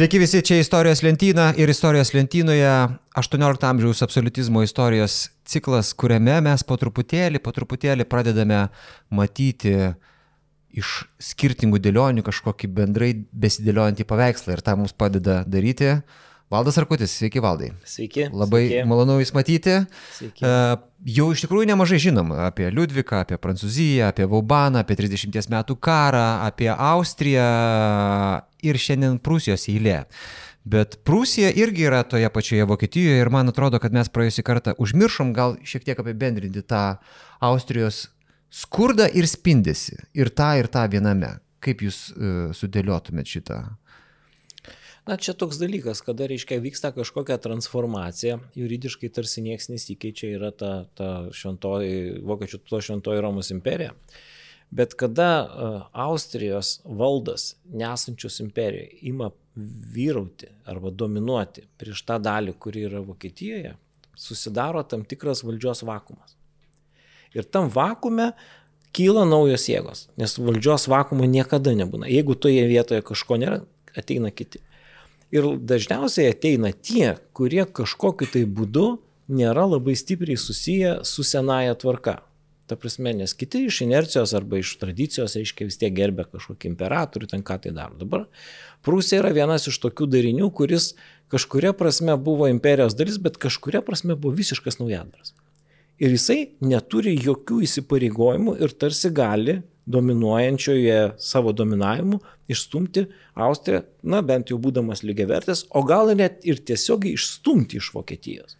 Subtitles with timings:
[0.00, 2.68] Sveiki visi, čia istorijos lentyna ir istorijos lentynoje
[3.20, 8.62] 18 amžiaus absolutizmo istorijos ciklas, kuriame mes po truputėlį, po truputėlį pradedame
[9.12, 9.74] matyti
[10.72, 13.10] iš skirtingų dėlionių kažkokį bendrai
[13.44, 15.98] besidėliojantį paveikslą ir tą mums padeda daryti
[16.50, 17.68] Valdas Arkutis, sveiki Valdai.
[17.84, 18.30] Sveiki.
[18.32, 18.88] Labai sveiki.
[18.88, 19.82] malonu Jūs matyti.
[20.16, 20.40] Sveiki.
[20.40, 20.80] Uh,
[21.12, 26.24] jau iš tikrųjų nemažai žinom apie Liudviką, apie Prancūziją, apie Vaubaną, apie 30 metų karą,
[26.48, 27.44] apie Austriją
[28.66, 30.04] ir šiandien Prūsijos eilė.
[30.70, 35.34] Bet Prūsija irgi yra toje pačioje Vokietijoje ir man atrodo, kad mes praėjusį kartą užmiršom
[35.36, 36.84] gal šiek tiek apibendrinti tą
[37.40, 38.08] Austrijos
[38.52, 39.96] skurdą ir spindesi.
[40.12, 41.38] Ir tą, ir tą viename.
[41.60, 43.60] Kaip jūs uh, sudėliotumėt šitą
[45.08, 50.84] Na, čia toks dalykas, kada, reiškia, vyksta kažkokia transformacija, juridiškai tarsi niekas nesikeičia, yra ta,
[50.94, 53.94] ta šventoji, vokiečių to šventoji Romos imperija.
[54.70, 59.30] Bet kada uh, Austrijos valdas, nesančios imperijoje, ima
[59.94, 63.74] vyrauti arba dominuoti prieš tą dalį, kuri yra Vokietijoje,
[64.14, 66.36] susidaro tam tikras valdžios vakumas.
[67.34, 68.30] Ir tam vakume
[68.94, 72.08] kyla naujos jėgos, nes valdžios vakumo niekada nebūna.
[72.10, 73.60] Jeigu toje vietoje kažko nėra,
[73.96, 74.62] ateina kiti.
[75.30, 78.98] Ir dažniausiai ateina tie, kurie kažkokiu tai būdu
[79.30, 82.18] nėra labai stipriai susiję su senaja tvarka.
[82.70, 87.26] Ta prasme, nes kiti iš inercijos arba iš tradicijos, aiškiai, vis tiek gerbė kažkokį imperatorių,
[87.32, 87.96] ten ką tai daro.
[87.98, 88.28] Dabar
[88.86, 90.92] Prūsija yra vienas iš tokių darinių, kuris
[91.34, 95.34] kažkuria prasme buvo imperijos dalis, bet kažkuria prasme buvo visiškas naujadaras.
[95.98, 99.58] Ir jisai neturi jokių įsipareigojimų ir tarsi gali
[99.90, 107.18] dominuojančioje savo dominavimu išstumti Austriją, na bent jau būdamas lygiavertės, o gal net ir tiesiogiai
[107.18, 108.59] išstumti iš Vokietijos.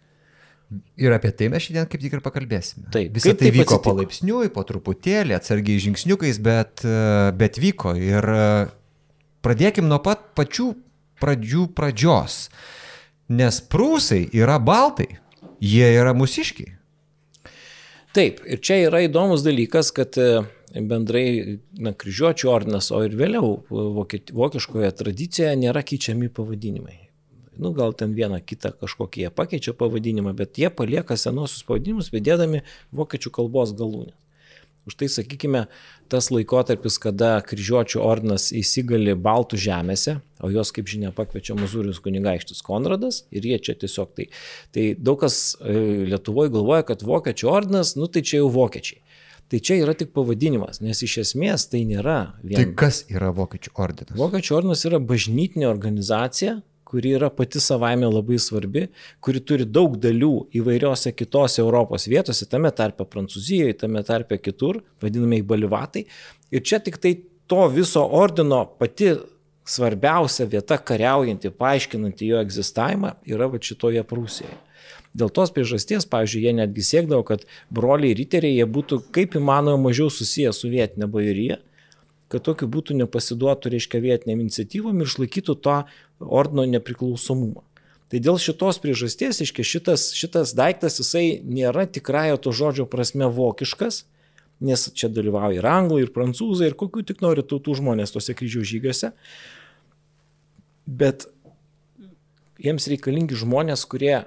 [1.01, 2.85] Ir apie tai mes šiandien kaip tik ir pakalbėsime.
[2.93, 3.81] Taip, Visą tai vyko atsitiko?
[3.89, 7.91] palaipsniui, po truputėlį, atsargiai žingsniukais, bet, e, bet vyko.
[7.99, 8.45] Ir e,
[9.43, 10.69] pradėkim nuo pat pačių
[11.21, 12.45] pradžių pradžios.
[13.31, 15.09] Nes prūsai yra baltai,
[15.63, 16.77] jie yra mūsiškiai.
[18.15, 20.41] Taip, ir čia yra įdomus dalykas, kad e,
[20.75, 27.10] bendrai na, kryžiuočių ordinas, o ir vėliau vokiet, vokiškoje tradicijoje nėra keičiami pavadinimai.
[27.59, 32.63] Nu, gal ten vieną kitą kažkokį jie pakeičia pavadinimą, bet jie palieka senosius pavadinimus, vedėdami
[32.95, 34.15] vokiečių kalbos galūnės.
[34.89, 35.67] Už tai, sakykime,
[36.09, 42.63] tas laikotarpis, kada kryžiuočių ordinas įsigali Baltų žemėse, o jos, kaip žinia, pakviečia Mazūrijos kunigaikštis
[42.65, 44.31] Konradas ir jie čia tiesiog tai.
[44.73, 45.75] Tai daug kas e,
[46.09, 49.03] Lietuvoje galvoja, kad vokiečių ordinas, nu tai čia jau vokiečiai.
[49.53, 52.73] Tai čia yra tik pavadinimas, nes iš esmės tai nėra Tai vien.
[52.79, 54.17] kas yra vokiečių ordinas?
[54.17, 58.87] Vokiečių ordinas yra bažnytinė organizacija, kuri yra pati savaime labai svarbi,
[59.23, 65.47] kuri turi daug dalių įvairiose kitose Europos vietose, tame tarpe Prancūzijoje, tame tarpe kitur, vadinamieji
[65.47, 66.03] balivatai.
[66.51, 67.15] Ir čia tik tai
[67.47, 69.13] to viso ordino pati
[69.71, 74.59] svarbiausia vieta kariaujanti, paaiškinanti jo egzistavimą yra va šitoje Prūsijoje.
[75.15, 80.11] Dėl tos priežasties, pavyzdžiui, jie netgi siekdavo, kad broliai riteriai jie būtų kaip įmanoma mažiau
[80.11, 81.59] susiję su vietinė bajorija,
[82.31, 85.81] kad tokiu būtų nepasiduotų, reiškia, vietiniam iniciatyvom ir išlaikytų tą
[86.23, 87.65] ordino nepriklausomumą.
[88.11, 94.03] Tai dėl šitos priežasties, reiškia, šitas, šitas daiktas, jisai nėra tikrąją to žodžio prasme vokiškas,
[94.61, 98.65] nes čia dalyvauja ir anglai, ir prancūzai, ir kokių tik nori tautų žmonės tose kryžių
[98.67, 99.13] žygiuose.
[100.85, 101.25] Bet
[102.61, 104.21] jiems reikalingi žmonės, kurie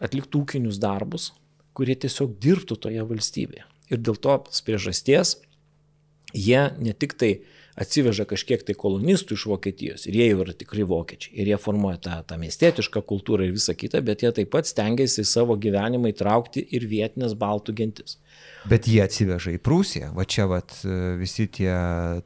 [0.00, 1.32] atliktų ūkinius darbus,
[1.76, 3.66] kurie tiesiog dirbtų toje valstybėje.
[3.90, 5.40] Ir dėl tos priežasties
[6.34, 7.32] jie ne tik tai
[7.80, 12.00] atsiveža kažkiek tai kolonistų iš Vokietijos ir jie jau yra tikrai vokiečiai ir jie formuoja
[12.04, 16.12] tą, tą miestietišką kultūrą ir visą kitą, bet jie taip pat stengiasi į savo gyvenimą
[16.12, 18.18] įtraukti ir vietinės baltų gentis.
[18.68, 20.12] Bet jie atsiveža į Prūsiją.
[20.16, 20.74] Va čia vat,
[21.20, 21.72] visi tie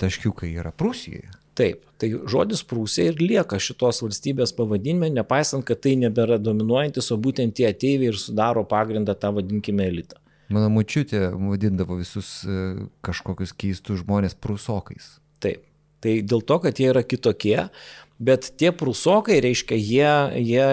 [0.01, 1.31] taškiukai yra Prūsijoje.
[1.55, 7.21] Taip, tai žodis Prūsija ir lieka šitos valstybės pavadinime, nepaisant, kad tai nebėra dominuojantis, o
[7.21, 10.19] būtent tie ateiviai ir sudaro pagrindą tą vadinkime elitą.
[10.55, 15.17] Mano mučiutė vadindavo visus e, kažkokius keistus žmonės prūsokais.
[15.43, 15.65] Taip.
[16.05, 17.57] Tai dėl to, kad jie yra kitokie,
[18.21, 20.11] bet tie prūsokai, reiškia, jie,
[20.45, 20.67] jie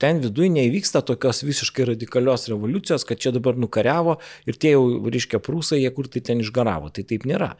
[0.00, 4.14] ten viduje neįvyksta tokios visiškai radikalios revoliucijos, kad čia dabar nukariavo
[4.46, 6.92] ir tie jau, reiškia, prūsai, jie kur tai ten išgaravo.
[6.94, 7.50] Tai taip nėra.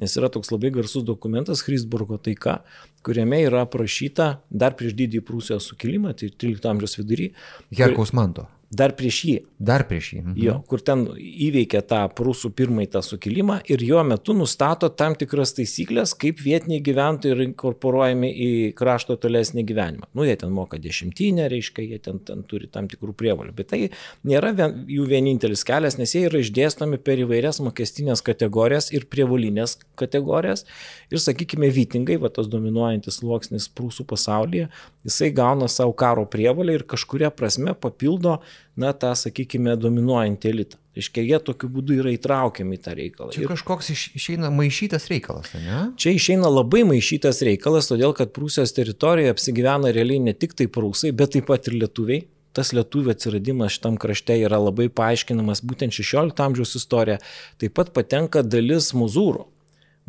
[0.00, 2.60] Nes yra toks labai garsus dokumentas Chrisburgo taika,
[3.06, 7.32] kuriame yra aprašyta dar prieš didįjį Prūsijos sukilimą, tai 13 amžiaus vidury.
[7.74, 8.46] Herkaus manto.
[8.70, 9.36] Dar prieš jį.
[9.58, 10.20] Dar prieš jį.
[10.22, 10.34] Mhm.
[10.38, 15.52] Jo, kur ten įveikia tą prūsų pirmąjį tą sukilimą ir jo metu nustato tam tikras
[15.56, 20.10] taisyklės, kaip vietiniai gyventojai yra inkorporuojami į krašto tolesnį gyvenimą.
[20.14, 23.82] Nu, jie ten moka dešimtinę, reiškia, jie ten, ten turi tam tikrų prievalių, bet tai
[24.30, 29.80] nėra vien, jų vienintelis kelias, nes jie yra išdėstomi per įvairias mokestinės kategorijas ir prievalinės
[29.98, 30.64] kategorijas.
[31.10, 34.70] Ir, sakykime, vytingai, va tas dominuojantis sluoksnis prūsų pasaulyje,
[35.04, 38.38] jisai gauna savo karo prievalę ir kažkuria prasme papildo
[38.76, 40.80] na, tą, sakykime, dominuojantį elitą.
[41.00, 43.30] Iškia, jie tokiu būdu yra įtraukiami į tą reikalą.
[43.34, 45.84] Čia kažkoks iš, išeina maišytas reikalas, ne?
[46.00, 51.14] Čia išeina labai maišytas reikalas, todėl kad Prūsijos teritorijoje apsigyvena realiai ne tik tai prūsai,
[51.14, 52.26] bet taip pat ir lietuviai.
[52.50, 57.20] Tas lietuvių atsiradimas šitam krašte yra labai paaiškinamas būtent 16 amžiaus istorija.
[57.62, 59.46] Taip pat patenka dalis muzūrų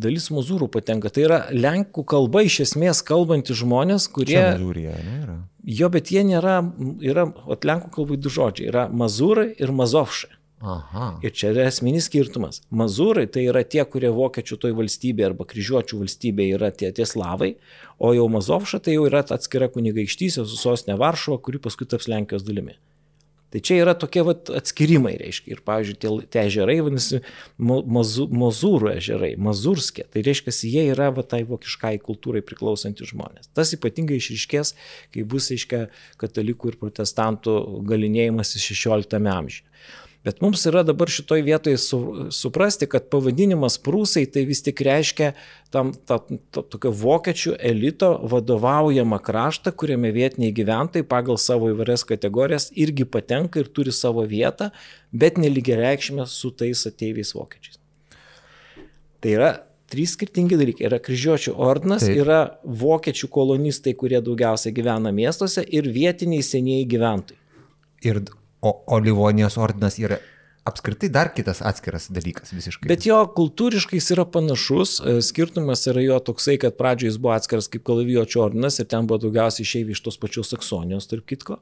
[0.01, 1.11] dalis muzūrų patenka.
[1.13, 4.41] Tai yra lenkų kalba iš esmės kalbantys žmonės, kurie...
[4.41, 5.15] Ne?
[5.21, 5.39] Yra.
[5.79, 6.59] Jo, bet jie nėra,
[7.05, 10.37] yra, o lenkų kalbai du žodžiai, yra mazūrai ir mazovšai.
[10.61, 11.07] Aha.
[11.25, 12.59] Ir čia yra esminis skirtumas.
[12.69, 17.55] Mazūrai tai yra tie, kurie vokiečių toj valstybėje arba kryžiuočių valstybėje yra tie, tie slavai,
[17.97, 22.45] o jau mazovša tai jau yra atskira kunigaikštysė su sostinė Varšuva, kuri paskui taps Lenkijos
[22.45, 22.77] dalimi.
[23.51, 25.55] Tai čia yra tokie vat, atskirimai, reiškia.
[25.55, 27.21] Ir, pavyzdžiui, tie, tie ežerai vadinasi
[27.59, 30.05] mazu, Mozūrų ežerai, Mazurskė.
[30.11, 33.51] Tai reiškia, jie yra va, tai vokiškai kultūrai priklausantys žmonės.
[33.57, 34.75] Tas ypatingai išriškės,
[35.11, 35.83] kai bus, reiškia,
[36.21, 37.57] katalikų ir protestantų
[37.91, 39.67] galinėjimas 16 amžiuje.
[40.25, 45.31] Bet mums yra dabar šitoj vietoje su, suprasti, kad pavadinimas prūsai tai vis tik reiškia
[45.73, 46.19] tam ta,
[46.53, 53.63] ta, tokio vokiečių elito vadovaujamą kraštą, kuriame vietiniai gyventojai pagal savo įvairias kategorijas irgi patenka
[53.63, 54.69] ir turi savo vietą,
[55.11, 57.81] bet nelygiai reikšmė su tais ateiviais vokiečiais.
[59.21, 59.51] Tai yra
[59.91, 60.85] trys skirtingi dalykai.
[60.87, 62.21] Yra kryžiuočių ordinas, Taip.
[62.23, 67.41] yra vokiečių kolonistai, kurie daugiausiai gyvena miestuose ir vietiniai senieji gyventojai.
[68.05, 68.21] Ir
[68.61, 70.19] O, Livonijos ordinas yra
[70.69, 72.89] apskritai dar kitas atskiras dalykas visiškai.
[72.91, 77.33] Bet jo kultūriškai jis yra panašus, e, skirtumas yra jo toksai, kad pradžioje jis buvo
[77.33, 81.57] atskiras kaip Kalavijočio ordinas ir ten buvo daugiausiai išeiviai iš tos pačios Saksonijos, tarp kitko.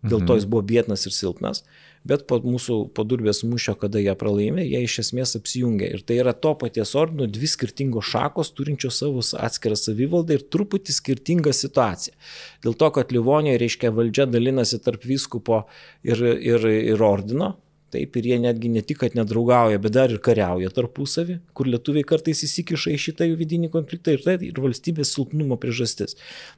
[0.00, 0.40] Dėl to mhm.
[0.40, 1.64] jis buvo biednas ir silpnas
[2.06, 5.90] bet po mūsų podurbės mūšio, kada jie pralaimė, jie iš esmės apsijungia.
[5.92, 10.96] Ir tai yra to paties ordino dvi skirtingos šakos, turinčios savo atskirą savivaldą ir truputį
[10.96, 12.16] skirtingą situaciją.
[12.64, 15.64] Dėl to, kad Livonijoje, reiškia, valdžia dalinasi tarp vyskupo
[16.06, 17.54] ir, ir, ir ordino,
[17.90, 22.06] Taip, ir jie netgi ne tik, kad nedraugauja, bet dar ir kariauja tarpusavį, kur lietuviai
[22.06, 26.14] kartais įsikiša į šitą jų vidinį konfliktą ir tai ir valstybės silpnumo priežastis.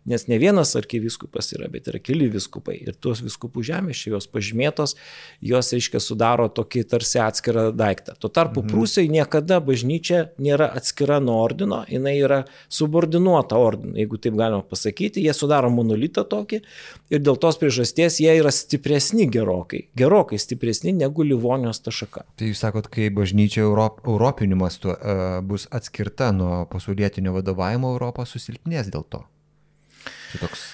[0.08, 2.76] Nes ne vienas arkiviskupas yra, bet yra keli viskupai.
[2.84, 4.96] Ir tuos viskupų žemės, jos pažymėtos,
[5.40, 8.16] jos, reiškia, sudaro tokį tarsi atskirą daiktą.
[8.20, 8.72] Tuo tarpu mhm.
[8.72, 12.42] Prūsai niekada bažnyčia nėra atskira nuo ordino, jinai yra
[12.72, 16.60] subordinuota ordinui, jeigu taip galima pasakyti, jie sudaro monolitą tokį
[17.12, 22.24] ir dėl tos priežasties jie yra stipresni gerokai, gerokai stipresni negu negu Livonijos ta šaka.
[22.36, 28.24] Tai jūs sakot, kai bažnyčia Europ, europiniu mastu uh, bus atskirta nuo pasaulietinio vadovavimo, Europą
[28.26, 29.24] susilpnės dėl to.
[30.04, 30.70] Tai toks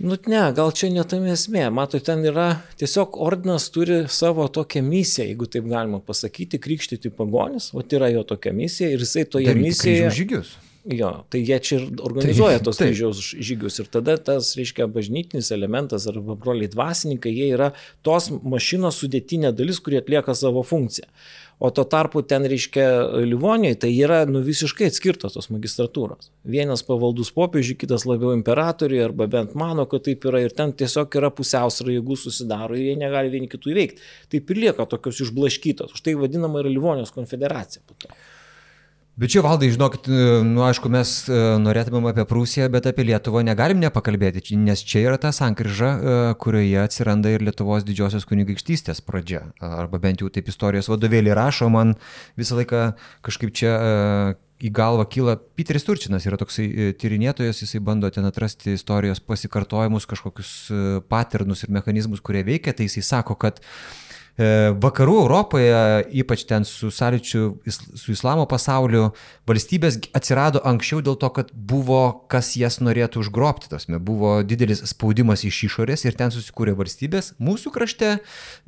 [0.00, 1.66] Nu ne, gal čia netame esmė.
[1.76, 7.66] Matot, ten yra tiesiog ordinas turi savo tokią misiją, jeigu taip galima pasakyti, krikštyti pagonis,
[7.76, 10.08] o tai yra jo tokia misija ir jisai toje Daryti misijoje...
[10.16, 10.54] žygius.
[10.88, 16.06] Jo, tai jie čia ir organizuoja tos kryžiaus žygius ir tada tas, reiškia, bažnytinis elementas
[16.08, 17.74] arba broliai dvasininkai, jie yra
[18.06, 21.10] tos mašinos sudėtinė dalis, kurie atlieka savo funkciją.
[21.60, 22.86] O tuo tarpu ten, reiškia,
[23.28, 26.30] Livonijoje, tai yra nu, visiškai atskirtos tos magistratūros.
[26.48, 31.20] Vienas pavaldus popiežiui, kitas labiau imperatoriui, arba bent mano, kad taip yra ir ten tiesiog
[31.20, 34.08] yra pusiausvara jėgų susidaro ir jie negali vieni kitų įveikti.
[34.32, 35.92] Taip ir lieka tokios išblaškytos.
[35.92, 37.84] Už tai vadinama yra Livonijos konfederacija.
[37.84, 38.16] Po to.
[39.20, 43.42] Bet čia valdai, žinokit, e, nu aišku, mes e, norėtumėm apie Prūsiją, bet apie Lietuvą
[43.44, 49.42] negalim nepakalbėti, nes čia yra ta sankryža, e, kurioje atsiranda ir Lietuvos didžiosios kunigaikštystės pradžia.
[49.60, 51.98] Arba bent jau taip istorijos vadovėlį rašo, man
[52.40, 52.86] visą laiką
[53.28, 53.76] kažkaip čia
[54.56, 60.54] į galvą kyla Piteris Turčinas, yra toksai tyrinėtojas, jisai bando ten atrasti istorijos pasikartojimus, kažkokius
[61.12, 63.99] paternus ir mechanizmus, kurie veikia, tai jisai sako, kad E,
[64.38, 69.10] vakarų Europoje, ypač ten su sąlyčiu, su islamo pasauliu,
[69.48, 73.68] valstybės atsirado anksčiau dėl to, kad buvo kas jas norėtų užgrobti.
[73.72, 77.34] Tasme, buvo didelis spaudimas iš išorės ir ten susikūrė valstybės.
[77.42, 78.16] Mūsų krašte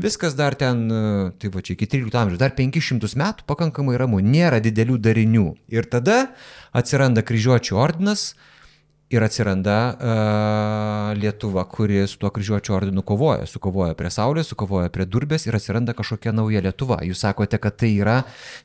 [0.02, 4.20] viskas dar ten, e, tai va čia iki 13 amžiaus, dar 500 metų pakankamai ramu,
[4.20, 5.48] nėra didelių darinių.
[5.72, 6.34] Ir tada
[6.76, 8.32] atsiranda kryžiuočių ordinas,
[9.12, 13.46] ir atsiranda uh, Lietuva, kuri su tuo kryžiuočio ordinu kovoja.
[13.46, 17.02] Sukovoja prie Saulės, sukovoja prie Durbės ir atsiranda kažkokia nauja Lietuva.
[17.06, 18.22] Jūs sakote, kad tai yra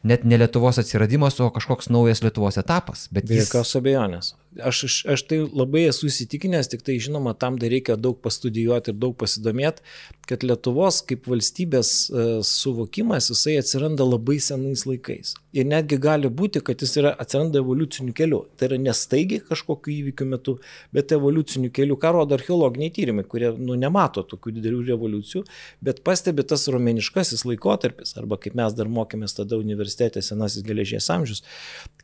[0.08, 3.08] net ne Lietuvos atsiradimas, o kažkoks naujas Lietuvos etapas.
[3.12, 3.80] Bet Be jokios jis...
[3.82, 4.34] abejonės.
[4.56, 8.94] Aš, aš, aš tai labai esu įsitikinęs, tik tai žinoma, tam dar reikia daug pastudijuoti
[8.94, 9.84] ir daug pasidomėti,
[10.28, 15.36] kad Lietuvos kaip valstybės e, suvokimas, jisai atsiranda labai senais laikais.
[15.58, 18.42] Ir netgi gali būti, kad jis yra, atsiranda evoliuciniu keliu.
[18.58, 20.58] Tai yra nestaigiai kažkokiu įvykiu metu,
[20.96, 25.44] bet evoliuciniu keliu, ką rodo archeologiniai tyrimai, kurie nu, nemato tokių didelių revoliucijų,
[25.86, 31.44] bet pastebi tas romėniškasis laikotarpis, arba kaip mes dar mokėmės tada universitete senasis geležies amžius,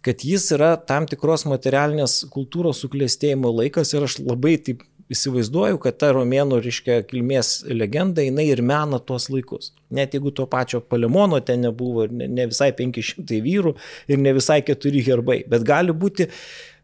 [0.04, 5.98] kad jis yra tam tikros materialinės kultūros suklėstėjimo laikas ir aš labai taip įsivaizduoju, kad
[6.02, 9.72] ta romėnų, reiškia, kilmės legenda, jinai ir mena tuos laikus.
[9.94, 13.76] Net jeigu to pačio Palemono ten nebuvo, ne, ne visai 500 vyrų
[14.10, 16.30] ir ne visai 4 herbai, bet gali būti,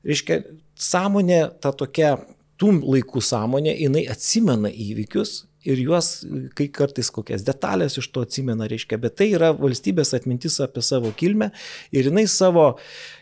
[0.07, 0.41] reiškia,
[0.79, 2.17] sąmonė, ta tokia
[2.59, 6.09] tų laikų sąmonė, jinai atsimena įvykius ir juos,
[6.55, 11.11] kai kartais kokias detalės iš to atsimena, reiškia, bet tai yra valstybės atmintis apie savo
[11.19, 11.51] kilmę
[11.95, 12.67] ir jinai savo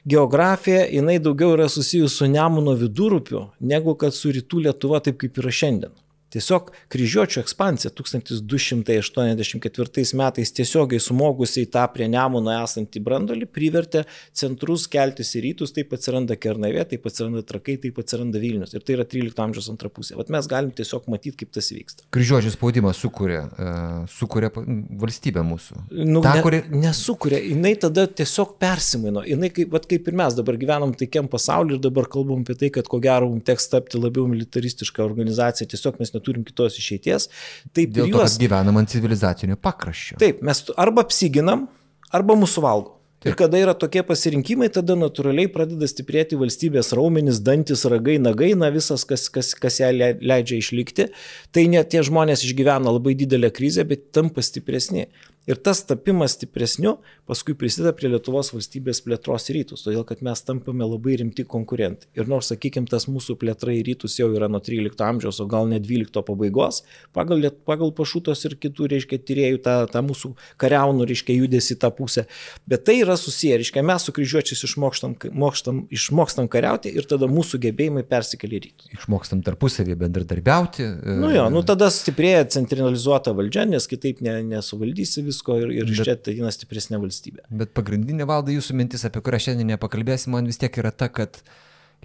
[0.09, 5.41] geografiją, jinai daugiau yra susijusi su Nemuno vidurupiu, negu kad su rytų Lietuva, taip kaip
[5.41, 5.95] yra šiandien.
[6.37, 14.05] Tiesiog kryžiuočio ekspansija 1284 metais tiesiogiai sumogusi į tą prie Nemuno esantį brandolį privertė
[14.37, 18.75] centrus keltis į rytus, taip atsiranda Kernavė, taip atsiranda Trakai, taip atsiranda Vilnius.
[18.77, 20.13] Ir tai yra 13 amžiaus antra pusė.
[20.19, 22.05] Vat mes galim tiesiog matyti, kaip tas vyksta.
[22.13, 25.73] Kryžiuočio spaudimas sukuria, uh, sukuria valstybę mūsų.
[26.03, 26.61] Nu, Ta, ne, kuri...
[26.69, 29.25] Nesukuria, jinai tada tiesiog persimaino.
[29.25, 32.69] Jinai kaip, vat, kaip ir mes dabar gyvenam taikiam pasauliu ir dabar kalbam apie tai,
[32.77, 37.29] kad ko gero mums teks tapti labiau militaristišką organizaciją, tiesiog mes neturim kitos išeities.
[37.73, 38.19] Taip, Dėl juos...
[38.19, 40.19] to, kad gyvenam ant civilizacinio pakraščio.
[40.19, 41.67] Taip, mes arba apsiginam,
[42.11, 42.93] arba mūsų valgo.
[43.25, 48.69] Ir kada yra tokie pasirinkimai, tada natūraliai pradeda stiprėti valstybės raumenys, dantis, ragai, nagai, na
[48.71, 49.89] visas, kas, kas, kas ją
[50.21, 51.07] leidžia išlikti.
[51.51, 55.07] Tai net tie žmonės išgyvena labai didelę krizę, bet tampa stipresni.
[55.47, 60.85] Ir tas tapimas stipresniu paskui prisideda prie Lietuvos valstybės plėtros rytus, todėl kad mes tampame
[60.87, 62.07] labai rimti konkurentai.
[62.19, 65.67] Ir nors, sakykime, tas mūsų plėtra į rytus jau yra nuo 13 amžiaus, o gal
[65.71, 66.81] net 12 pabaigos,
[67.15, 72.25] pagal, pagal pašutos ir kitų, reiškia, tyriejų tą, tą mūsų kariaunų, reiškia, judesi tą pusę.
[72.67, 77.59] Bet tai yra susiję, reiškia, mes su kryžiuočiais išmokstam, mokstam, išmokstam kariauti ir tada mūsų
[77.67, 78.91] gebėjimai persikelia į rytus.
[79.01, 80.87] Išmokstam tarpusavį bendradarbiauti.
[81.19, 85.93] Nu jo, nu tada stiprėja centralizuota valdžia, nes kitaip ne, nesuvaldysi visų visko ir, ir
[85.93, 87.45] iš čia ateina stipresnė valstybė.
[87.61, 91.41] Bet pagrindinė valda jūsų mintis, apie kurią šiandien nepakalbėsim, man vis tiek yra ta, kad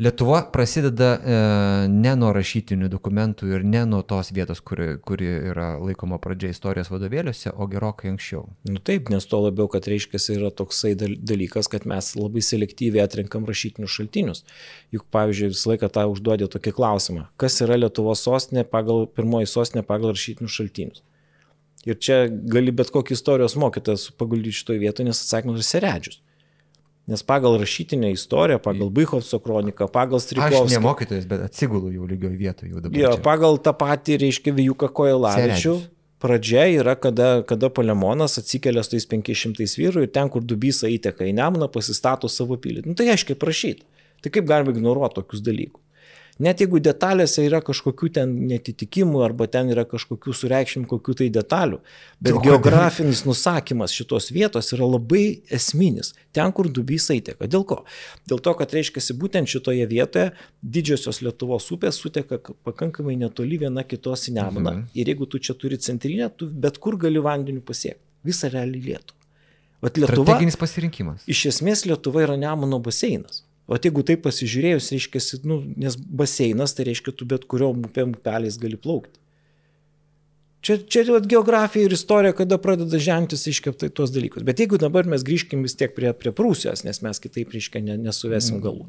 [0.00, 1.32] Lietuva prasideda e,
[1.92, 6.88] ne nuo rašytinių dokumentų ir ne nuo tos vietos, kuri, kuri yra laikoma pradžia istorijos
[6.88, 8.46] vadovėliuose, o gerokai anksčiau.
[8.64, 13.44] Nu taip, nes to labiau, kad reiškia, yra toksai dalykas, kad mes labai selektyviai atrenkam
[13.44, 14.46] rašytinius šaltinius.
[14.96, 19.84] Juk, pavyzdžiui, visą laiką tą užduodė tokį klausimą, kas yra Lietuvos sostinė pagal pirmoji sostinė
[19.84, 21.04] pagal rašytinius šaltinius.
[21.88, 26.20] Ir čia gali bet kokį istorijos mokytas paguldyti šitoje vietoje, nes atsakymas yra seredžius.
[27.10, 30.68] Nes pagal rašytinę istoriją, pagal Bychovso kroniką, pagal Strikovskį.
[30.68, 33.00] Aš ne mokytojas, bet atsigulu jau lygioje vietoje jau dabar.
[33.00, 33.22] Jo, čia.
[33.24, 35.74] pagal tą patį, reiškia, Vijuką Kojelavičių.
[36.22, 41.26] Pradžia yra, kada, kada Palemonas atsikelia su tais 500 vyrų ir ten, kur Dubysa įteka
[41.26, 42.84] į Nemuną, pasistato savo pilį.
[42.86, 43.82] Nu, tai aiškiai prašyti.
[44.22, 45.82] Tai kaip galima ignoruoti tokius dalykus?
[46.40, 51.82] Net jeigu detalėse yra kažkokių ten netitikimų arba ten yra kažkokių sureikšmim kokių tai detalių,
[52.24, 56.14] bet geografinis nusakymas šitos vietos yra labai esminis.
[56.32, 57.46] Ten, kur dubys įteka.
[57.52, 57.82] Dėl ko?
[58.30, 60.30] Dėl to, kad reiškia, būtent šitoje vietoje
[60.62, 64.72] didžiosios Lietuvos upės suteka pakankamai netoli viena kitos į Nemuną.
[64.72, 64.84] Mhm.
[64.96, 68.00] Ir jeigu tu čia turi centrinę, tu bet kur gali vandeniu pasiekti.
[68.24, 69.18] Visą realiai Lietuvą.
[69.82, 70.24] Vat Lietuva.
[70.24, 71.24] Strateginis pasirinkimas.
[71.26, 73.42] Iš esmės Lietuva yra Nemuno baseinas.
[73.71, 78.59] O jeigu taip pasižiūrėjus, reiškia, nu, nes baseinas, tai reiškia, tu bet kurio upėm upeliais
[78.61, 79.23] gali plaukti.
[80.62, 84.45] Čia, čia vat, geografija ir istorija, kada pradeda žentis iškeptai tuos dalykus.
[84.47, 87.97] Bet jeigu dabar mes grįžkim vis tiek prie, prie Prūsijos, nes mes kitaip, reiškia, ne,
[87.99, 88.62] nesuvesim mm.
[88.62, 88.87] galų.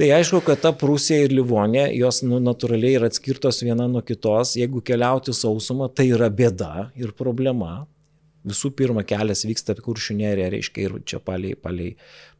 [0.00, 4.54] Tai aišku, kad ta Prūsija ir Livonė, jos nu, natūraliai yra atskirtos viena nuo kitos.
[4.56, 7.82] Jeigu keliauti sausumą, tai yra bėda ir problema.
[8.48, 11.94] Visų pirma, kelias vyksta kuršių nerė, reiškia, ir čia paliai, paliai,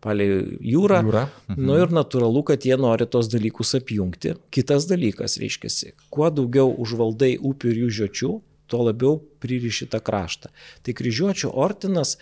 [0.05, 0.41] paliai
[0.73, 1.03] jūrą.
[1.07, 1.25] Jūra.
[1.49, 1.63] Mhm.
[1.69, 4.37] Nu ir natūralu, kad jie nori tos dalykus apjungti.
[4.55, 8.35] Kitas dalykas, reiškia, kuo daugiau užvaldai upių ir jų žiočių,
[8.69, 10.53] tuo labiau pririši tą kraštą.
[10.85, 12.17] Tai kryžiuočio ordinas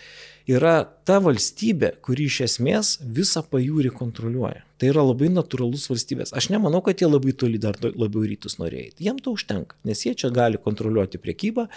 [0.47, 0.77] yra
[1.07, 4.63] ta valstybė, kuri iš esmės visą pajūrį kontroliuoja.
[4.77, 6.31] Tai yra labai natūralus valstybės.
[6.37, 8.93] Aš nemanau, kad jie labai toli dar labiau rytus norėjo.
[9.01, 11.67] Jiem to užtenka, nes jie čia gali kontroliuoti priekybą,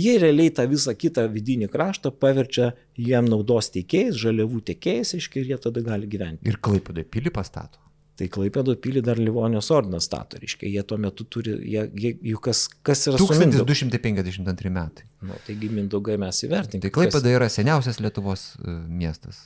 [0.00, 5.54] jie realiai tą visą kitą vidinį kraštą paverčia jiem naudos teikėjais, žaliavų teikėjais, aiškiai, ir
[5.54, 6.48] jie tada gali gyventi.
[6.48, 7.85] Ir klaipėdai pilį pastato.
[8.16, 12.38] Tai Klaipėdo pilį dar Livonijos ordinas stato, reiškia, jie tuo metu turi, jie, jie, jų
[12.46, 15.04] kas, kas yra 1252 metai.
[15.20, 16.86] Nu, taigi Mindaugai mes įvertinkime.
[16.86, 17.34] Tai Klaipėda kas...
[17.36, 19.42] yra seniausias Lietuvos uh, miestas.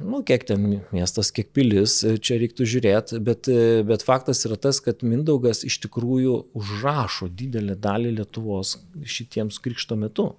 [0.00, 0.62] Nu, kiek ten
[0.94, 3.50] miestas, kiek pilis, čia reiktų žiūrėti, bet,
[3.88, 10.30] bet faktas yra tas, kad Mindaugas iš tikrųjų užrašo didelę dalį Lietuvos šitiems krikšto metu.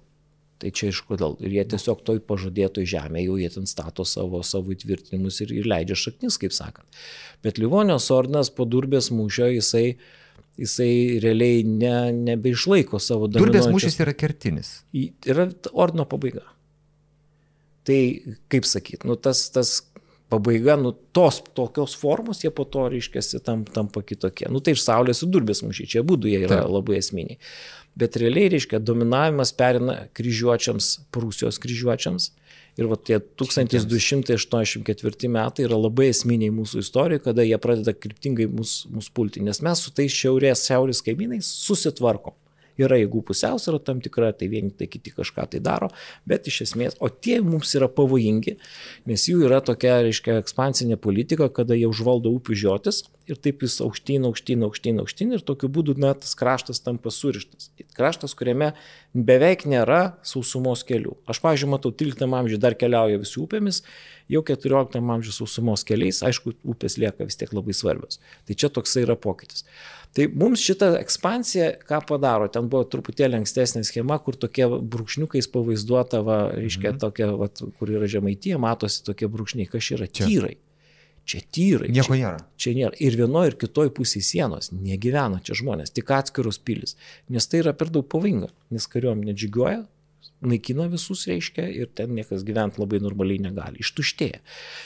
[0.62, 1.34] Tai čia iš kodėl.
[1.42, 5.66] Ir jie tiesiog toj pažadėtoj žemėje jau jie ten stato savo, savo įtvirtinimus ir, ir
[5.66, 7.02] leidžia šaknis, kaip sakant.
[7.42, 9.96] Bet Livonijos ordinas po durbės mūšio jisai,
[10.62, 10.92] jisai
[11.24, 11.96] realiai ne,
[12.30, 13.48] nebeišlaiko savo darbų.
[13.48, 14.74] Durbės mūšis yra kertinis.
[14.94, 16.46] Yra ordino pabaiga.
[17.82, 17.98] Tai
[18.54, 19.80] kaip sakyt, nu tas, tas
[20.30, 24.46] pabaiga, nu tos tokios formos, jie po to, reiškia, tam, tampa kitokie.
[24.54, 26.70] Nu tai iš saulės ir durbės mūšiai, čia būdų jie yra Taip.
[26.78, 27.42] labai esminiai
[27.98, 30.84] bet realiai reiškia dominavimas perina kryžiuočiams,
[31.14, 32.24] Prūsijos kryžiuočiams.
[32.80, 38.88] Ir va tie 1284 metai yra labai esminiai mūsų istorijoje, kada jie pradeda kryptingai mus,
[38.88, 42.32] mus pulti, nes mes su tais šiaurės, šiaurės kaimynais susitvarkom
[42.80, 45.90] yra jėgų pusiausvėra tam tikra, tai vieni tai kiti kažką tai daro,
[46.28, 48.56] bet iš esmės, o tie mums yra pavojingi,
[49.10, 53.78] nes jų yra tokia, reiškia, ekspansinė politika, kada jie užvaldo upių žiotis ir taip jis
[53.84, 57.70] aukštyn, aukštyn, aukštyn, aukštyn ir tokiu būdu net tas kraštas tampa surištas.
[57.96, 58.72] Kraštas, kuriame
[59.14, 61.14] beveik nėra sausumos kelių.
[61.30, 63.82] Aš, pavyzdžiui, matau, 13 amžiuje dar keliauja visi upėmis,
[64.32, 68.22] jau 14 amžiuje sausumos keliais, aišku, upės lieka vis tiek labai svarbios.
[68.48, 69.66] Tai čia toksai yra pokytis.
[70.12, 76.20] Tai mums šitą ekspansiją, ką padaro, ten buvo truputėlį ankstesnė schema, kur tokie brūkšniukais pavaizduota,
[76.26, 77.00] va, reiškia, mhm.
[77.06, 77.48] tokia, va,
[77.78, 80.58] kur yra žemaityje, matosi tokie brūkšniai, kas yra tyrai.
[80.58, 80.71] Čia
[81.54, 81.90] tyrai.
[81.94, 82.42] Nieko nėra.
[82.60, 82.96] Čia nėra.
[83.00, 86.96] Ir vienoje ir kitoje pusėje sienos negyvena čia žmonės, tik atskiros pilis.
[87.32, 89.84] Nes tai yra per daug pavojinga, nes kariuomenė džiguoja,
[90.42, 93.78] naikina visus, reiškia, ir ten niekas gyventi labai normaliai negali.
[93.82, 94.38] Ištuštėja.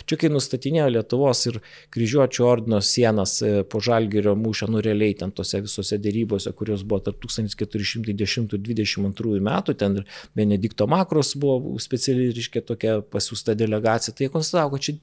[0.09, 1.57] Čia kai nustatinėjo Lietuvos ir
[1.95, 7.01] kryžiuočio ordino sienas e, po Žalgerio mūšio, nu realiai ten tose visose dėrybose, kurios buvo
[7.09, 10.05] tarp 1410-22 metų, ten ir
[10.37, 14.95] Benedikto Makros buvo specialiai, reiškia, tokia pasiūsta delegacija, tai jie konstatavo, kad čia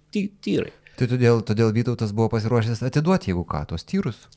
[0.44, 0.74] tyrai.
[1.00, 4.28] Tai todėl, todėl Vytautas buvo pasiruošęs atiduoti, jeigu ką, tos tyrus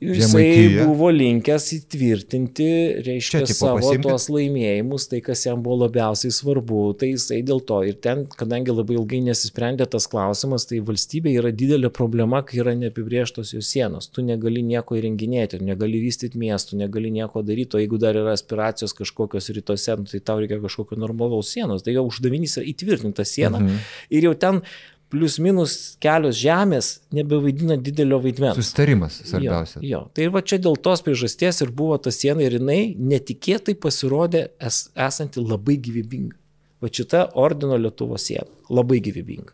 [0.00, 0.84] jisai Žemaitija.
[0.88, 2.68] buvo linkęs įtvirtinti,
[3.04, 4.06] reiškia, savo pasimti.
[4.06, 8.72] tuos laimėjimus, tai kas jam buvo labiausiai svarbu, tai jisai dėl to ir ten, kadangi
[8.72, 14.08] labai ilgai nesisprendė tas klausimas, tai valstybė yra didelė problema, kai yra neapibrieštos jos sienos.
[14.08, 18.96] Tu negali nieko įrenginėti, negali vystyti miestų, negali nieko daryti, o jeigu dar yra aspiracijos
[18.96, 21.84] kažkokios rytuose, nu, tai tau reikia kažkokio normalaus sienos.
[21.84, 23.84] Tai jau uždavinys yra įtvirtinta siena mhm.
[24.16, 24.64] ir jau ten
[25.10, 28.58] plius minus kelios žemės nebevaidina didelio vaidmens.
[28.58, 29.80] Sustarimas svarbiausia.
[29.82, 30.02] Jo, jo.
[30.16, 34.84] Tai va čia dėl tos priežasties ir buvo ta siena ir jinai netikėtai pasirodė es,
[35.08, 36.36] esanti labai gyvybinga.
[36.80, 38.48] Va šita ordino Lietuvos siena.
[38.72, 39.52] Labai gyvybinga.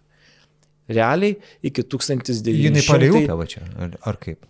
[0.92, 1.34] Realiai
[1.66, 2.52] iki 1900.
[2.68, 3.64] Jinai palei upę va čia,
[4.06, 4.44] ar, kaip?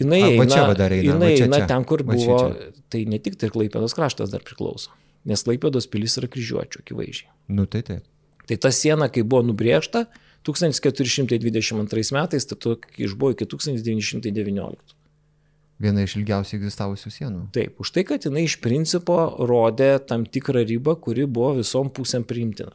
[0.00, 1.68] Jinai eina, čia va dar eina, jinai va čia, eina čia.
[1.70, 2.84] ten, kur va buvo, čia, čia.
[2.92, 4.90] tai ne tik tai Klaipėdos kraštas dar priklauso,
[5.28, 7.30] nes Klaipėdos pilis yra kryžiuočių, akivaizdžiai.
[7.56, 8.02] Nu tai taip.
[8.50, 10.04] Tai ta siena, kai buvo nubriežta,
[10.46, 14.96] 1422 metais, tai išbuvo iki 1919.
[15.82, 17.42] Viena iš ilgiausiai egzistavusių sienų.
[17.52, 22.24] Taip, už tai, kad jinai iš principo rodė tam tikrą ribą, kuri buvo visom pusėm
[22.24, 22.72] priimtina.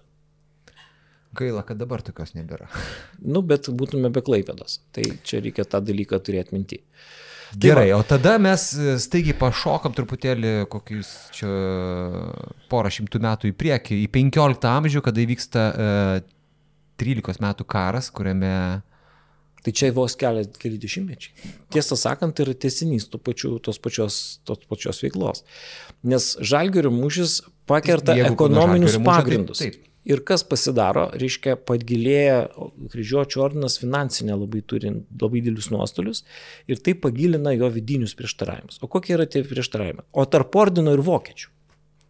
[1.37, 2.67] Gaila, kad dabar tokios nebėra.
[3.33, 4.79] Nu, bet būtume be klaipėdos.
[4.93, 6.81] Tai čia reikia tą dalyką turėti minti.
[7.51, 8.63] Tai Gerai, o tada mes
[9.03, 11.49] staigiai pašokam truputėlį kokius čia
[12.71, 16.21] porą šimtų metų į priekį, į 15 amžių, kada įvyksta uh,
[17.01, 18.53] 13 metų karas, kuriame
[19.61, 21.51] Tai čia vos keli, keli dešimtmečiai.
[21.73, 24.15] Tiesą sakant, tai yra tiesinys to pačiu, tos, pačios,
[24.47, 25.43] tos pačios veiklos.
[26.01, 29.61] Nes žalgerio mūšis pakerta Jeigu ekonominius pagrindus.
[29.61, 29.87] Taip, taip.
[30.09, 32.39] Ir kas pasidaro, reiškia, padgilėja
[32.89, 36.23] kryžiuočio ordinas finansinė labai turi labai didelius nuostolius
[36.65, 38.81] ir tai pagilina jo vidinius prieštaravimus.
[38.81, 40.07] O kokie yra tie prieštaravimai?
[40.17, 41.53] O tarp ordino ir vokiečių.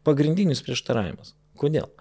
[0.08, 1.36] Pagrindinis prieštaravimas.
[1.60, 1.92] Kodėl?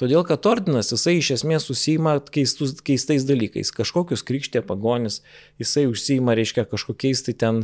[0.00, 3.70] Todėl, kad ordinas jisai iš esmės susima keistus, keistais dalykais.
[3.76, 5.20] Kažkokius krikštė pagonis,
[5.60, 7.60] jisai užsima, reiškia, kažkokiais tai ten,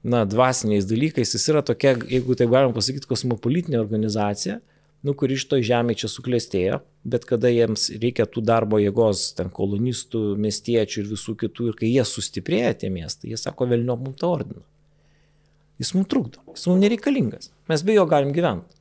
[0.00, 1.34] na, dvasiniais dalykais.
[1.36, 4.60] Jis yra tokia, jeigu taip galim pasakyti, kosmopolitinė organizacija,
[5.06, 9.52] nu, kuri iš to žemė čia suklestėjo, bet kada jiems reikia tų darbo jėgos, ten
[9.54, 14.16] kolonistų, miestiečių ir visų kitų, ir kai jie sustiprėja tie miestai, jie sako, vėlniau mums
[14.22, 14.64] tą ordiną.
[15.76, 18.72] Jis mums trukdo, jis mums nereikalingas, mes be jo galim gyventi.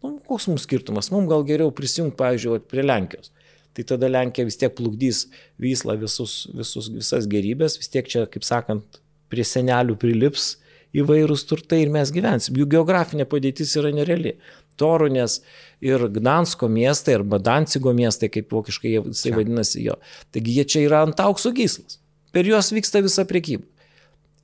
[0.00, 1.10] Nu, koks mums skirtumas?
[1.12, 3.32] Mums gal geriau prisijungti, pavyzdžiui, prie Lenkijos.
[3.76, 5.26] Tai tada Lenkija vis tiek plukdys
[5.60, 8.98] Vyslą visus, visus, visas gerybės, vis tiek čia, kaip sakant,
[9.30, 10.56] prie senelių prilips
[10.96, 12.56] įvairūs turtai ir mes gyvensim.
[12.58, 14.34] Jų geografinė padėtis yra nereali.
[14.80, 15.38] Torunės
[15.84, 19.98] ir Gdansko miestai arba Dancigo miestai, kaip vokiškai jisai vadinasi jo.
[20.34, 22.00] Taigi jie čia yra ant aukso gyslas.
[22.34, 23.68] Per juos vyksta visa priekyba.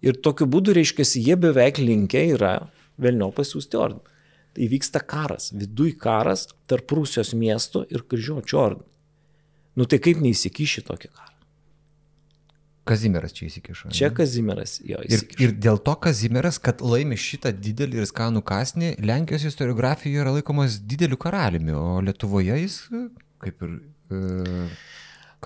[0.05, 2.59] Ir tokiu būdu, reiškia, jie beveik linkę yra
[3.01, 4.16] vėliau pasiūsti ordiną
[4.61, 8.89] įvyksta karas, viduj karas tarp Rusijos miestų ir kryžiuočio ordino.
[9.77, 11.33] Nu tai kaip neįsikiši tokį karą?
[12.87, 13.91] Kazimieras čia įsikišo.
[13.91, 15.43] Čia Kazimieras jo Ir, įsikišo.
[15.43, 20.79] ir dėl to Kazimieras, kad laimi šitą didelį ir skanų kasnį, Lenkijos istoriografijoje yra laikomas
[20.87, 22.79] dideliu karaliumi, o Lietuvoje jis
[23.43, 23.73] kaip ir
[24.11, 24.21] e,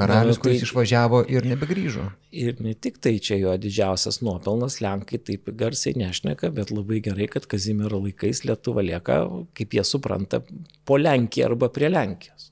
[0.01, 2.05] karalius, Na, tai- kuris išvažiavo ir nebegrįžo.
[2.33, 7.29] Ir ne tik tai čia jo didžiausias nuopelnas, Lenkai taip garsiai nešneka, bet labai gerai,
[7.31, 9.21] kad Kazimiero laikais Lietuva lieka,
[9.55, 10.43] kaip jie supranta,
[10.85, 12.49] po Lenkiją arba prie Lenkijos.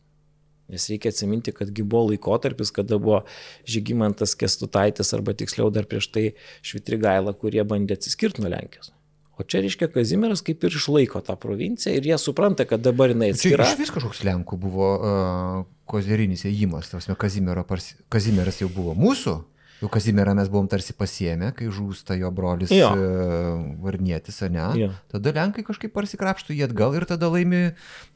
[0.68, 3.22] Nes reikia atsiminti, kadgi buvo laikotarpis, kada buvo
[3.64, 6.26] Žygimantas Kestutaitis arba tiksliau dar prieš tai
[6.60, 8.92] Švitrigaila, kurie bandė atsiskirti nuo Lenkijos.
[9.38, 13.30] O čia reiškia Kazimieras kaip ir išlaiko tą provinciją ir jie supranta, kad dabar jinai
[13.30, 13.68] Čia atskira.
[13.70, 17.62] iš vis kažkoks Lenkų buvo uh, kozerinis įėjimas, tas Kazimiero.
[18.10, 19.36] Kazimieras jau buvo mūsų,
[19.78, 22.90] jau Kazimierą mes buvom tarsi pasiemę, kai žūsta jo brolis Jo.
[22.92, 24.66] uh, Varnietis, ar ne?
[24.80, 24.90] Jo.
[25.12, 27.62] Tada Lenkai kažkaip parsikrapštų jį atgal ir tada laimi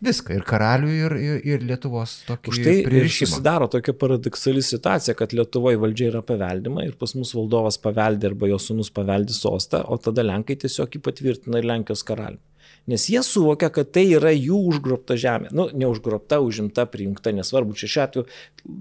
[0.02, 5.16] viską, ir karalių, ir, ir, ir Lietuvos tokį Už tai ir susidaro tokia paradoksali situacija,
[5.18, 9.84] kad Lietuvoje valdžia yra paveldima ir pas mus valdovas paveldė arba jo sunus paveldė sostą,
[9.86, 12.42] o tada Lenkai tiesiog jį patvirtina ir Lenkijos karalių.
[12.90, 15.52] Nes jie suvokia, kad tai yra jų užgrobta žemė.
[15.54, 18.24] Nu, neužgrobta, užimta, prijungta, nesvarbu, čia šiuo atveju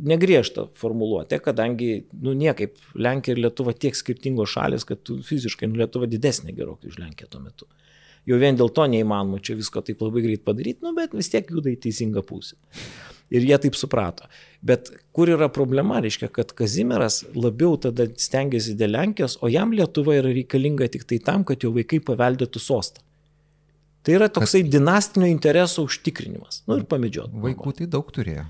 [0.09, 6.09] negriežta formuluotė, kadangi, nu, niekaip Lenkija ir Lietuva tiek skirtingos šalis, kad fiziškai, nu, Lietuva
[6.09, 7.69] didesnė gerokai už Lenkiją tuo metu.
[8.29, 11.47] Jau vien dėl to neįmanoma čia visko taip labai greit padaryti, nu, bet vis tiek
[11.49, 12.57] juda į teisingą pusę.
[13.31, 14.25] Ir jie taip suprato.
[14.65, 20.17] Bet kur yra problema, reiškia, kad Kazimieras labiau tada stengiasi dėl Lenkijos, o jam Lietuva
[20.19, 23.05] yra reikalinga tik tai tam, kad jo vaikai paveldėtų sostą.
[24.01, 26.63] Tai yra toksai dinastinio intereso užtikrinimas.
[26.67, 27.33] Nu ir pamedžiot.
[27.45, 28.47] Vaikų tai daug turėjo.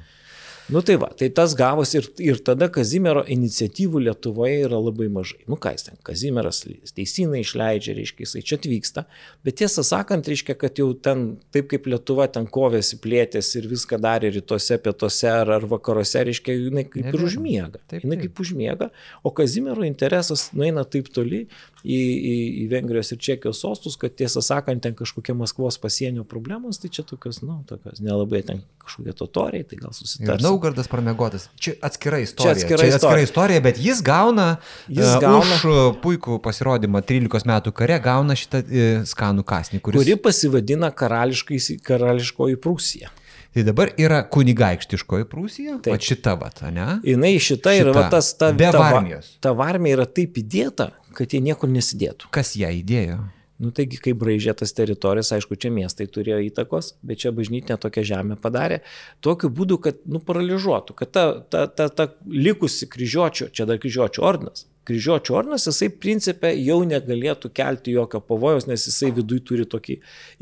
[0.72, 5.42] Nu tai va, tai tas gavosi ir, ir tada Kazimiero iniciatyvų Lietuvoje yra labai mažai.
[5.52, 6.62] Nu ką jis ten, Kazimieras
[6.96, 9.04] teisiną išleidžia, reiškia, jisai čia atvyksta,
[9.44, 14.00] bet tiesą sakant, reiškia, kad jau ten, taip kaip Lietuva ten kovėsi, plėtėsi ir viską
[14.00, 17.82] darė rytuose, pietuose ar, ar vakaruose, reiškia, jinai kaip ir užmiega.
[17.92, 18.30] Taip, Jinai taip.
[18.30, 18.92] kaip užmiega,
[19.28, 21.48] o Kazimiero interesas nueina taip toli
[21.84, 26.78] į, į, į Vengrijos ir Čekijos sostus, kad tiesą sakant, ten kažkokie Maskvos pasienio problemos,
[26.82, 30.44] tai čia tokios, nu, tokios nelabai ten kažkokie totoriai, tai gal Ir susitars.
[30.46, 31.48] Naugardas pramegotas.
[31.58, 32.54] Čia atskira istorija.
[32.58, 33.24] atskira Čia atskira istorija.
[33.30, 34.50] istorija, bet jis gauna,
[34.88, 39.82] Jis e, gauna- už e, puikų pasirodymą 13 metų kare, gauna šitą e, skanų kasnį,
[39.82, 40.02] kuris...
[40.04, 43.10] kuri pasivadina karališkoji Prūsija.
[43.52, 46.86] Tai dabar yra kunigaikštiškoji Prūsija, o šita vat, ne?
[47.04, 48.00] Jinai šita yra Šita.
[48.00, 49.34] va, tas, ta, Be ta, varmijos.
[49.44, 52.32] ta varmė yra taip įdėta, kad jie niekur nesidėtų.
[52.34, 53.20] Kas ją įdėjo?
[53.62, 58.04] Nu taigi, kai braižė tas teritorijas, aišku, čia miestai turėjo įtakos, bet čia bažnytinė tokia
[58.10, 58.80] žemė padarė,
[59.22, 64.26] tokiu būdu, kad, nu, paralyžuotų, kad ta, ta, ta, ta likusi kryžiuočio, čia dar kryžiuočio
[64.26, 69.98] ordinas, kryžiuočio ordinas, jisai principė jau negalėtų kelti jokio pavojaus, nes jisai viduje turi tokį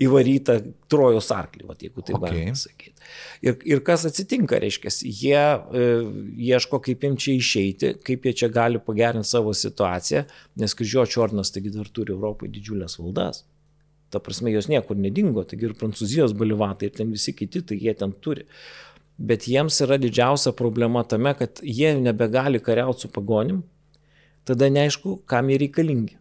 [0.05, 0.55] įvarytą
[0.91, 2.39] trojos arklį, va, jeigu taip Okay.
[2.39, 3.05] galima sakyti.
[3.45, 5.85] Ir, ir kas atsitinka, reiškia, jie e,
[6.49, 10.25] ieško, kaip jiems čia išeiti, kaip jie čia gali pagerinti savo situaciją,
[10.59, 13.45] nes kryžiuočio ordinas taigi dar turi Europoje didžiulės valdas.
[14.09, 17.93] Ta prasme, jos niekur nedingo, taigi ir prancūzijos balivatai, ir ten visi kiti, tai jie
[17.97, 18.47] ten turi.
[19.19, 23.61] Bet jiems yra didžiausia problema tame, kad jie nebegali kariauti su pagonim,
[24.47, 26.19] tada neaišku, kam jie reikalingi.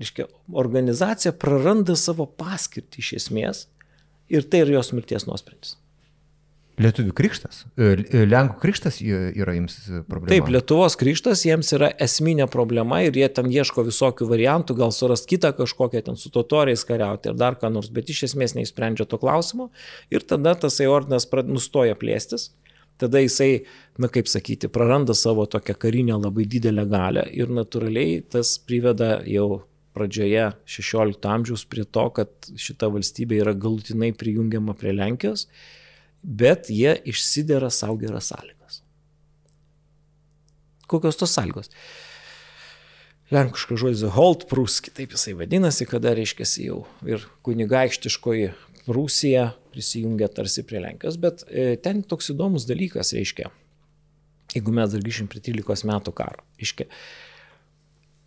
[0.00, 3.66] Reiškia, organizacija praranda savo paskirtį iš esmės
[4.32, 5.76] ir tai yra jos mirties nuosprendis.
[6.80, 7.64] Lietuvių krikštas.
[7.76, 9.74] E, e, Lenkų krikštas yra jums
[10.08, 10.30] problema.
[10.30, 15.28] Taip, Lietuvos krikštas jiems yra esminė problema ir jie ten ieško visokių variantų, gal surast
[15.28, 19.20] kitą kažkokią ten su totoriais kariauti ir dar ką nors, bet iš esmės neįsprendžia to
[19.20, 19.68] klausimo
[20.14, 22.48] ir tada tasai ordinas nustoja plėstis.
[23.00, 23.64] Tada jisai,
[24.00, 29.62] na kaip sakyti, praranda savo tokią karinę labai didelę galę ir natūraliai tas priveda jau
[29.96, 35.46] pradžioje 16 amžiaus prie to, kad šita valstybė yra galutinai prijungiama prie Lenkijos,
[36.22, 38.82] bet jie išsidera savo geras sąlygas.
[40.90, 41.72] Kokios tos sąlygos?
[43.30, 48.50] Lenkiškas žodis Holt Prus, kitaip jisai vadinasi, kada reiškia jau ir kunigaikštiškoji
[48.88, 53.50] Prūsija prisijungia tarsi prie Lenkijos, bet e, ten toks įdomus dalykas reiškia,
[54.54, 56.86] jeigu mes dar grįšim prie 13 metų karo, reiškia,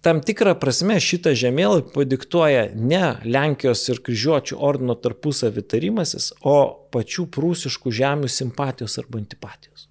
[0.04, 6.58] tam tikrą prasme šitą žemėlapį padiktuoja ne Lenkijos ir kryžiuočių ordino tarpusavį tarimasis, o
[6.94, 9.88] pačių prūsiškų žemių simpatijos arba antipatijos.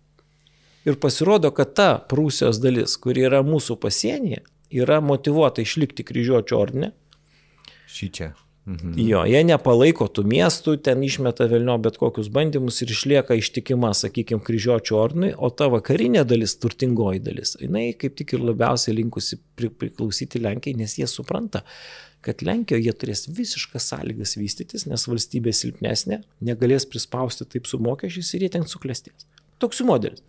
[0.83, 4.43] Ir pasirodo, kad ta Prūsijos dalis, kuri yra mūsų pasienyje,
[4.83, 6.91] yra motivuota išlikti kryžiuočio ordine.
[7.93, 8.33] Šį čia.
[8.63, 8.95] Mhm.
[8.95, 14.39] Jo, jie nepalaiko tų miestų, ten išmeta vėlnio bet kokius bandymus ir išlieka ištikima, sakykime,
[14.47, 19.73] kryžiuočio ordinui, o ta vakarinė dalis, turtingoji dalis, jinai kaip tik ir labiausiai linkusi pri,
[19.83, 21.65] priklausyti Lenkijai, nes jie supranta,
[22.23, 28.31] kad Lenkijoje jie turės visiškas sąlygas vystytis, nes valstybė silpnesnė, negalės prispausti taip su mokesčiais
[28.37, 29.27] ir jie ten suklestės.
[29.59, 30.23] Toks jų modelis.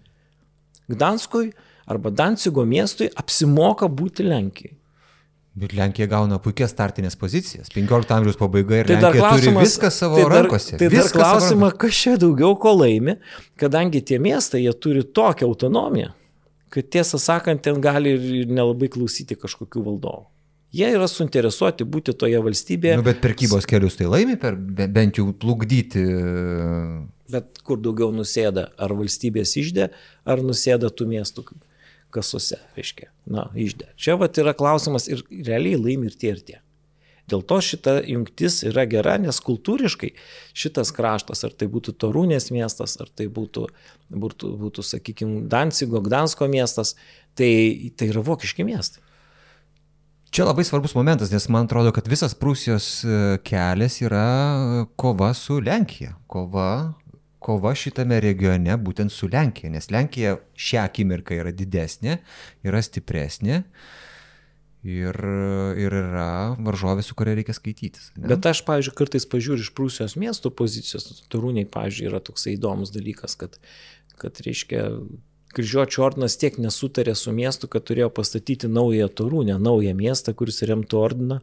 [0.90, 1.52] Gdanskui
[1.86, 4.74] arba Dancigo miestui apsimoka būti Lenkijai.
[5.54, 7.70] Bet Lenkija gauna puikias startinės pozicijas.
[7.76, 10.80] 15 amžiaus pabaiga ir tai Lenkija turi viską savo tai dar, rankose.
[10.82, 13.20] Tai dar klausimą, kas čia daugiau ko laimi,
[13.62, 16.10] kadangi tie miestai, jie turi tokią autonomiją,
[16.74, 20.26] kad tiesą sakant, ten gali ir nelabai klausyti kažkokių valdovų.
[20.74, 22.96] Jie yra suinteresuoti būti toje valstybėje.
[22.98, 26.02] Nu, bet prekybos kelius tai laimi, per, bent jau plukdyti.
[27.30, 29.92] Bet kur daugiau nusėda, ar valstybės išdė,
[30.26, 31.46] ar nusėda tų miestų
[32.14, 33.92] kasose, reiškia, na, išdė.
[34.00, 36.60] Čia vat yra klausimas ir realiai laimi ir tie ir tie.
[37.32, 40.10] Dėl to šita jungtis yra gera, nes kultūriškai
[40.60, 43.70] šitas kraštas, ar tai būtų Torūnės miestas, ar tai būtų,
[44.12, 46.98] būtų, būtų sakykime, Dancigo, Gdansko miestas,
[47.40, 47.54] tai,
[47.96, 49.04] tai yra vokiški miestai.
[50.34, 54.26] Čia labai svarbus momentas, nes man atrodo, kad visas Prūsijos e, kelias yra
[54.98, 56.16] kova su Lenkija.
[56.26, 56.96] Kova,
[57.44, 62.20] kova šitame regione būtent su Lenkija, nes Lenkija šią akimirką yra didesnė,
[62.66, 63.64] yra stipresnė.
[64.84, 65.16] Ir,
[65.80, 66.30] ir yra
[66.60, 68.10] varžovė, su kuria reikia skaitytis.
[68.18, 68.28] Ne?
[68.34, 73.38] Bet aš, pavyzdžiui, kartais pažiūriu iš Prūsijos miesto pozicijos, Turūniai, pavyzdžiui, yra toksai įdomus dalykas,
[73.40, 73.56] kad,
[74.20, 74.90] kad reiškia,
[75.54, 80.98] Kryžiuočio ordinas tiek nesutarė su miestu, kad turėjo pastatyti naują torūnę, naują miestą, kuris remtų
[80.98, 81.38] ordiną.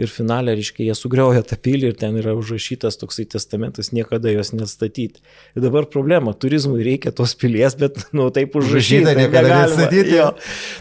[0.00, 4.54] Ir finalė, reiškia, jie sugriauja tą pilį ir ten yra užrašytas toksai testamentas niekada jos
[4.56, 5.20] nestatyti.
[5.52, 10.16] Ir dabar problema, turizmui reikia tos pilies, bet, nu, taip užrašyta, niekada nestatyti.
[10.16, 10.32] Jo.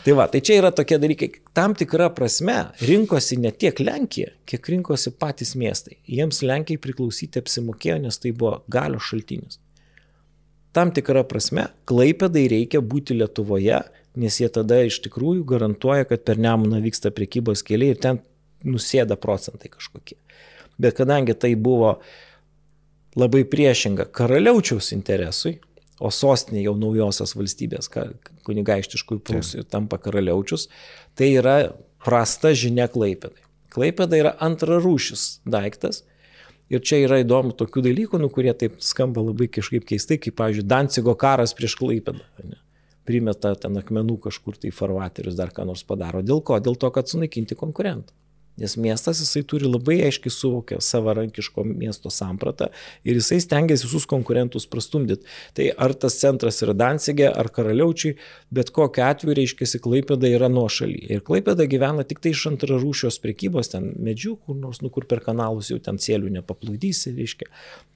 [0.07, 1.33] Tai va, tai čia yra tokie dalykai.
[1.59, 5.99] Tam tikra prasme rinkosi ne tiek Lenkija, kiek rinkosi patys miestai.
[6.07, 9.59] Jiems Lenkijai priklausyti apsimokėjo, nes tai buvo galio šaltinis
[10.75, 13.81] tam tikrą prasme Klaipėdai reikia būti Lietuvoje,
[14.19, 18.21] nes jie tada iš tikrųjų garantuoja, kad per Nemuną vyksta priekybos keliai ir ten
[18.65, 20.17] nusėda procentai kažkokie.
[20.79, 21.97] Bet kadangi tai buvo
[23.19, 25.57] labai priešinga karaliaučiaus interesui,
[25.99, 27.89] o sostinė jau naujosios valstybės,
[28.47, 30.69] kunigaištiškųjų prūsijų tampa karaliaučius,
[31.19, 31.57] tai yra
[32.05, 33.43] prasta žinia Klaipėdai.
[33.69, 36.03] Klaipėda yra antrarūšis daiktas,
[36.69, 40.67] Ir čia yra įdomu tokių dalykų, nu, kurie taip skamba labai kažkaip keistai, kaip, pavyzdžiui,
[40.69, 42.21] Dancigo karas prieš Klaipėdą.
[43.09, 46.21] Primeta ten akmenų kažkur tai farvaterius, dar ką nors padaro.
[46.21, 46.59] Dėl ko?
[46.61, 48.13] Dėl to, kad sunaikinti konkurentą.
[48.59, 52.69] Nes miestas jisai turi labai aiškiai suvokę savarankiško miesto sampratą
[53.07, 55.27] ir jisai stengiasi visus konkurentus prastumdyti.
[55.55, 58.17] Tai ar tas centras yra Dansigė, ar Karaliaučiai,
[58.53, 60.99] bet kokiu atveju reiškia, Klaipėda yra nuo šaly.
[61.15, 65.23] Ir Klaipėda gyvena tik tai iš antrarūšios prekybos, ten medžių, kur nors, nu kur per
[65.23, 67.49] kanalus jau ten cėlių nepaplūdysi, reiškia.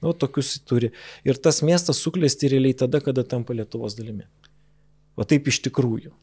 [0.04, 0.94] Nu, tokius turi.
[1.28, 4.26] Ir tas miestas suklesti realiai tada, kada tampa Lietuvos dalimi.
[5.20, 6.14] O taip iš tikrųjų.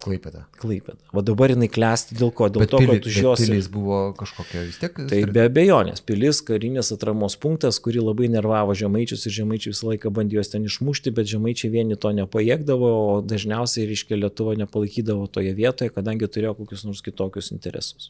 [0.00, 0.46] Klaipėda.
[0.56, 0.96] Klaipėda.
[1.12, 2.46] O dabar jinai klesti dėl ko?
[2.52, 3.42] Dėl bet to, pili, kad už jos...
[3.44, 4.96] Pilis buvo kažkokia vis tiek.
[5.10, 6.00] Tai be abejonės.
[6.08, 10.64] Pilis karinės atramos punktas, kuri labai nervavo žemaičius ir žemaičiai visą laiką bandė juos ten
[10.64, 16.54] išmušti, bet žemaičiai vieni to nepajėgdavo, o dažniausiai, reiškia, Lietuva nepalaikydavo toje vietoje, kadangi turėjo
[16.62, 18.08] kokius nors kitokius interesus.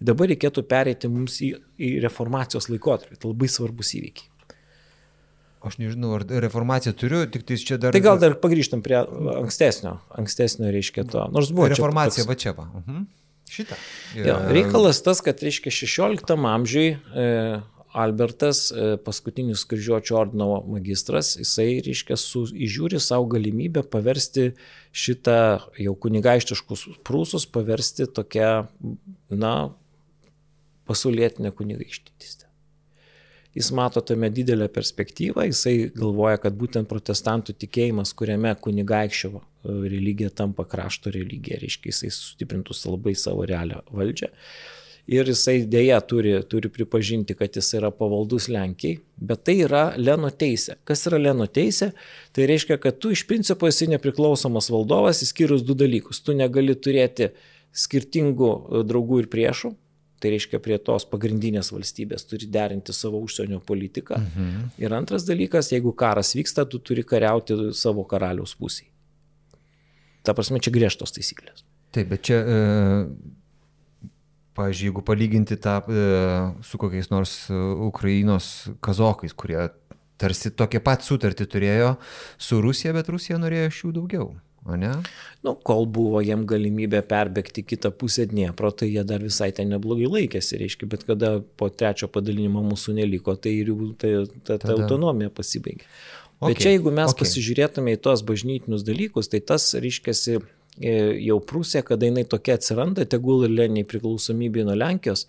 [0.00, 3.20] Dabar reikėtų pereiti mums į, į reformacijos laikotarpį.
[3.20, 4.32] Tai labai svarbus įvykiai.
[5.66, 7.94] Aš nežinau, ar reformaciją turiu, tik tai čia dar.
[7.94, 9.00] Tai gal dar pagrįžtam prie
[9.40, 11.24] ankstesnio, ankstesnio reiškia to.
[11.34, 12.68] Nors buvo reformacija, čia, va čia va.
[12.82, 13.06] Mhm.
[13.50, 13.78] Šitą.
[14.18, 14.26] Ir...
[14.26, 17.26] Ja, reikalas tas, kad reiškia 16 amžiui e,
[17.96, 24.50] Albertas, e, paskutinis kryžiuočio ordino magistras, jisai, reiškia, su, įžiūri savo galimybę paversti
[24.90, 25.38] šitą
[25.82, 28.50] jau kunigaištiškus prūsus, paversti tokią,
[29.30, 29.54] na,
[30.90, 32.45] pasaulietinę kunigaištystę
[33.56, 39.40] jis mato tame didelę perspektyvą, jisai galvoja, kad būtent protestantų tikėjimas, kuriame kunigaikščio e,
[39.88, 44.32] religija tampa krašto religija, reiškia, jisai sustiprintų labai savo realią valdžią.
[45.06, 50.32] Ir jisai dėja turi, turi pripažinti, kad jis yra pavaldus Lenkijai, bet tai yra Leno
[50.34, 50.74] teisė.
[50.84, 51.92] Kas yra Leno teisė?
[52.34, 56.20] Tai reiškia, kad tu iš principo esi nepriklausomas valdovas, įskyrus du dalykus.
[56.26, 57.30] Tu negali turėti
[57.76, 59.76] skirtingų e, draugų ir priešų,
[60.26, 64.16] Tai reiškia, prie tos pagrindinės valstybės turi derinti savo užsienio politiką.
[64.18, 64.64] Mhm.
[64.82, 68.90] Ir antras dalykas, jeigu karas vyksta, tu turi kariauti savo karaliaus pusėje.
[70.26, 71.62] Ta prasme, čia griežtos taisyklės.
[71.94, 73.06] Taip, bet čia, e,
[74.58, 76.08] pažiūrėjau, jeigu palyginti tą e,
[76.66, 79.60] su kokiais nors e, Ukrainos kazokais, kurie
[80.18, 81.94] tarsi tokie pat sutartį turėjo
[82.34, 84.32] su Rusija, bet Rusija norėjo iš jų daugiau
[84.74, 84.90] ne?
[85.46, 90.08] Nu, kol buvo jiem galimybė perbėgti kitą pusę Dniepro, tai jie dar visai ten neblogai
[90.10, 94.74] laikėsi, reiškia, bet kada po trečio padalinimo mūsų neliko, tai ir jų ta, ta, ta
[94.74, 95.86] autonomija pasibaigė.
[96.36, 96.50] Okay.
[96.50, 97.22] Bet čia jeigu mes okay.
[97.22, 100.12] pasižiūrėtume į tos bažnytinius dalykus, tai tas, reiškia,
[100.76, 105.24] jau Prūsija, kada jinai tokia atsiranda, tegul ir leniai priklausomybė nuo Lenkijos,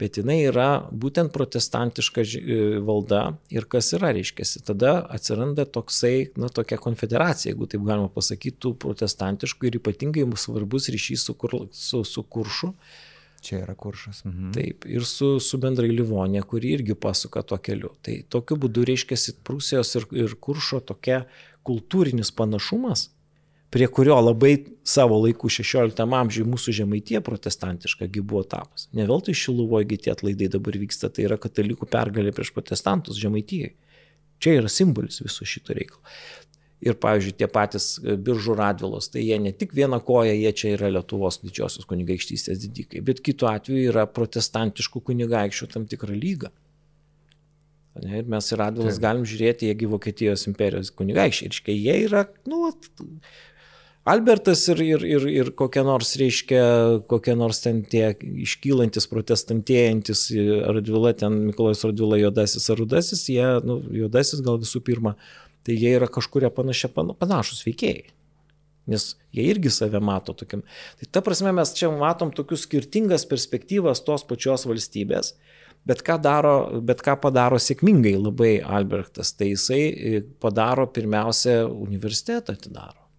[0.00, 6.50] bet jinai yra būtent protestantiška e, valda ir kas yra, reiškia, tada atsiranda toksai, na,
[6.52, 12.04] tokia konfederacija, jeigu taip galima pasakyti, tų protestantiškų ir ypatingai svarbus ryšys su, kur, su,
[12.04, 12.74] su kuršu.
[13.40, 14.20] Čia yra kuršas.
[14.26, 14.50] Mhm.
[14.52, 17.94] Taip, ir su, su bendrai Livonė, kuri irgi pasuka tuo keliu.
[18.04, 21.22] Tai tokiu būdu reiškia Prūsijos ir, ir kuršo tokia
[21.64, 23.08] kultūrinis panašumas,
[23.70, 24.54] prie kurio labai
[24.86, 28.88] savo laikų 16 amžiuje mūsų žemaitie protestantiškagi buvo tapas.
[28.96, 33.74] Ne veltui šiluvoji tie atlaidai dabar vyksta, tai yra katalikų pergalė prieš protestantus žemaitijai.
[34.40, 36.02] Čia yra simbolis viso šito reikalo.
[36.80, 40.70] Ir, pavyzdžiui, tie patys e, biržų radvilos, tai jie ne tik vieną koją, jie čia
[40.78, 46.48] yra Lietuvos didžiosios kunigaikštystės didikai, bet kitu atveju yra protestantiškų kunigaikščių tam tikra lyga.
[48.00, 51.52] Ne, ir mes į radvilas galim žiūrėti, jiegi Vokietijos imperijos kunigaikščiai.
[51.52, 52.70] Ir jie yra, nu,
[54.08, 56.62] Albertas ir, ir, ir, ir kokie nors, reiškia,
[57.10, 58.14] kokie nors ten tie
[58.46, 60.24] iškylantis, protestantėjantis
[60.72, 65.14] Radvila, ten Mikolajus Radvila juodasis ar rudasis, jie, nu, juodasis gal visų pirma,
[65.68, 68.08] tai jie yra kažkurie panašia, panašus veikėjai.
[68.90, 69.04] Nes
[69.36, 70.64] jie irgi save mato tokiam.
[70.98, 75.34] Tai ta prasme mes čia matom tokius skirtingas perspektyvas tos pačios valstybės
[75.84, 83.09] Bet ką, daro, bet ką padaro sėkmingai labai Albertas, tai jisai padaro pirmiausia universitetą atidaro.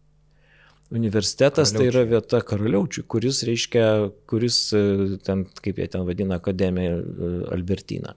[0.91, 3.85] Universitetas tai yra vieta karaliaučiui, kuris reiškia,
[4.27, 4.81] kuris e,
[5.23, 8.15] ten, kaip jie ten vadina, akademija e, Albertina.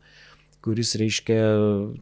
[0.64, 1.38] Kuris reiškia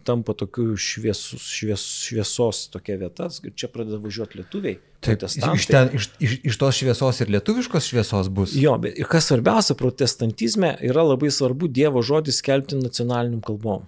[0.06, 4.78] tampa tokiu šviesus, švies, šviesos tokia vieta, čia pradeda važiuoti lietuviai.
[5.02, 8.54] Taip, iš, ten, iš, iš, iš tos šviesos ir lietuviškos šviesos bus.
[8.56, 13.84] Jo, bet kas svarbiausia, protestantizme yra labai svarbu Dievo žodį skelbti nacionaliniam kalbom.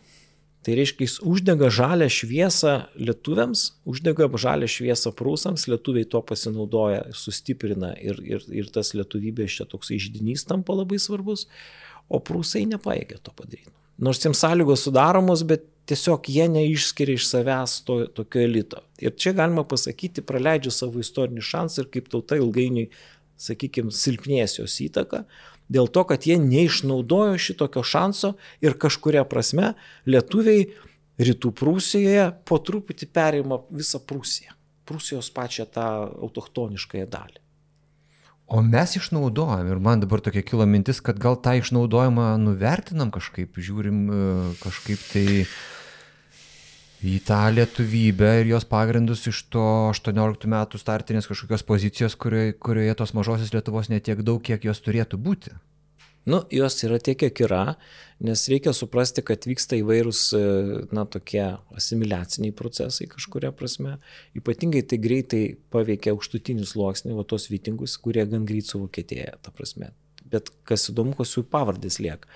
[0.65, 7.93] Tai reiškia, jis uždega žalę šviesą lietuviams, uždega žalę šviesą prūsams, lietuviai to pasinaudoja, sustiprina
[8.01, 11.47] ir, ir, ir tas lietuvybės čia toks žydinys tampa labai svarbus,
[12.09, 17.81] o prūsai nepaėgė to padaryti nors jiems sąlygos sudaromos, bet tiesiog jie neišskiria iš savęs
[17.87, 18.83] to, tokio elito.
[19.03, 22.89] Ir čia galima pasakyti, praleidžia savo istorinį šansą ir kaip tauta ilgainiui,
[23.45, 25.25] sakykime, silpnės jos įtaka,
[25.69, 29.75] dėl to, kad jie neišnaudojo šitokio šanso ir kažkuria prasme
[30.07, 30.69] lietuviai
[31.21, 34.55] rytų Prūsijoje po truputį perima visą Prūsiją.
[34.85, 35.87] Prūsijos pačią tą
[36.27, 37.41] autochtoniškąją dalį.
[38.45, 43.57] O mes išnaudojam ir man dabar tokia kilo mintis, kad gal tą išnaudojimą nuvertinam kažkaip,
[43.57, 44.19] žiūrim e,
[44.61, 45.25] kažkaip tai
[47.05, 52.97] į tą lietuvybę ir jos pagrindus iš to 18 metų startinės kažkokios pozicijos, kurioje, kurioje
[52.97, 55.53] tos mažosios Lietuvos netiek daug, kiek jos turėtų būti.
[56.25, 57.75] Nu, jos yra tiek, kiek yra,
[58.25, 60.45] nes reikia suprasti, kad vyksta įvairūs, e,
[60.97, 61.43] na, tokie
[61.77, 63.99] asimiliaciniai procesai kažkuria prasme.
[64.39, 65.43] Ypatingai tai greitai
[65.75, 69.93] paveikia aukštutinį sluoksnį, o tos vytingus, kurie gan greit suvokietėja, ta prasme.
[70.25, 72.33] Bet kas įdomu, kas jų pavardės lieka.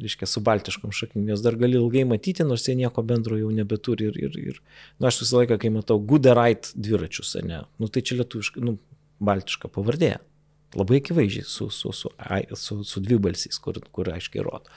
[0.00, 4.08] Reiškia, su baltiškom šaknim, jos dar gali ilgai matyti, nors jie nieko bendro jau nebeturi.
[4.08, 8.20] Ir, ir, ir nu, aš visą laiką, kai matau Guderait dviračius, ne, nu, tai čia
[8.22, 8.78] lietuviškai, nu,
[9.20, 10.16] baltiška pavardė.
[10.78, 12.12] Labai akivaizdžiai su, su, su,
[12.54, 14.70] su, su dvibalsiais, kur, kur aiškiai rodo.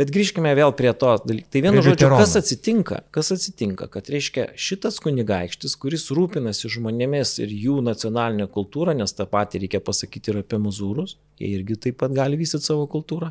[0.00, 1.50] Bet grįžkime vėl prie to dalyko.
[1.52, 3.00] Tai vienu žodžiu, kas atsitinka?
[3.12, 3.88] Kas atsitinka?
[3.92, 9.82] Kad reiškia šitas kunigaikštis, kuris rūpinasi žmonėmis ir jų nacionalinę kultūrą, nes tą patį reikia
[9.84, 13.28] pasakyti ir apie muzūrus, jie irgi taip pat gali vystyti savo kultūrą,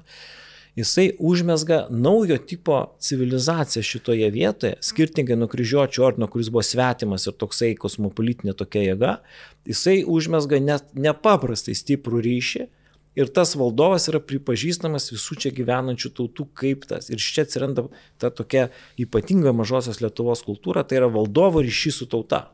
[0.79, 7.35] jisai užmesga naujo tipo civilizaciją šitoje vietoje, skirtingai nuo kryžiuočio ordino, kuris buvo svetimas ir
[7.39, 9.13] toksai kosmopolitinė tokia jėga,
[9.67, 12.65] jisai užmesga net nepaprastai stiprų ryšį
[13.19, 17.11] ir tas valdovas yra pripažįstamas visų čia gyvenančių tautų kaip tas.
[17.11, 17.89] Ir čia atsiranda
[18.21, 18.69] ta tokia
[19.01, 22.47] ypatinga mažosios Lietuvos kultūra, tai yra valdovo ryšys su tauta.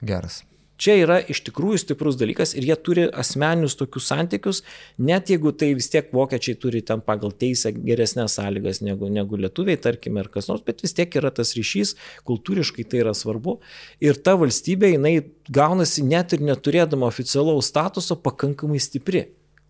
[0.00, 0.42] Geras.
[0.76, 4.62] Čia yra iš tikrųjų stiprus dalykas ir jie turi asmeninius tokius santykius,
[4.98, 9.80] net jeigu tai vis tiek vokiečiai turi ten pagal teisę geresnės sąlygas negu, negu lietuviai,
[9.80, 11.94] tarkime, ar kas nors, bet vis tiek yra tas ryšys,
[12.28, 13.58] kultūriškai tai yra svarbu.
[14.04, 15.16] Ir ta valstybė, jinai
[15.48, 19.26] gaunasi net ir neturėdama oficialaus statuso pakankamai stipri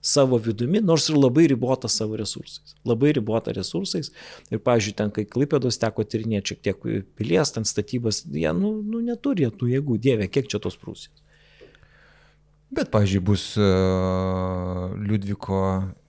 [0.06, 2.76] savo vidumi, nors ir labai ribota savo resursais.
[2.86, 4.12] Labai ribota resursais.
[4.52, 6.88] Ir, pavyzdžiui, ten, kai Klipėdos teko tyrinėti šiek tiek
[7.18, 11.24] pilies, ten statybas, jie, nu, nu neturi tų jėgų, dieve, kiek čia tos Prūsijos.
[12.76, 15.60] Bet, pavyzdžiui, bus uh, Liudviko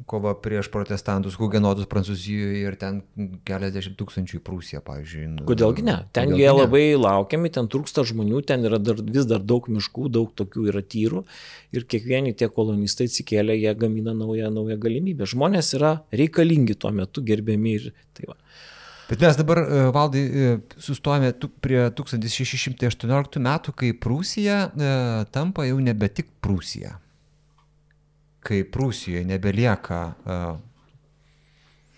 [0.08, 3.02] kova prieš protestantus, hugenotus Prancūzijoje ir ten
[3.48, 5.26] keliasdešimt tūkstančių į Prūsiją, pavyzdžiui.
[5.34, 5.98] Nu, Kodėlgi ne?
[6.16, 6.56] Ten Kodėl jie ne?
[6.62, 10.84] labai laukiami, ten trūksta žmonių, ten yra dar, vis dar daug miškų, daug tokių yra
[10.96, 11.26] tyrų
[11.76, 15.28] ir kiekvieni tie kolonistai atsikėlė, jie gamina naują, naują galimybę.
[15.28, 18.40] Žmonės yra reikalingi tuo metu, gerbiami ir tai va.
[19.08, 21.32] Bet mes dabar, e, valdai, e, sustojame
[21.64, 24.90] prie 1618 metų, kai Prūsija e,
[25.32, 26.98] tampa jau nebe tik Prūsija.
[28.48, 30.02] Kai Prūsijoje nebelieka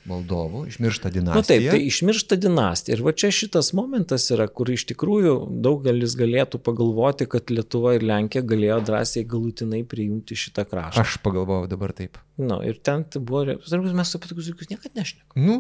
[0.10, 1.38] valdovų, išmiršta Na dinastija.
[1.38, 2.96] nu, taip, tai išmiršta dinastija.
[2.98, 5.34] Ir va čia šitas momentas yra, kur iš tikrųjų
[5.66, 11.04] daugelis galėtų pagalvoti, kad Lietuva ir Lenkija galėjo drąsiai galutinai prijungti šitą kraštą.
[11.04, 12.18] Aš pagalvojau dabar taip.
[12.42, 15.46] Na, ir ten tai buvo, re- mes apie tokius dalykus niekada nešnekame.
[15.46, 15.60] Nu,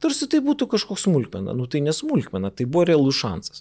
[0.00, 3.60] Tarsi tai būtų kažkoks smulkmena, nu tai nesmulkmena, tai buvo realus šansas.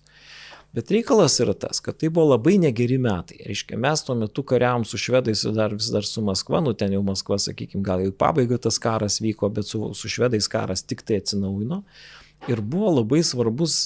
[0.73, 3.39] Bet reikalas yra tas, kad tai buvo labai negeri metai.
[3.47, 7.01] Reiškia, mes tuo metu kariavom su švedais dar vis dar su Maskva, nu ten jau
[7.05, 11.01] Maskva, sakykime, gal jau į pabaigą tas karas vyko, bet su, su švedais karas tik
[11.01, 11.81] tai atsinaujino.
[12.53, 13.79] Ir buvo labai svarbus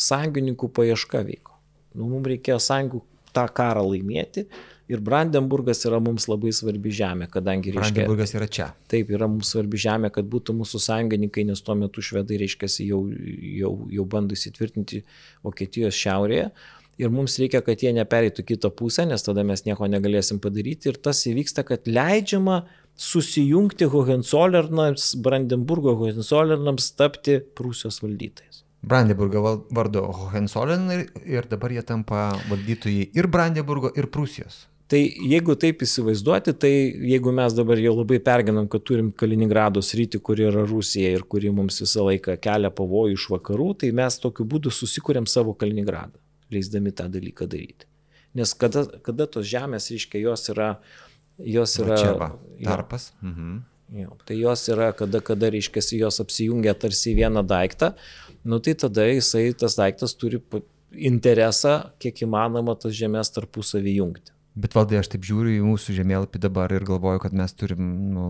[0.00, 1.58] sąjungininkų paieška vyko.
[1.94, 3.02] Nu, mums reikėjo sąjungų
[3.36, 4.46] tą karą laimėti
[4.88, 7.94] ir Brandenburgas yra mums labai svarbi žemė, kadangi reiškia...
[7.94, 8.68] Brandenburgas yra čia.
[8.90, 13.02] Taip, yra mums svarbi žemė, kad būtų mūsų sąjungininkai, nes tuo metu švedai, reiškia, jau,
[13.60, 15.04] jau, jau bando įsitvirtinti
[15.46, 16.50] Vokietijos šiaurėje.
[17.00, 20.92] Ir mums reikia, kad jie nepereitų kitą pusę, nes tada mes nieko negalėsim padaryti.
[20.92, 22.60] Ir tas įvyksta, kad leidžiama
[22.94, 28.62] susijungti Hohenzollernams, Brandenburgo Hohenzollernams tapti Prūsijos valdytais.
[28.84, 34.66] Brandenburgo vardu Hohenzollern ir, ir dabar jie tampa valdytojai ir Brandenburgo, ir Prūsijos.
[34.92, 36.70] Tai jeigu taip įsivaizduoti, tai
[37.08, 41.52] jeigu mes dabar jau labai perginam, kad turim Kaliningrado sritį, kuri yra Rusija ir kuri
[41.56, 46.20] mums visą laiką kelia pavojų iš vakarų, tai mes tokiu būdu susikūrėm savo Kaliningradą,
[46.52, 47.88] leisdami tą dalyką daryti.
[48.36, 50.74] Nes kada, kada tos žemės, reiškia, jos yra...
[51.40, 52.28] Jos yra čia va,
[52.60, 53.08] jo, tarpas.
[53.24, 53.56] Mhm.
[54.02, 57.94] jo, tai jos yra, kada, kada, reiškia, jos apsijungia tarsi vieną daiktą,
[58.44, 60.42] nu tai tada jisai, tas daiktas turi
[60.94, 64.33] interesą, kiek įmanoma, tas žemės tarpusavį jungti.
[64.54, 68.26] Bet valdai, aš taip žiūriu į mūsų žemėlapį dabar ir galvoju, kad mes turim nu,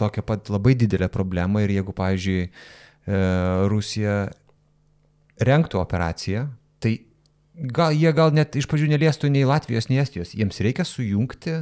[0.00, 3.20] tokią pat labai didelę problemą ir jeigu, pavyzdžiui, e,
[3.70, 4.16] Rusija
[5.38, 6.48] renktų operaciją,
[6.82, 6.96] tai
[7.54, 10.34] gal jie gal net iš pradžių neliestų nei Latvijos, nei Estijos.
[10.34, 11.60] Jiems reikia sujungti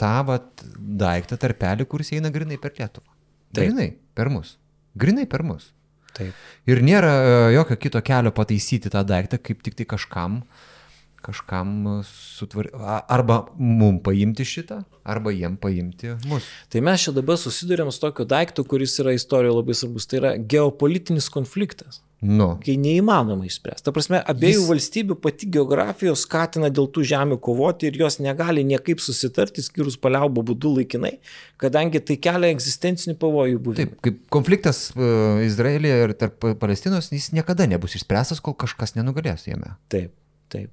[0.00, 3.06] tą vat, daiktą tarpelį, kuris eina grinai per Lietuvą.
[3.52, 3.68] Taip.
[3.68, 4.56] Grinai per mus.
[4.98, 5.70] Grinai per mus.
[6.16, 6.36] Taip.
[6.68, 10.42] Ir nėra e, jokio kito kelio pataisyti tą daiktą, kaip tik tai kažkam,
[11.22, 12.68] kažkam sutvar...
[13.08, 16.46] arba mum paimti šitą, arba jiem paimti mus.
[16.72, 20.08] Tai mes čia dabar susidurėm su tokiu daiktu, kuris yra istorijoje labai svarbus.
[20.10, 23.82] Tai yra geopolitinis konfliktas, Nu, kai neįmanoma išspręsti.
[23.82, 28.62] Ta prasme, abiejų Jis- valstybių pati geografijos skatina dėl tų žemių kovoti ir jos negali
[28.62, 31.16] niekaip susitarti, skirus paliaubo būdu laikinai,
[31.58, 33.80] kadangi tai kelia egzistencinį pavojų buvimą.
[33.80, 39.48] taip, kaip konfliktas uh, Izraelėje ir tarp Palestinos, jis niekada nebus išspręstas, kol kažkas nenugalės
[39.50, 39.74] jame.
[39.90, 40.14] Taip,
[40.46, 40.70] taip.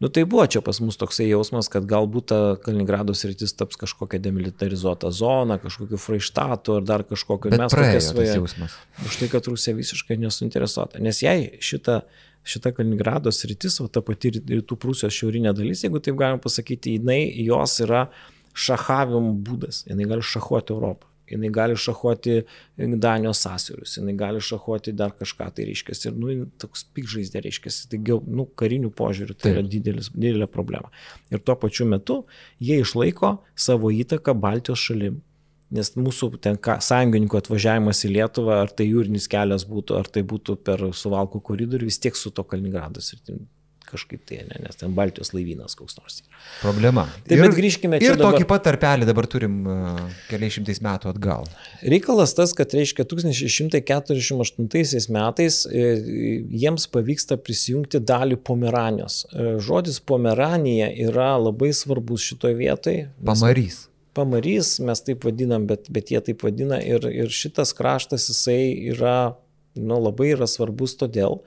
[0.00, 4.20] Nu tai buvo čia pas mus toksai jausmas, kad galbūt ta Kaliningrado sritis taps kažkokia
[4.22, 7.50] demilitarizuota zona, kažkokiu fraištatu ar dar kažkokiu.
[7.50, 8.76] Bet Mes svaja- jausmas.
[9.06, 11.00] Už tai, kad Rusija visiškai nesuinteresuota.
[11.02, 12.00] Nes jei šita,
[12.46, 17.24] šita Kaliningrado sritis, o ta pati rytų Prūsijos šiaurinė dalis, jeigu taip galima pasakyti, jinai,
[17.42, 18.06] jos yra
[18.54, 19.82] šachavimo būdas.
[19.90, 21.06] Jinai gali šachuoti Europą.
[21.28, 22.38] Jinai gali šachuoti
[22.78, 28.00] Danijos sąsiaurius, jinai gali šachuoti dar kažką, tai reiškia, ir, nu, toks pikžaizdė, reiškia, tai,
[28.26, 29.72] nu, karinių požiūrių tai yra Taip.
[29.74, 30.92] didelis, didelė problema.
[31.32, 32.22] Ir tuo pačiu metu
[32.62, 35.22] jie išlaiko savo įtaką Baltijos šalim.
[35.74, 40.56] Nes mūsų ten sąjungininkų atvažiavimas į Lietuvą, ar tai jūrinis kelias būtų, ar tai būtų
[40.64, 43.20] per suvalkų koridorių, vis tiek su to Kaliningradas ir
[43.88, 46.16] kažkaip tai, ne, nes ten Baltijos laivynas koks nors.
[46.62, 47.04] Problema.
[47.28, 48.36] Tai bet grįžkime čia Ir dabar.
[48.36, 49.72] tokį pat tarpelį dabar turim uh,
[50.30, 51.42] keliais šimtais metų atgal.
[51.82, 55.68] Reikalas tas, kad reiškia 1648 metais e,
[56.62, 59.14] jiems pavyksta prisijungti dalį Pomeranijos.
[59.32, 59.34] E,
[59.64, 63.08] Žodis Pomeranija yra labai svarbus šitoje vietoje.
[63.24, 63.76] Pamarys.
[64.18, 68.64] Pamarys, mes taip vadinam, bet, bet jie taip vadina ir, ir šitas kraštas jisai
[68.94, 69.18] yra
[69.78, 71.38] nu, labai yra svarbus todėl,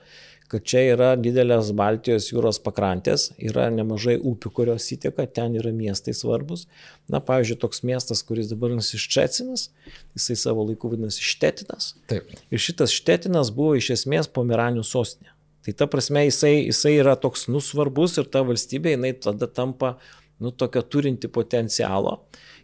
[0.52, 6.12] kad čia yra didelės Baltijos jūros pakrantės, yra nemažai upių, kurios įteka, ten yra miestai
[6.16, 6.66] svarbus.
[7.08, 9.70] Na, pavyzdžiui, toks miestas, kuris dabar vadinasi Ščecinas,
[10.16, 11.94] jisai savo laiku vadinasi Štetinas.
[12.12, 12.28] Taip.
[12.52, 15.32] Ir šitas Štetinas buvo iš esmės Pomeranių sostinė.
[15.64, 19.94] Tai ta prasme jisai, jisai yra toks nusvarbus ir ta valstybė, jinai tada tampa,
[20.42, 22.18] nu, tokio turinti potencialo.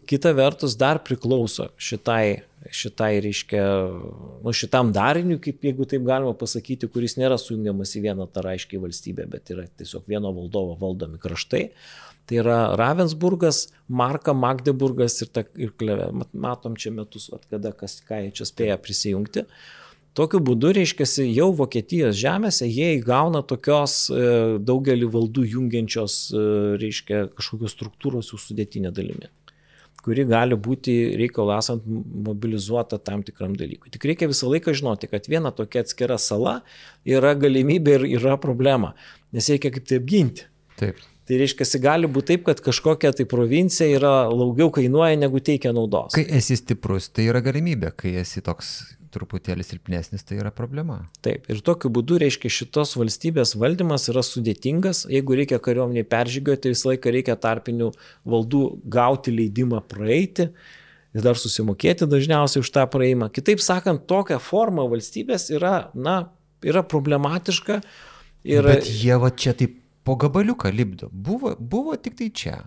[0.08, 2.40] Kita vertus, dar priklauso šitai,
[2.72, 3.62] šitai reiškia,
[4.40, 9.26] nu, šitam dariniui, kaip jeigu taip galima pasakyti, kuris nėra sujungiamas į vieną aiškiai valstybę,
[9.28, 11.66] bet yra tiesiog vieno valdovo valdomi kraštai.
[12.28, 16.08] Tai yra Ravensburgas, Marka, Magdeburgas ir, ta, ir Kleve.
[16.22, 19.44] Mat- Matom čia metus, at kada kas ką jie čia spėja prisijungti.
[20.16, 24.22] Tokiu būdu, reiškia, jau Vokietijos žemėse jie įgauna tokios e,
[24.56, 26.46] daugelį valdų jungiančios, e,
[26.80, 29.28] reiškia, kažkokios struktūros jų sudėtinė dalimi
[30.08, 31.84] kuri gali būti reikalo esant
[32.28, 33.92] mobilizuota tam tikram dalykui.
[33.92, 36.62] Tik reikia visą laiką žinoti, kad viena tokia atskira sala
[37.08, 38.94] yra galimybė ir yra problema,
[39.36, 40.48] nes reikia kaip tai apginti.
[40.80, 41.00] Taip.
[41.28, 46.14] Tai reiškia, gali būti taip, kad kažkokia tai provincija yra daugiau kainuoja, negu teikia naudos.
[46.16, 48.70] Kai esi stiprus, tai yra galimybė, kai esi toks
[49.14, 51.00] truputėlį silpnesnis, tai yra problema.
[51.24, 56.74] Taip, ir tokiu būdu, reiškia, šitos valstybės valdymas yra sudėtingas, jeigu reikia kariuomeniai peržygioti, tai
[56.74, 57.90] visą laiką reikia tarpinių
[58.28, 60.50] valdų gauti leidimą praeiti
[61.16, 63.30] ir dar susimokėti dažniausiai už tą praeimą.
[63.34, 66.20] Kitaip sakant, tokia forma valstybės yra, na,
[66.64, 67.80] yra problematiška.
[68.48, 68.64] Ir...
[68.66, 71.10] Bet jie va čia taip po gabaliuką lipdo.
[71.12, 72.58] Buvo, buvo tik tai čia.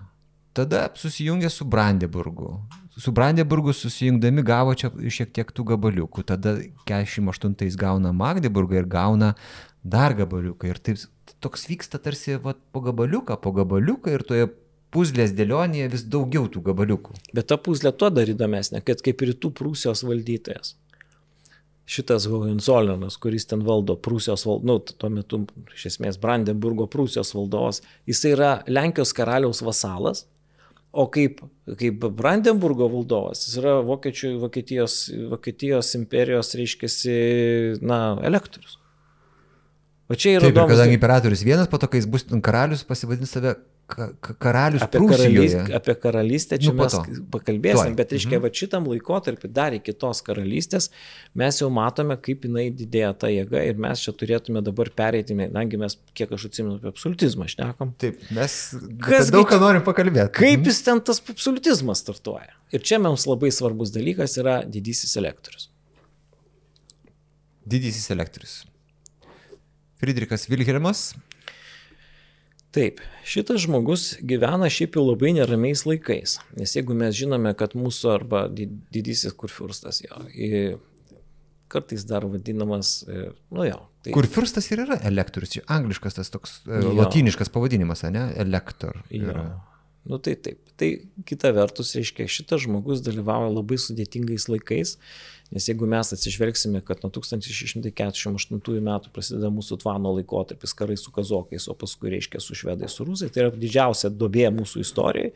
[0.57, 2.57] Tada susijungė su Brandeburgu.
[2.97, 6.25] Su Brandeburgu susijungdami gavo čia šiek tiek tų gabaliukų.
[6.27, 6.57] Tada
[6.89, 9.33] 48 gauna Magdeburgą ir gauna
[9.83, 10.67] dar gabaliuką.
[10.67, 10.99] Ir taip
[11.39, 14.51] toks vyksta tarsi va, po gabaliuką, po gabaliuką ir toje
[14.91, 17.15] puzlės dėlionėje vis daugiau tų gabaliukų.
[17.31, 20.75] Bet ta puzlė tuo dar įdomesnė, kad kaip rytų Prūsijos valdytojas
[21.91, 24.61] šitas Hohenzollernas, kuris ten valdo Prūsijos, val...
[24.67, 25.41] nu, tuo metu,
[25.75, 30.25] iš esmės, Brandenburgo Prūsijos valdovas, jis yra Lenkijos karaliaus vasalas,
[30.91, 31.39] o kaip,
[31.79, 34.95] kaip Brandenburgo valdovas, jis yra Vokiečių, Vokietijos,
[35.31, 36.91] Vokietijos imperijos, reiškia,
[37.83, 38.77] na, elektorius.
[40.11, 40.43] O čia yra...
[40.43, 43.55] Taip, įdomus, kadangi imperatorius vienas, po to, kai jis bus karalius, pasivadins save
[43.91, 46.95] karalius apie, karalys, apie karalystę čia nu, mes
[47.33, 47.95] pakalbėsim, Tuoj.
[47.97, 48.43] bet reiškia, mhm.
[48.45, 50.89] va šitam laikotarpį dar iki tos karalystės
[51.37, 55.79] mes jau matome, kaip jinai didėja ta jėga ir mes čia turėtume dabar pereiti, nagi
[55.81, 57.93] mes, kiek aš atsimenu, apie absolutizmą šnekam.
[58.01, 58.57] Taip, mes
[59.03, 60.33] Kas, daug ką norim pakalbėti.
[60.39, 60.69] Kaip mhm.
[60.71, 62.55] jis ten tas absolutizmas startuoja.
[62.71, 65.67] Ir čia mums labai svarbus dalykas yra didysis elektorius.
[67.67, 68.61] Didysis elektorius.
[70.01, 71.11] Friedrichas Wilhelmas
[72.71, 78.13] Taip, šitas žmogus gyvena šiaip jau labai neramiais laikais, nes jeigu mes žinome, kad mūsų
[78.13, 80.21] arba didysis kurfiurstas jo,
[81.71, 83.81] kartais dar vadinamas, e, nu jo.
[84.03, 84.13] Tai...
[84.15, 86.95] Kurfiurstas ir yra elektorius, angliškas tas toks e, jo.
[86.99, 88.29] latiniškas pavadinimas, ne?
[88.39, 89.03] Elektor.
[89.13, 89.45] Yra.
[90.07, 90.63] Nu tai taip.
[90.81, 90.89] Tai
[91.29, 94.95] kita vertus, reiškia, šitas žmogus dalyvauja labai sudėtingais laikais
[95.51, 101.67] Nes jeigu mes atsižvelgsime, kad nuo 1648 metų prasideda mūsų tvano laikotarpis karai su kazokais,
[101.67, 105.33] o paskui reiškia su švedai, su rusai, tai yra didžiausia dobė mūsų istorijai,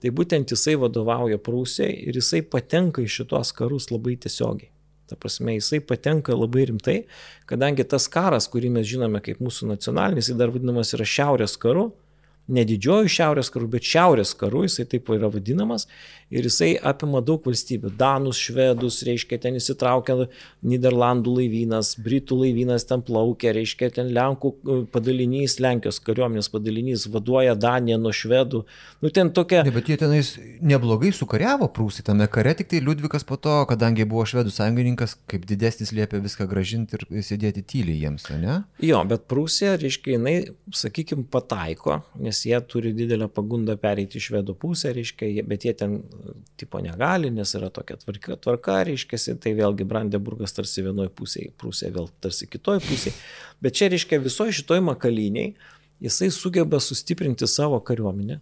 [0.00, 4.72] tai būtent jisai vadovauja Prūsijai ir jisai patenka į šitos karus labai tiesiogiai.
[5.10, 6.96] Ta prasme, jisai patenka labai rimtai,
[7.50, 11.90] kadangi tas karas, kurį mes žinome kaip mūsų nacionalinis, jis dar vadinamas yra Šiaurės karu,
[12.52, 15.86] ne didžioji šiaurės karu, bet šiaurės karu, jisai taip yra vadinamas,
[16.30, 17.90] ir jisai apima daug valstybių.
[17.98, 20.28] Danus, švedus, reiškia, ten įsitraukia
[20.66, 27.56] Niderlandų laivynas, Britų laivynas ten plaukia, reiškia, ten Lenkų e, padalinys, Lenkijos kariuomenės padalinys vaduoja
[27.58, 28.62] Daniją nuo švedų.
[29.02, 29.64] Nu, ten tokia...
[29.66, 30.32] Ne, bet jie tenais
[30.62, 35.46] neblogai sukariavo prūsį tame kare, tik tai Liudvikas po to, kadangi buvo švedų sąjungininkas, kaip
[35.50, 38.60] didesnis liepė viską gražinti ir sėdėti tyliai jiems, ne?
[38.84, 40.36] Jo, bet Prūsija, reiškia, jinai,
[40.76, 45.98] sakykime, pataiko, nes jie turi didelę pagundą pereiti į švedų pusę, reiškia, bet jie ten
[46.60, 51.92] tipo negali, nes yra tokia tvarka, tvarka reiškia, tai vėlgi Brandenburgas tarsi vienoje pusėje, Prūsija
[51.96, 53.16] vėl tarsi kitoje pusėje.
[53.64, 55.54] Bet čia reiškia visoje šitoje makaliniai
[56.00, 58.40] jisai sugeba sustiprinti savo kariuomenę,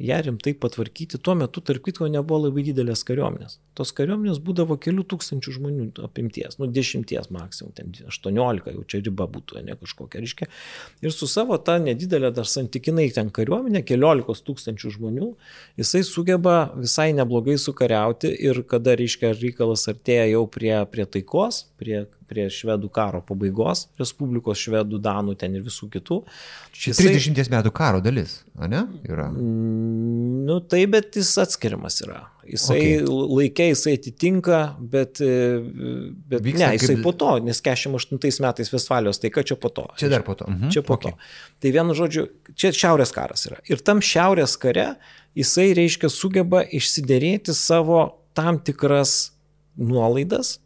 [0.00, 1.18] ją rimtai patvarkyti.
[1.18, 3.58] Tuo metu, tarp kitko, nebuvo labai didelės kariuomenės.
[3.76, 9.26] Tos kariuomenės būdavo kelių tūkstančių žmonių apimties, nu dešimties maksimum, ten 18 jau čia riba
[9.30, 10.48] būtų, ne kažkokia, reiškia.
[11.04, 15.32] Ir su savo ta nedidelė dar santykinai ten kariuomenė, keliolikos tūkstančių žmonių,
[15.80, 22.06] jisai sugeba visai neblogai sukariauti ir kada, reiškia, reikalas artėja jau prie, prie taikos, prie
[22.30, 26.20] prie švedų karo pabaigos, Respublikos švedų, danų ten ir visų kitų.
[26.70, 27.14] Šis jisai...
[27.18, 28.84] 30 metų karo dalis, ne?
[29.08, 29.28] Yra.
[29.34, 32.22] Mm, nu tai, bet jis atskiriamas yra.
[32.50, 33.04] Jisai okay.
[33.36, 37.04] laikė, jisai atitinka, bet, bet Vyksta, ne, jisai kaip...
[37.04, 39.86] po to, nes 48 metais Vestfalijos taika čia po to.
[40.00, 40.48] Čia dar po to.
[40.50, 40.72] Mhm.
[40.74, 41.14] Čia po okay.
[41.14, 41.30] to.
[41.62, 42.26] Tai vienu žodžiu,
[42.58, 43.60] čia šiaurės karas yra.
[43.70, 44.88] Ir tam šiaurės kare
[45.38, 48.02] jisai, reiškia, sugeba išsiderėti savo
[48.36, 49.32] tam tikras
[49.80, 50.58] nuolaidas,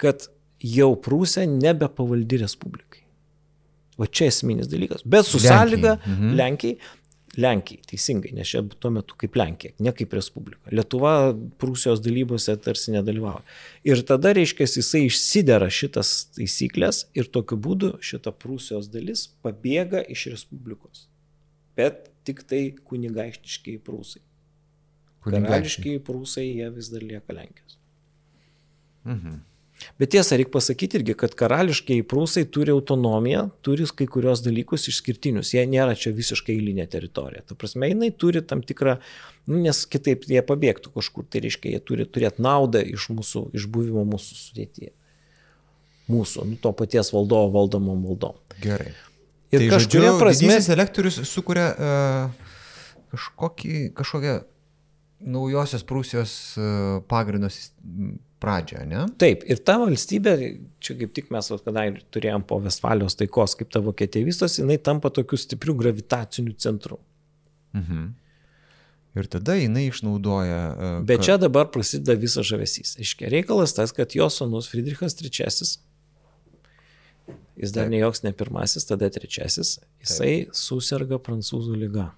[0.00, 0.28] kad
[0.64, 3.04] jau Prūsija nebepavaldi Respublikai.
[4.00, 5.04] Va čia esminis dalykas.
[5.06, 5.58] Bet su Lenkijai.
[5.58, 6.36] sąlyga mhm.
[6.38, 6.78] Lenkijai,
[7.36, 10.70] Lenkijai, teisingai, nes čia tuo metu kaip Lenkija, ne kaip Respublika.
[10.70, 13.42] Lietuva Prūsijos dalybose tarsi nedalyvavo.
[13.86, 20.28] Ir tada, reiškia, jisai išsidera šitas taisyklės ir tokiu būdu šita Prūsijos dalis pabėga iš
[20.34, 21.08] Respublikos.
[21.78, 24.22] Bet tik tai kunigaikštiškiai prūsai.
[25.24, 27.80] Karališkiai prūsai jie vis dar lieka Lenkijos.
[29.04, 29.42] Mhm.
[30.00, 35.52] Bet tiesa, reikia pasakyti irgi, kad karališkiai prūsai turi autonomiją, turi kai kurios dalykus išskirtinius.
[35.54, 37.44] Jie nėra čia visiškai eilinė teritorija.
[37.48, 38.96] Ta prasme, jinai turi tam tikrą,
[39.50, 41.28] nu, nes kitaip jie pabėgtų kažkur.
[41.30, 44.94] Tai reiškia, jie turi turėti naudą iš mūsų, iš buvimo mūsų sudėtyje.
[46.10, 48.40] Mūsų, nu, to paties valdovo valdomom valdom.
[48.60, 48.92] Gerai.
[49.54, 50.58] Ir tai kažkuria prasme...
[50.74, 52.50] Elektorius sukuria uh,
[53.14, 54.34] kažkokį, kažkokią
[55.34, 57.70] naujosios Prūsijos uh, pagrindos
[58.44, 59.04] pradžią, ne?
[59.20, 60.34] Taip, ir ta valstybė,
[60.84, 65.10] čia kaip tik mes, kadangi turėjom po Vestfalijos taikos, kaip ta Vokietija vystosi, jinai tampa
[65.14, 67.00] tokiu stipriu gravitaciniu centru.
[67.74, 68.12] Mhm.
[69.14, 70.60] Ir tada jinai išnaudoja.
[70.74, 72.96] Uh, Bet čia dabar prasideda visas žavesys.
[72.98, 75.38] Iškia reikalas tas, kad jo sonus Friedrichas III,
[77.54, 77.92] jis dar Taip.
[77.92, 80.58] ne joks ne pirmasis, tada trečiasis, jisai Taip.
[80.58, 82.10] susirga prancūzų lyga.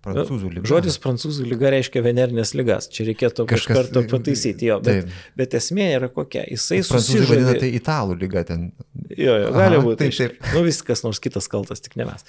[0.00, 0.64] Prancūzų lyga.
[0.64, 2.86] Žodis prancūzų lyga reiškia venerinės lygas.
[2.88, 4.78] Čia reikėtų kažkas kartą pataisyti jo.
[4.80, 5.18] Bet, taip.
[5.36, 6.46] bet esmė yra kokia.
[6.48, 7.28] Jisai susižavė.
[7.34, 8.70] vadina tai italų lyga ten.
[9.12, 10.06] Jo, jo gali Aha, būti.
[10.06, 10.38] Taip, taip.
[10.54, 12.24] Nu viskas nors kitas kaltas, tik ne mes.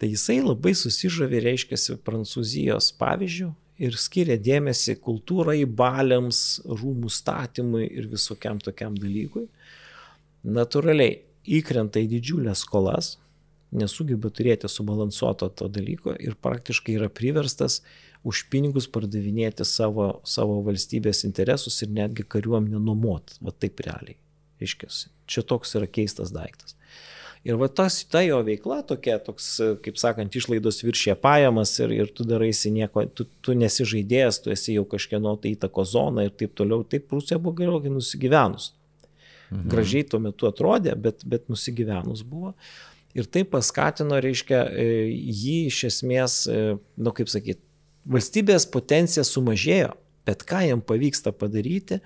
[0.00, 3.50] Tai jisai labai susižavė, reiškia, Prancūzijos pavyzdžių
[3.82, 9.46] ir skiria dėmesį kultūrai, baliams, rūmų statymui ir visokiam tokiam dalykui.
[10.48, 11.20] Natūraliai
[11.60, 13.16] įkrenta į didžiulės skolas,
[13.72, 17.80] nesugeba turėti subalansuoto to dalyko ir praktiškai yra priverstas
[18.22, 24.18] už pinigus pardavinėti savo, savo valstybės interesus ir netgi kariuomenę nuomot, va taip realiai.
[24.62, 25.08] Iškės.
[25.26, 26.76] Čia toks yra keistas daiktas.
[27.42, 29.46] Ir va tas, ta jo veikla tokia, toks,
[29.82, 34.52] kaip sakant, išlaidos viršė pajamas ir, ir tu daraisi nieko, tu, tu nesi žaidėjas, tu
[34.54, 36.86] esi jau kažkieno tai įtako zona ir taip toliau.
[36.86, 38.70] Taip Prūsija buvo gerokai nusigyvenus.
[39.50, 39.66] Mhm.
[39.74, 42.54] Gražiai tuo metu atrodė, bet, bet nusigyvenus buvo.
[43.18, 47.60] Ir tai paskatino, reiškia, e, jį iš esmės, e, nu, kaip sakyti,
[48.08, 49.92] valstybės potencija sumažėjo,
[50.26, 52.00] bet ką jam pavyksta padaryti,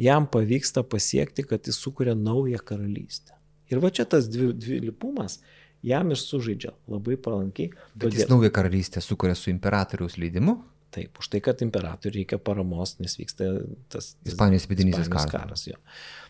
[0.00, 3.36] jam pavyksta pasiekti, kad jis sukuria naują karalystę.
[3.68, 5.38] Ir va čia tas dvi, dvilipumas
[5.84, 7.70] jam ir sužaidžia labai palankiai.
[7.94, 8.22] Bet todėl...
[8.22, 10.56] jis naują karalystę sukuria su imperatoriaus leidimu?
[10.94, 13.50] Taip, už tai, kad imperatoriui reikia paramos, nes vyksta
[13.92, 14.14] tas...
[14.26, 15.28] Ispanijos vidinysis karas.
[15.34, 15.76] karas jo.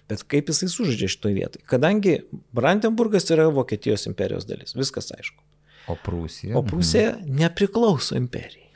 [0.09, 1.65] Bet kaip jisai sužaidžia šitoje vietoje?
[1.69, 2.15] Kadangi
[2.57, 5.43] Brandenburgas yra Vokietijos imperijos dalis, viskas aišku.
[5.89, 6.57] O Prūsija?
[6.57, 7.37] O Prūsija mhm.
[7.43, 8.67] nepriklauso imperijai.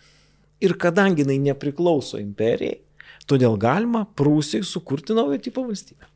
[0.63, 2.79] Ir kadangi jinai nepriklauso imperijai,
[3.29, 6.09] todėl galima Prūsijai sukurti naują tipo valstybę.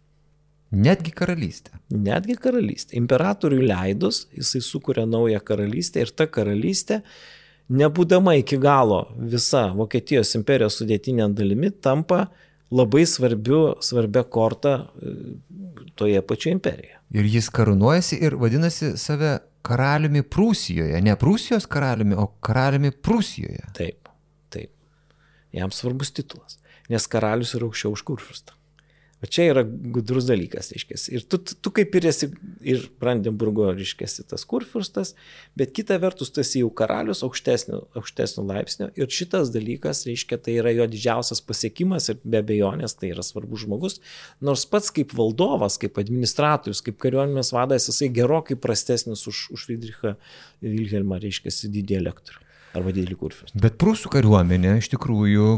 [0.77, 1.71] Netgi karalystę.
[1.91, 2.97] Netgi karalystę.
[2.99, 7.01] Imperatoriui leidus, jisai sukuria naują karalystę ir ta karalystė,
[7.71, 12.27] nebūdama iki galo visa Vokietijos imperijos sudėtinė dalimi, tampa
[12.71, 15.13] labai svarbiu, svarbia korta e,
[15.95, 16.99] toje pačioje imperijoje.
[17.17, 20.99] Ir jis karūnuojasi ir vadinasi save karaliumi Prūsijoje.
[21.03, 23.71] Ne Prūsijos karaliumi, o karaliumi Prūsijoje.
[23.79, 24.11] Taip,
[24.53, 24.73] taip.
[25.55, 26.59] Jam svarbus titulas.
[26.91, 28.56] Nes karalius yra aukščiau už kurfurstą.
[29.25, 30.99] O čia yra gudrus dalykas, reiškia.
[31.17, 32.27] Ir tu, tu kaip ir esi
[32.61, 35.15] ir Brandenburgo, reiškia, tas kurfirstas,
[35.57, 38.91] bet kita vertus tu esi jau karalius aukštesnio, aukštesnio laipsnio.
[39.01, 43.65] Ir šitas dalykas, reiškia, tai yra jo didžiausias pasiekimas ir be abejonės tai yra svarbus
[43.65, 44.01] žmogus.
[44.45, 50.19] Nors pats kaip valdovas, kaip administratorius, kaip kariuomenės vadas, jisai gerokai prastesnis už, už Friedrichą
[50.61, 52.45] Wilhelmą, reiškia, didį elektorių
[52.77, 53.57] arba didelį kurfirsą.
[53.65, 55.49] Bet prūsų kariuomenė iš tikrųjų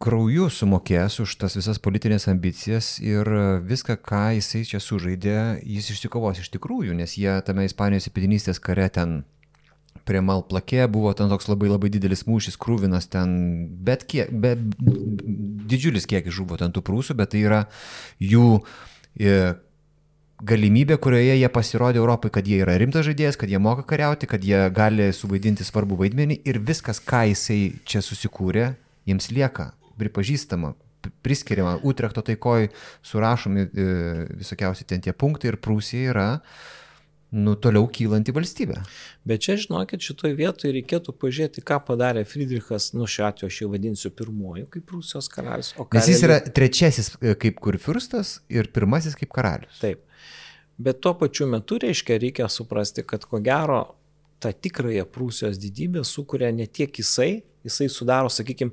[0.00, 3.28] krauju sumokės už tas visas politinės ambicijas ir
[3.68, 8.88] viską, ką jisai čia sužaidė, jis išsikovos iš tikrųjų, nes jie tame Ispanijos įpėdinystės kare
[8.88, 9.20] ten
[10.08, 13.34] prie Malplakė buvo ten toks labai labai didelis mūšis, krūvinas ten,
[13.84, 14.54] bet kiek, be,
[15.70, 17.58] didžiulis kiekis žuvo ten tų prūsų, bet tai yra
[18.24, 18.46] jų
[19.20, 19.34] e,
[20.40, 24.46] galimybė, kurioje jie pasirodė Europai, kad jie yra rimtas žaidėjas, kad jie moka kariauti, kad
[24.46, 28.72] jie gali suvaidinti svarbų vaidmenį ir viskas, ką jisai čia susikūrė,
[29.10, 30.74] jiems lieka pripažįstama,
[31.24, 32.68] priskiriama, Utrechto taikoj
[33.06, 33.88] surašomi e,
[34.42, 36.28] visokiausi ten tie punktai ir Prūsija yra
[37.30, 38.80] nu, toliau kylanti valstybė.
[39.28, 43.70] Bet čia žinokit, šitoje vietoje reikėtų pažiūrėti, ką padarė Friedrichas, nu šiuo atveju aš jau
[43.70, 45.72] vadinsiu pirmuoju kaip Rusijos karalius.
[45.94, 49.78] Nes jis yra trečiasis e, kaip kurfirstas ir pirmasis kaip karalius.
[49.82, 50.02] Taip.
[50.80, 53.82] Bet tuo pačiu metu reiškia, reikia suprasti, kad ko gero
[54.40, 58.72] tą tikrąją Prūsijos didybę sukuria ne tiek jisai, jisai sudaro, sakykime,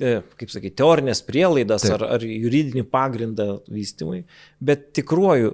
[0.00, 4.22] kaip sakyti, teorinės prielaidas ar, ar juridinį pagrindą vystymui,
[4.60, 5.52] bet tikruoju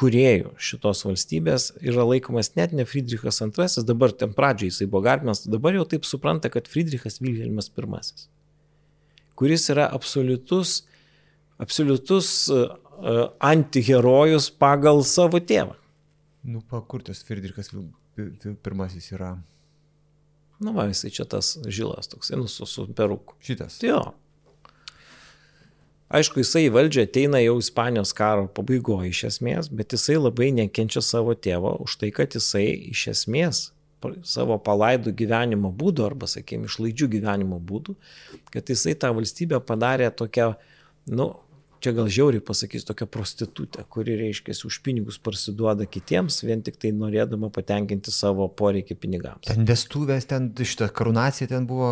[0.00, 5.42] kuriejų šitos valstybės yra laikomas net ne Friedrichas II, dabar ten pradžioje jisai buvo garbinas,
[5.48, 8.28] dabar jau taip supranta, kad Friedrichas Vilhelmas I,
[9.36, 10.82] kuris yra absoliutus,
[11.60, 12.76] absoliutus uh,
[13.40, 15.76] antiherojus pagal savo tėvą.
[16.44, 19.34] Nu, pakurtas Friedrichas I yra.
[20.60, 23.36] Nu, va, jisai čia tas žilas toks, nu, su, su peruku.
[23.40, 23.78] Šitas.
[23.84, 24.02] Jo.
[26.10, 31.02] Aišku, jisai į valdžią ateina jau Ispanijos karo pabaigoje iš esmės, bet jisai labai nekenčia
[31.06, 33.68] savo tėvo už tai, kad jisai iš esmės
[34.26, 37.94] savo palaidų gyvenimo būdų arba, sakykime, išlaidžių gyvenimo būdų,
[38.52, 40.54] kad jisai tą valstybę padarė tokią,
[41.12, 41.30] nu,
[41.80, 46.92] čia gal žiauriai pasakys, tokia prostitutė, kuri, reiškia, už pinigus parsiduoda kitiems, vien tik tai
[46.96, 49.48] norėdama patenkinti savo poreikį pinigams.
[49.48, 51.88] Ten vestuvės, ten šitą karūnaciją ten buvo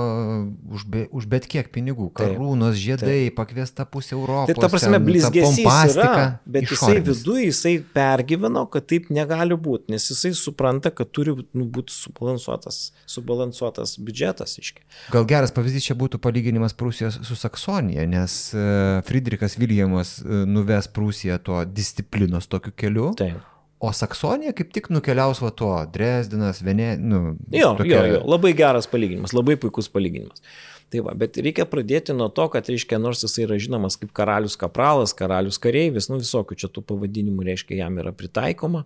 [0.76, 2.10] už, be, už bet kiek pinigų.
[2.18, 3.38] Karūnos, žiedai, taip.
[3.38, 4.52] pakviesta pusė Europos.
[4.52, 10.10] Tai ta prasme, blizgesys yra, bet jisai viduje, jisai pergyveno, kad taip negali būti, nes
[10.12, 14.58] jisai supranta, kad turi nu, būti subalansuotas, subalansuotas biudžetas.
[14.58, 14.84] Iški.
[15.14, 20.42] Gal geras pavyzdys čia būtų palyginimas Prūsijos su Saksonija, nes uh, Friedrichas Viljamas Viljamas e,
[20.46, 23.12] nuves Prūsiją tuo disciplinos tokiu keliu.
[23.18, 23.38] Taip.
[23.78, 27.36] O Saksonija kaip tik nukeliaus va tuo, Dresdenas, Venė, nu.
[27.54, 28.00] Jo, tokia...
[28.00, 30.42] jo, jo, labai geras palyginimas, labai puikus palyginimas.
[30.90, 34.56] Tai va, bet reikia pradėti nuo to, kad, reiškia, nors jisai yra žinomas kaip karalius
[34.58, 38.82] kapralas, karalius kareivis, nu visokių čia tų pavadinimų, reiškia, jam yra pritaikoma,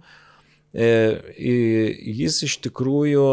[0.75, 0.91] e,
[1.39, 3.27] jis iš tikrųjų,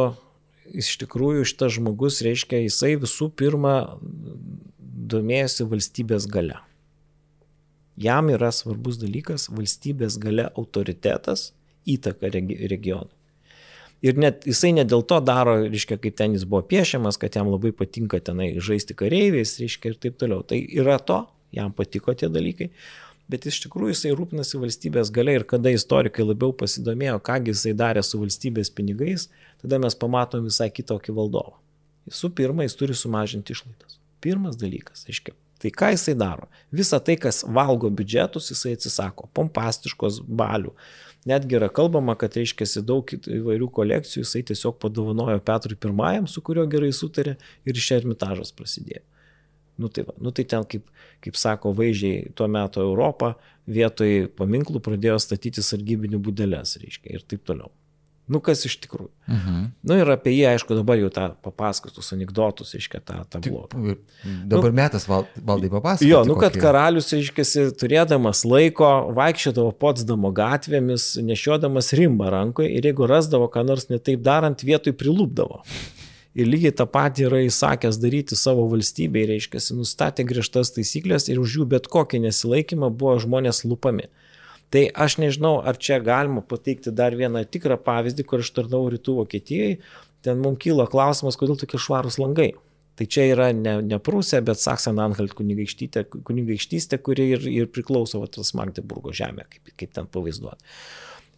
[0.79, 3.75] iš tikrųjų šitas žmogus, reiškia, jisai visų pirma
[4.79, 6.61] domėjosi valstybės gale
[7.99, 11.51] jam yra svarbus dalykas valstybės gale autoritetas,
[11.89, 13.13] įtaka regionui.
[13.99, 17.49] Ir net jisai ne dėl to daro, reiškia, kaip ten jis buvo piešiamas, kad jam
[17.51, 20.45] labai patinka tenai žaisti kareiviais, reiškia, ir taip toliau.
[20.47, 21.25] Tai yra to,
[21.55, 22.69] jam patiko tie dalykai,
[23.29, 28.05] bet iš tikrųjų jisai rūpinasi valstybės gale ir kada istorikai labiau pasidomėjo, kągi jisai darė
[28.05, 29.27] su valstybės pinigais,
[29.59, 31.57] tada mes pamatom visai kitokį valdovą.
[32.07, 33.99] Visų pirma, jis turi sumažinti išlaidas.
[34.23, 36.47] Pirmas dalykas, aiškiai, Tai ką jisai daro?
[36.71, 39.27] Visa tai, kas valgo biudžetus, jisai atsisako.
[39.35, 40.71] Pompastiškos balių.
[41.27, 46.63] Netgi yra kalbama, kad reiškia daug įvairių kolekcijų jisai tiesiog padovanojo Petrui I, su kuriuo
[46.71, 47.35] gerai sutarė
[47.67, 49.03] ir iš ermitažas prasidėjo.
[49.79, 50.87] Nu tai, va, nu tai ten, kaip,
[51.23, 53.33] kaip sako vaizdžiai, tuo metu Europą
[53.67, 57.71] vietoj paminklų pradėjo statyti sargybinių būdelės, reiškia, ir taip toliau.
[58.29, 59.09] Nu, kas iš tikrųjų.
[59.25, 59.61] Mhm.
[59.89, 63.95] Nu, ir apie jį, aišku, dabar jau tą papasakotus anegdotus, iškia, tą, tą blogą.
[64.49, 66.09] Dabar nu, metas val, valdai papasakoti.
[66.11, 66.61] Jo, nu, kad kokie.
[66.61, 73.89] karalius, iškėsi, turėdamas laiko, vaikščiodavo Potsdamo gatvėmis, nešiodamas rimbą rankoje ir jeigu rasdavo ką nors
[73.89, 75.63] netaip darant, vietoj prilūpdavo.
[76.37, 81.57] Ir lygiai tą patį yra įsakęs daryti savo valstybei, reiškia, nustatė griežtas taisyklės ir už
[81.57, 84.05] jų bet kokį nesilaikymą buvo žmonės lupami.
[84.73, 89.17] Tai aš nežinau, ar čia galima pateikti dar vieną tikrą pavyzdį, kur aš tarnau rytų
[89.23, 89.77] Vokietijai.
[90.25, 92.51] Ten mums kyla klausimas, kodėl tokie švarūs langai.
[92.99, 99.13] Tai čia yra ne, ne Prūsija, bet Saksen-Anhalt kunigaikštystė, kuri ir, ir priklauso tas Magdeburgo
[99.15, 100.67] žemė, kaip, kaip ten pavaizduoti.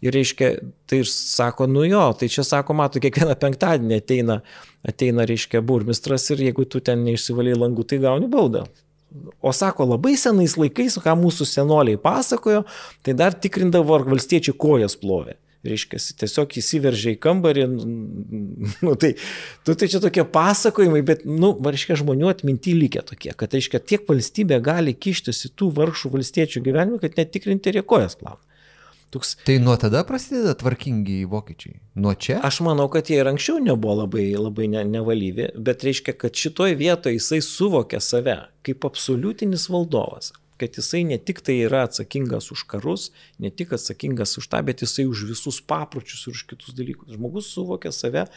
[0.01, 0.47] Ir reiškia,
[0.89, 4.39] tai sako, nu jo, tai čia sako, mato, kiekvieną penktadienį ateina,
[4.81, 8.65] ateina, reiškia, burmistras ir jeigu tu ten neišsivaliai langų, tai gauni baudą.
[9.41, 12.63] O sako, labai senais laikais, ką mūsų senoliai pasakojo,
[13.03, 15.35] tai dar tikrindavo, ar valstiečiai kojas plovė.
[15.61, 17.65] Reiškia, tiesiog įsiveržė į kambarį,
[18.85, 19.11] nu, tai,
[19.67, 24.07] tu, tai čia tokie pasakojimai, bet, nu, reiškia, žmonių atminti likę tokie, kad, reiškia, tiek
[24.09, 28.41] valstybė gali kištis į tų vargšų valstiečių gyvenimą, kad netikrinti ir kojas plauna.
[29.11, 29.33] Toks...
[29.43, 31.81] Tai nuo tada prasideda tvarkingi vokiečiai?
[31.99, 32.37] Nuo čia?
[32.47, 36.77] Aš manau, kad jie ir anksčiau nebuvo labai, labai ne, nevalyvi, bet reiškia, kad šitoje
[36.79, 40.31] vietoje jisai suvokia save kaip absoliutinis valdovas
[40.61, 43.09] kad jisai ne tik tai yra atsakingas už karus,
[43.41, 47.15] ne tik atsakingas už tą, bet jisai už visus papročius ir už kitus dalykus.
[47.15, 48.27] Žmogus suvokia save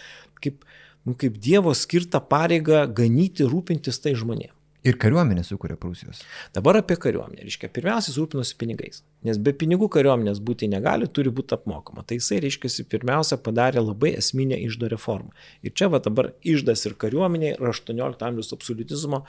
[0.40, 0.64] kaip,
[1.04, 4.56] nu, kaip Dievo skirtą pareigą ganyti, rūpintis tai žmonėms.
[4.85, 6.18] Ir kariuomenė sukuria Prūsijos.
[6.53, 7.47] Dabar apie kariuomenę.
[7.47, 8.99] Reiškia, pirmiausia, rūpinosi pinigais.
[9.24, 12.03] Nes be pinigų kariuomenės būti negali, turi būti apmokama.
[12.05, 15.32] Tai jisai, reiškia, pirmiausia padarė labai esminę išdo reformą.
[15.64, 19.22] Ir čia va dabar išdas ir kariuomenė ir 18 amžiaus absolutizmo,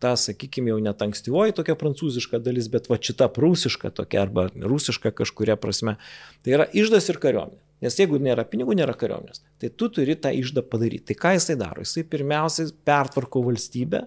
[0.00, 5.12] ta, sakykime, jau net ankstyvoji tokia prancūziška dalis, bet va šita prūsiška tokia arba rusiška
[5.20, 5.98] kažkuria prasme.
[6.40, 7.60] Tai yra išdas ir kariuomenė.
[7.84, 9.44] Nes jeigu nėra pinigų, nėra kariuomenės.
[9.60, 11.10] Tai tu turi tą išdą padaryti.
[11.12, 11.84] Tai ką jisai daro?
[11.84, 14.06] Jisai pirmiausiai pertvarko valstybę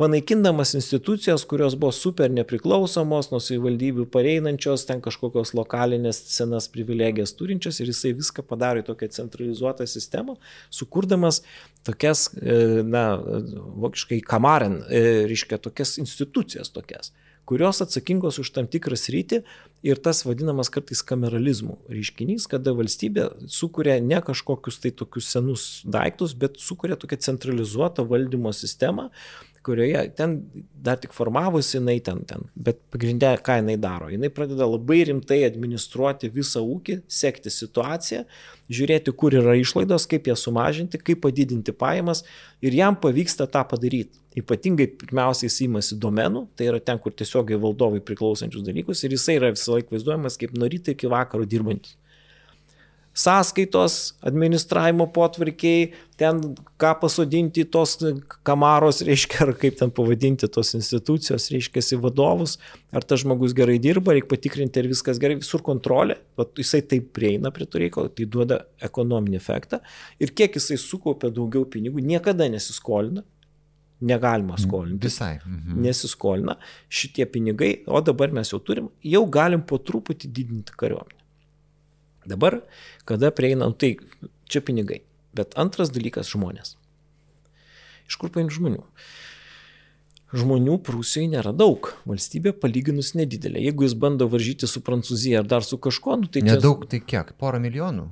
[0.00, 7.82] panaikindamas institucijas, kurios buvo super nepriklausomos, nuo savivaldybių pareinančios, ten kažkokios lokalinės senas privilegijas turinčios
[7.82, 10.38] ir jisai viską padarė tokią centralizuotą sistemą,
[10.72, 11.42] sukurdamas
[11.84, 13.04] tokias, e, na,
[13.84, 17.12] vokiškai kamaren, e, reiškia tokias institucijas tokias
[17.50, 19.40] kurios atsakingos už tam tikrą sritį
[19.82, 26.36] ir tas vadinamas kartais kameralizmų reiškinys, kada valstybė sukuria ne kažkokius tai tokius senus daiktus,
[26.38, 29.08] bet sukuria tokią centralizuotą valdymo sistemą,
[29.62, 30.36] kurioje ten
[30.80, 35.42] dar tik formavosi jinai ten, ten, bet pagrindė, ką jinai daro, jinai pradeda labai rimtai
[35.44, 38.22] administruoti visą ūkį, sekti situaciją,
[38.72, 42.24] žiūrėti, kur yra išlaidos, kaip jas sumažinti, kaip padidinti pajamas
[42.64, 44.16] ir jam pavyksta tą padaryti.
[44.40, 49.40] Ypatingai pirmiausiai jis įmasi domenų, tai yra ten, kur tiesiogiai valdovai priklausančius dalykus ir jisai
[49.40, 51.98] yra visą laiką vaizduojamas kaip nuo ryto iki vakaro dirbantis.
[53.20, 53.96] Sąskaitos,
[54.26, 55.90] administravimo potvarkiai,
[56.20, 56.40] ten
[56.80, 57.96] ką pasodinti tos
[58.46, 62.58] kamaros, reiškia, ar kaip ten pavadinti tos institucijos, reiškia, vadovus,
[62.92, 67.10] ar tas žmogus gerai dirba, reikia patikrinti, ar viskas gerai, visur kontrolė, Vat, jisai taip
[67.16, 69.82] prieina prie to reikalo, tai duoda ekonominį efektą
[70.22, 73.24] ir kiek jisai sukaupia daugiau pinigų, niekada nesiskolina,
[74.00, 75.04] negalima skolinti.
[75.04, 75.38] Visai.
[75.44, 75.80] Mhm.
[75.84, 76.56] Nesiskolina
[76.88, 81.19] šitie pinigai, o dabar mes jau turim, jau galim po truputį didinti kariuomenę.
[82.26, 82.60] Dabar,
[83.08, 83.96] kada prieinam, tai
[84.50, 85.00] čia pinigai.
[85.36, 86.76] Bet antras dalykas- žmonės.
[88.10, 88.82] Iš kur paimti žmonių?
[90.30, 91.90] Žmonių Prūsijoje nėra daug.
[92.06, 93.62] Valstybė palyginus nedidelė.
[93.66, 96.42] Jeigu jis bando varžyti su Prancūzija ar dar su kažkuo, nu, tai...
[96.46, 96.90] Nedaug, čia...
[96.90, 97.32] tai kiek?
[97.38, 98.06] Porą milijonų?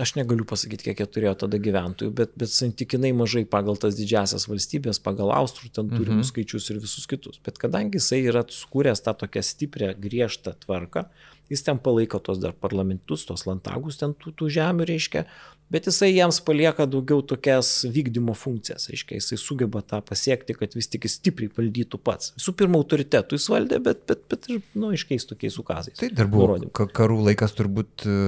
[0.00, 4.46] Aš negaliu pasakyti, kiek jie turėjo tada gyventojų, bet, bet santykinai mažai pagal tas didžiasias
[4.48, 6.28] valstybės, pagal Austrų ten turimus mhm.
[6.30, 7.36] skaičius ir visus kitus.
[7.44, 11.04] Bet kadangi jisai yra sukūręs tą tokią stiprią, griežtą tvarką,
[11.50, 15.24] jis ten palaiko tos dar parlamentus, tos lantagus ten tų, tų žemių reiškia,
[15.72, 20.90] bet jisai jiems palieka daugiau tokias vykdymo funkcijas, aiškiai, jisai sugeba tą pasiekti, kad vis
[20.92, 22.34] tik jis stipriai valdytų pats.
[22.36, 25.96] Visų pirma, autoritetų jis valdė, bet, bet, bet ir, nu, aiškiais tokiais ukazais.
[26.00, 26.88] Tai dar buvo nurodymai.
[27.00, 28.18] karų laikas, turbūt e,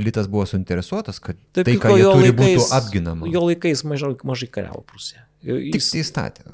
[0.00, 3.30] elitas buvo suinteresuotas, kad Taip, tai, ką jie turi, laikais, būtų apginama.
[3.32, 5.26] Jo laikais mažai, mažai kariavo Prūsija.
[5.46, 5.76] Jis...
[5.76, 6.44] Tik tai įstatė.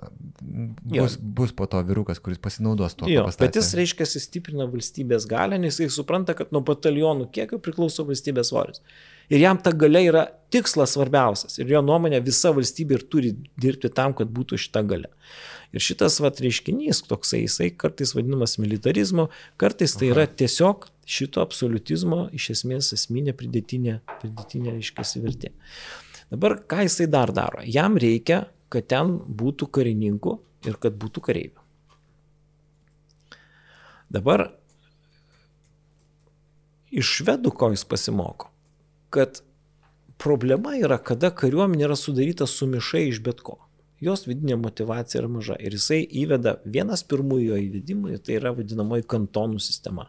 [0.42, 1.06] Bus, jo.
[1.38, 3.08] bus po to vyrukas, kuris pasinaudos tuo.
[3.08, 8.04] Jo, bet jis reiškia, stiprina valstybės galę, nes jis supranta, kad nuo batalionų kiekio priklauso
[8.08, 8.82] valstybės svoris.
[9.32, 10.22] Ir jam ta galia yra
[10.52, 11.56] tikslas svarbiausias.
[11.62, 15.08] Ir jo nuomonė visa valstybė ir turi dirbti tam, kad būtų šita galia.
[15.72, 22.26] Ir šitas vat reiškinys toksai, jisai kartais vadinamas militarizmu, kartais tai yra tiesiog šito absoliutizmo
[22.36, 25.54] iš esmės esminė pridėtinė, pridėtinė reiškia vertė.
[26.32, 27.64] Dabar ką jisai dar daro?
[27.64, 30.36] Jam reikia kad ten būtų karininkų
[30.68, 31.60] ir kad būtų kareivių.
[34.12, 34.46] Dabar
[36.92, 38.51] iš švedų ko jis pasimoko,
[39.12, 39.42] kad
[40.22, 43.58] problema yra, kada kariuomenė yra sudaryta sumišai iš bet ko.
[44.02, 49.06] Jos vidinė motivacija yra maža ir jisai įveda vienas pirmųjų jo įvedimų, tai yra vadinamoji
[49.14, 50.08] kantonų sistema.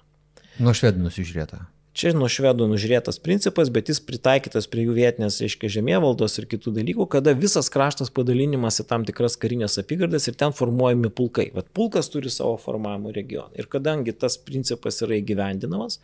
[0.58, 1.62] Nuo švedų nusižiūrėta.
[1.94, 6.74] Čia nuo švedų nužiūrėtas principas, bet jis pritaikytas prie jų vietinės, reiškia, žemėvaldos ir kitų
[6.80, 11.52] dalykų, kada visas kraštas padalinimas į tam tikras karinės apygardas ir ten formuojami pulkai.
[11.54, 13.54] Vat pulkas turi savo formavimo regioną.
[13.54, 16.00] Ir kadangi tas principas yra įgyvendinamas,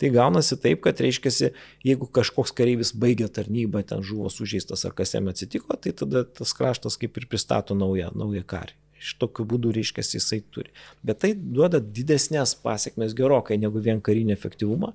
[0.00, 1.52] tai gaunasi taip, kad, reiškia,
[1.86, 6.52] jeigu kažkoks kareivis baigia tarnybą, ten žuvo sužeistas ar kas jam atsitiko, tai tada tas
[6.56, 8.76] kraštas kaip ir pristato naują, naują karį.
[8.96, 10.70] Iš tokių būdų, reiškia, jisai turi.
[11.04, 14.94] Bet tai duoda didesnės pasiekmes gerokai negu vien karinį efektyvumą,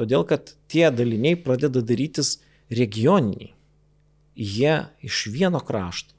[0.00, 2.38] Todėl, kad tie daliniai pradeda darytis
[2.72, 3.52] regioniniai.
[4.32, 6.14] Jie iš vieno krašto.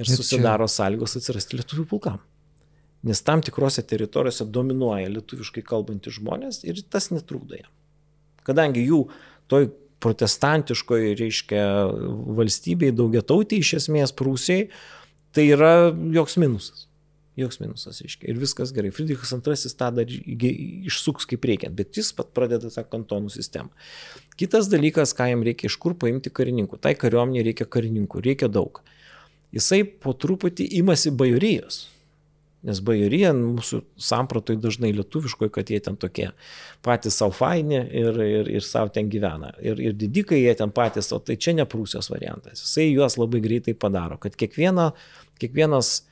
[0.00, 0.76] Ir susidaro čia...
[0.78, 2.22] sąlygos atsirasti lietuvių pulkam.
[3.02, 7.70] Nes tam tikrose teritorijose dominuoja lietuviškai kalbantys žmonės ir tas netrukdo jam.
[8.46, 9.04] Kadangi jų
[9.50, 9.70] toj
[10.02, 11.64] protestantiškoje, reiškia,
[12.38, 14.66] valstybei, daugiatautiai iš esmės Prūsijai,
[15.34, 16.86] tai yra joks minusas.
[17.38, 18.26] Joks minusas, reiškia.
[18.28, 18.90] Ir viskas gerai.
[18.92, 23.72] Friedrichas II tą dar išsuks kaip reikia, bet jis pat pradeda tą kantonų sistemą.
[24.36, 26.80] Kitas dalykas, ką jam reikia, iš kur paimti karininkų.
[26.82, 28.82] Tai kariuomenė reikia karininkų, reikia daug.
[29.52, 31.86] Jisai po truputį imasi bajorijos.
[32.62, 36.28] Nes bajorija mūsų sampratoj dažnai lietuviškoje, kad jie ten tokie
[36.86, 39.50] patys savo faini ir, ir, ir savo ten gyvena.
[39.58, 42.62] Ir, ir didikai jie ten patys, o tai čia ne Prūsijos variantas.
[42.62, 44.92] Jisai juos labai greitai padaro, kad kiekviena,
[45.42, 46.04] kiekvienas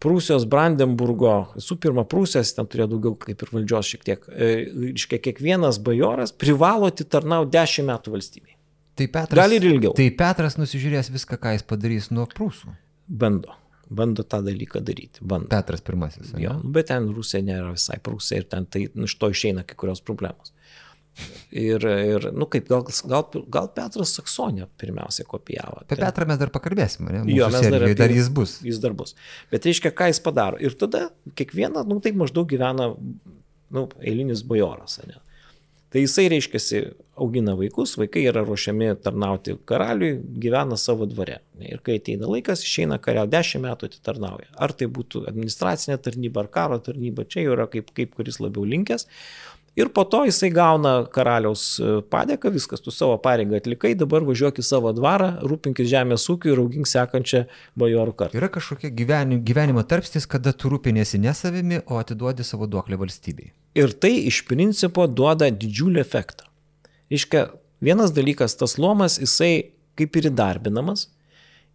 [0.00, 4.52] Prūsijos Brandenburgo, visų pirma, Prūsijos ten turėjo daugiau kaip ir valdžios šiek tiek, e,
[4.88, 8.56] reiškia, kiekvienas bajoras privalo atitarnauti 10 metų valstybei.
[8.96, 9.92] Tai Petras, Gali ir ilgiau.
[9.96, 12.72] Tai Petras nusižiūrės viską, ką jis padarys nuo Prūsų.
[13.06, 13.54] Bando.
[13.90, 15.24] Bando tą dalyką daryti.
[15.26, 15.50] Bando.
[15.50, 16.30] Petras pirmasis.
[16.38, 19.78] Jo, bet ten Rusija nėra visai Prūsija ir ten tai nu, iš to išeina kai
[19.78, 20.52] kurios problemos.
[21.50, 25.82] Ir, ir nu kaip, gal, gal, gal Petras Saksonė pirmiausia kopijavo.
[25.82, 27.24] Apie Petrą mes dar pakalbėsime, ne?
[27.26, 28.52] Mūsų jo, mes dar, apie, dar jis bus.
[28.64, 29.16] Jis dar bus.
[29.50, 30.60] Bet reiškia, ką jis padaro.
[30.62, 32.92] Ir tada kiekvieną, nu taip maždaug gyvena,
[33.74, 35.18] nu, eilinis bajoras, ne?
[35.90, 36.80] Tai jisai, reiškia,
[37.20, 41.40] augina vaikus, vaikai yra ruošiami tarnauti karaliui, gyvena savo dvare.
[41.66, 44.52] Ir kai ateina laikas, išeina kariau, dešimt metų atitarnauja.
[44.54, 48.62] Ar tai būtų administracinė tarnyba, ar karo tarnyba, čia jau yra kaip, kaip kuris labiau
[48.70, 49.08] linkęs.
[49.78, 54.58] Ir po to jisai gauna karaliaus e, padėką, viskas, tu savo pareigą atlikai, dabar važiuok
[54.58, 57.44] į savo dvarą, rūpinkis žemės ūkiu ir augink sekančią
[57.78, 58.38] bajorų kartą.
[58.38, 63.52] Yra kažkokia gyvenimo, tarpstis, kada tu rūpinėsi ne savimi, o atiduodi savo duoklę valstybei.
[63.74, 66.48] Ir tai iš principo duoda didžiulį efektą.
[67.10, 67.48] Iškia,
[67.82, 71.08] vienas dalykas, tas luomas, jisai kaip ir įdarbinamas,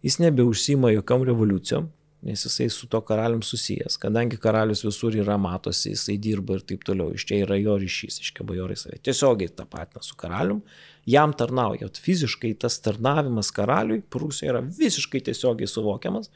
[0.04, 1.88] jis nebeužsima jokiam revoliucijom,
[2.26, 6.84] nes jisai su to karalium susijęs, kadangi karalius visur yra matosi, jisai dirba ir taip
[6.86, 10.62] toliau, iš čia yra jo ryšys, iškia bajorai save tiesiogiai tapatina su karalium,
[11.06, 16.32] jam tarnauja, fiziškai tas tarnavimas karaliui Prūsijoje yra visiškai tiesiogiai suvokiamas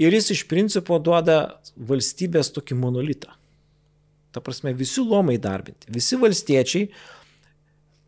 [0.00, 1.40] ir jis iš principo duoda
[1.76, 3.34] valstybės tokį monolitą.
[4.36, 6.90] Ta prasme, visi lomai darbinti, visi valstiečiai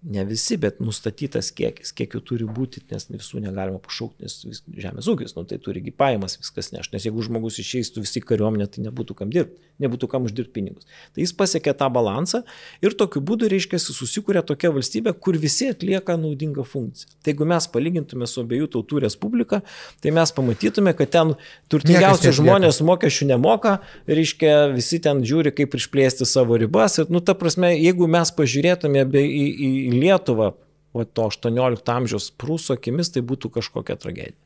[0.03, 4.61] ne visi, bet nustatytas kiekis, kiek jų turi būti, nes visų negalima pašaukti, nes vis,
[4.79, 8.85] žemės ūkis, nu, tai turigi pajamas viskas neš, nes jeigu žmogus išeistų visi kariuomenė, tai
[8.87, 10.87] nebūtų kam dirbti, nebūtų kam uždirbti pinigus.
[11.15, 12.45] Tai jis pasiekė tą balansą
[12.85, 17.11] ir tokiu būdu, reiškia, susikūrė tokia valstybė, kur visi atlieka naudingą funkciją.
[17.19, 19.63] Tai jeigu mes palygintume su abiejų tautų respublika,
[20.03, 21.35] tai mes pamatytume, kad ten
[21.73, 27.01] turtingiausi žmonės mokesčių nemoka, reiškia, visi ten žiūri, kaip išplėsti savo ribas.
[27.03, 30.53] Ir, nu, ta prasme, jeigu mes pažiūrėtume į, į, į Lietuvą,
[30.93, 34.37] o to 18 amžiaus prūsų akimis, tai būtų kažkokia tragedija.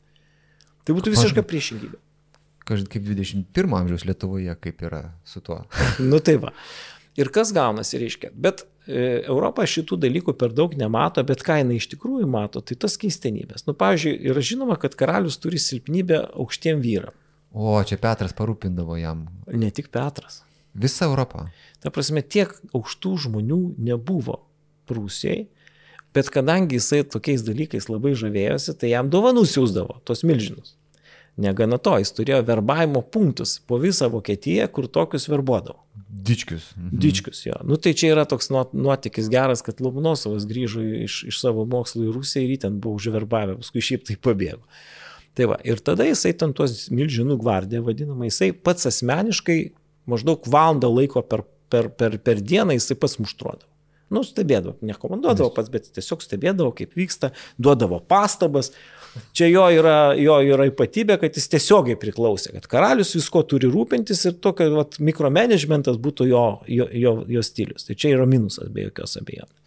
[0.87, 2.01] Tai būtų visiška priešingybė.
[2.67, 5.63] Kažkaip kaip 21 amžiaus Lietuvoje, kaip yra su tuo.
[6.11, 6.53] nu tai va.
[7.19, 8.31] Ir kas gaunasi, reiškia.
[8.33, 12.79] Bet e, Europa šitų dalykų per daug nemato, bet ką jinai iš tikrųjų mato, tai
[12.81, 13.67] tas keistenybės.
[13.69, 17.19] Nu, pavyzdžiui, yra žinoma, kad karalius turi silpnybę aukštiem vyram.
[17.53, 19.27] O, čia Petras parūpindavo jam.
[19.53, 20.41] Ne tik Petras.
[20.73, 21.51] Visa Europa.
[21.85, 24.39] Ta prasme, tiek aukštų žmonių nebuvo
[24.89, 25.47] Prūsijai,
[26.15, 30.77] bet kadangi jisai tokiais dalykais labai žavėjosi, tai jam dovanų siūsdavo, tos milžinus.
[31.41, 35.79] Negana to, jis turėjo verbavimo punktus po visą Vokietiją, kur tokius verbuodavo.
[36.13, 36.67] Dičkius.
[36.77, 36.99] Mhm.
[37.01, 37.57] Dičkius, jo.
[37.65, 42.13] Nu tai čia yra toks nuotykis geras, kad Lomonosovas grįžo iš, iš savo mokslo į
[42.19, 44.61] Rusiją ir ten buvo užverbavę, paskui šiaip tai pabėgo.
[45.33, 49.59] Tai va, ir tada jisai ten tuos milžinų gvardiją vadinamą, jisai pats asmeniškai
[50.13, 53.72] maždaug valandą laiko per, per, per, per dieną jisai pats muštruodavo.
[54.13, 58.73] Nu, stebėdavo, nekomanduodavo pats, bet tiesiog stebėdavo, kaip vyksta, duodavo pastabas.
[59.37, 64.23] Čia jo yra, jo yra ypatybė, kad jis tiesiogiai priklausė, kad karalius visko turi rūpintis
[64.31, 67.85] ir tokio vat, mikromanagementas būtų jo, jo, jo, jo stilius.
[67.89, 69.59] Tai čia yra minusas be jokios abejonės.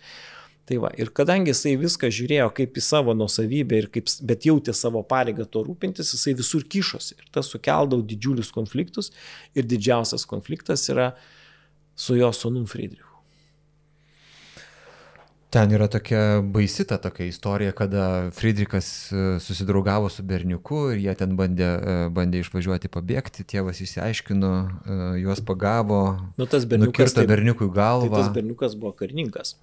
[0.65, 5.03] Tai va, ir kadangi jisai viską žiūrėjo kaip į savo nusavybę, kaip, bet jautė savo
[5.05, 7.19] pareigą to rūpintis, jisai visur kišosi.
[7.21, 9.11] Ir tas sukeldavo didžiulius konfliktus.
[9.53, 11.11] Ir didžiausias konfliktas yra
[11.93, 13.14] su jo sūnum Friedrichu.
[15.55, 21.13] Ten yra tokia baisi ta tokia istorija, kada Friedrichas e, susidraugavo su berniuku ir jie
[21.15, 25.99] ten bandė, e, bandė išvažiuoti pabėgti, tėvas įsiaiškino, e, juos pagavo,
[26.35, 28.09] nu, berniukas, tai, berniukui galvą.
[28.11, 29.53] Tai tas berniukas buvo karininkas,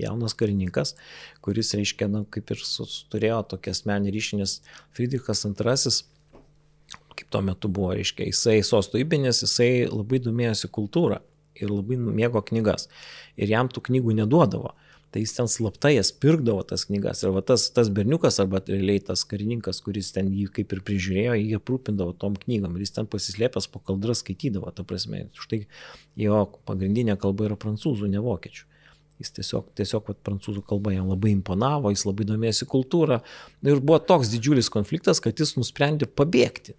[0.00, 0.94] jaunas karininkas,
[1.44, 4.56] kuris, reiškia, na, kaip ir su, turėjo tokią asmenį ryšį, nes
[4.96, 5.92] Friedrichas II
[7.12, 11.20] kaip tuo metu buvo, reiškia, jisai sostų įbinės, jisai labai domėjosi kultūrą
[11.60, 12.88] ir labai mėgo knygas.
[13.36, 14.72] Ir jam tų knygų neduodavo
[15.16, 17.22] tai jis ten slapta jas pirkdavo tas knygas.
[17.24, 21.38] Ir va tas, tas berniukas arba realiai tas karininkas, kuris ten jį kaip ir prižiūrėjo,
[21.40, 25.24] jį aprūpindavo tom knygom ir jis ten pasislėpęs po kaldrą skaitydavo, ta prasme.
[25.40, 25.62] Štai
[26.20, 28.68] jo pagrindinė kalba yra prancūzų, ne vokiečių.
[29.24, 33.22] Jis tiesiog, tiesiog vat, prancūzų kalba jam labai imponavo, jis labai domėjosi kultūrą.
[33.64, 36.76] Ir buvo toks didžiulis konfliktas, kad jis nusprendė pabėgti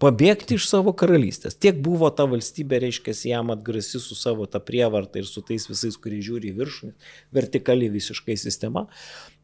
[0.00, 1.58] pabėgti iš savo karalystės.
[1.60, 5.98] Tiek buvo ta valstybė, reiškia, jam atgrasi su savo tą prievartą ir su tais visais,
[6.00, 6.92] kurie žiūri į viršų,
[7.36, 8.86] vertikali visiškai sistema,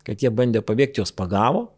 [0.06, 1.68] kad jie bandė pabėgti, jos pagavo,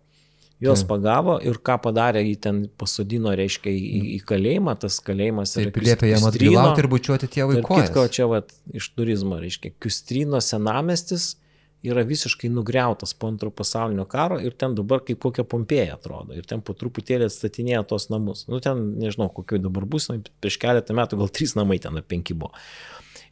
[0.59, 0.89] Jos hmm.
[0.91, 5.71] pagavo ir ką padarė, jį ten pasodino, reiškia, į, į kalėjimą, tas kalėjimas yra...
[5.71, 7.93] Taip, liepė jam atgailauti ir bučiuoti tėvui kojas.
[7.93, 8.41] Kitko čia, va,
[8.75, 11.37] iš turizmo, reiškia, Kustrino senamestis,
[11.83, 16.35] yra visiškai nugriautas po antro pasaulinio karo ir ten dabar kaip kokia Pompėja atrodo.
[16.35, 18.47] Ir ten po truputėlį atstatinėja tos namus.
[18.51, 22.35] Nu ten nežinau, kokioj dabar bus, nu, prieš keletą metų gal trys namai ten penki
[22.35, 22.55] buvo.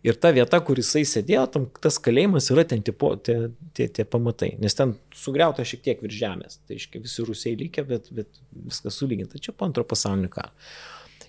[0.07, 4.05] Ir ta vieta, kur jisai sėdėjo, tam, tas kalėjimas yra ten tipo, tie, tie, tie
[4.07, 6.61] pamatai, nes ten sugriauta šiek tiek virš žemės.
[6.68, 8.38] Tai iškia visi rusiai lygia, bet, bet
[8.68, 9.40] viskas sulyginta.
[9.42, 10.53] Čia po antro pasaulinio karo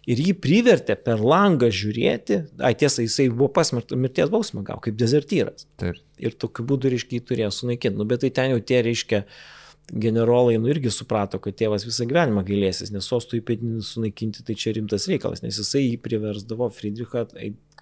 [0.07, 4.97] ir jį privertė per langą žiūrėti, ai tiesa, jisai buvo pasmerktas mirties bausmę gavo kaip
[4.99, 5.67] dezertyras.
[5.81, 5.99] Taip.
[6.17, 7.99] Ir tokiu būdu, reiškia, jį turėjo sunaikinti.
[7.99, 9.25] Nu, bet tai ten jau tie, reiškia,
[9.87, 14.73] generolai, nu irgi suprato, kad tėvas visą gyvenimą gailėsis, nes sostų įpėdinį sunaikinti tai čia
[14.75, 17.27] rimtas reikalas, nes jisai jį priversdavo Friedrichą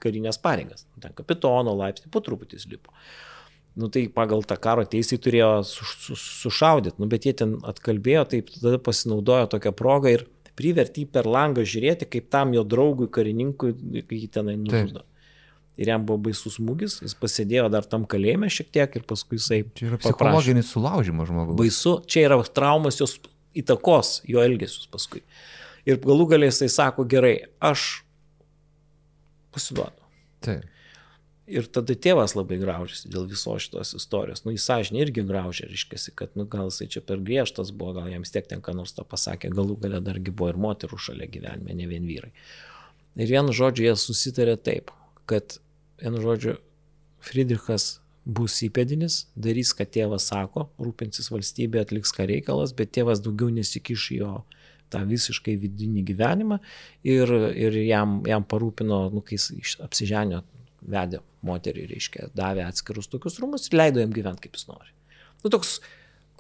[0.04, 0.86] karinės pareigas.
[0.94, 2.94] Nu, ten kapitono laipsnį po truputį lipo.
[3.76, 8.24] Nu tai pagal tą karo teisę turėjo su, su, sušaudyti, nu bet jie ten atkalbėjo,
[8.32, 10.28] taip tada pasinaudojo tokią progą ir
[10.60, 13.74] privertė jį per langą žiūrėti, kaip tam jo draugui, karininkui,
[14.08, 15.04] kai jį tenai nužudo.
[15.76, 19.58] Ir jam buvo baisus smūgis, jis pasėdėjo dar tam kalėjime šiek tiek ir paskui jisai...
[19.76, 21.58] Čia yra psichologinis sulaužimas žmogaus.
[21.60, 23.18] Baisu, čia yra traumas jos
[23.60, 25.26] įtakos jo elgesius paskui.
[25.86, 28.06] Ir galų galiai jisai sako, gerai, aš
[29.56, 30.00] pasiduodu.
[30.48, 30.64] Taip.
[31.46, 34.42] Ir tada tėvas labai graužiasi dėl viso šitos istorijos.
[34.46, 38.08] Nu, jis sąžinė irgi graužia, reiškia, kad, nu, gal jisai čia per griežtas buvo, gal
[38.10, 41.76] jam tiek ten ką nors tą pasakė, galų gale dargi buvo ir moterų šalia gyvenime,
[41.78, 42.32] ne vien vyrai.
[43.22, 44.90] Ir vienu žodžiu jie susitarė taip,
[45.30, 45.60] kad,
[46.02, 46.58] vienu žodžiu,
[47.26, 53.54] Friedrichas bus įpėdinis, darys, ką tėvas sako, rūpinsis valstybė, atliks ką reikalas, bet tėvas daugiau
[53.54, 54.32] nesikiš jo
[54.90, 56.60] tą visiškai vidinį gyvenimą
[57.06, 60.42] ir, ir jam, jam parūpino, nu, kai jis apsiženio,
[60.82, 64.92] vedė moterį, reiškia, davė atskirus tokius rūmus ir leido jam gyventi kaip jis nori.
[65.44, 65.80] Nu, toks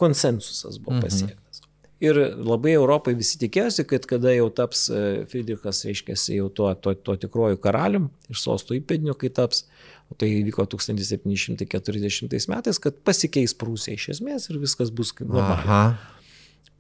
[0.02, 1.06] konsensusas buvo mhm.
[1.06, 1.62] pasiektas.
[1.62, 1.72] Mhm.
[2.04, 6.92] Ir labai Europai visi tikėjosi, kad kada jau taps e, Friedrichas, reiškia, jau tuo, tuo,
[7.00, 9.64] tuo tikruoju karalium ir sosto įpėdiniu, kai taps,
[10.12, 15.96] o tai įvyko 1740 metais, kad pasikeis Prūsija iš esmės ir viskas bus normaliai.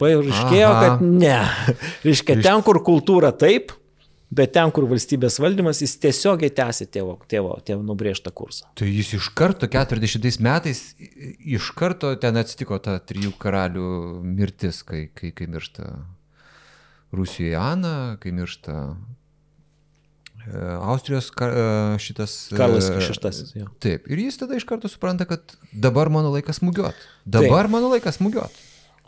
[0.04, 1.40] Paaiškėjo, kad ne.
[2.04, 3.72] Reiškia, ten, kur kultūra taip,
[4.36, 8.68] Bet ten, kur valstybės valdymas, jis tiesiogiai tęsė tėvo, tėvo, tėvo nubrėžtą kursą.
[8.76, 10.82] Tai jis iš karto 40 metais,
[11.40, 13.88] iš karto ten atsitiko ta trijų karalių
[14.28, 15.88] mirtis, kai, kai, kai miršta
[17.16, 18.76] Rusijoje Ana, kai miršta
[20.44, 22.36] e, Austrijos kar, e, šitas.
[22.52, 23.68] E, Karlas VI.
[23.80, 27.08] Taip, ir jis tada iš karto supranta, kad dabar mano laikas smūgiuot.
[27.24, 27.76] Dabar Taip.
[27.78, 28.64] mano laikas smūgiuot.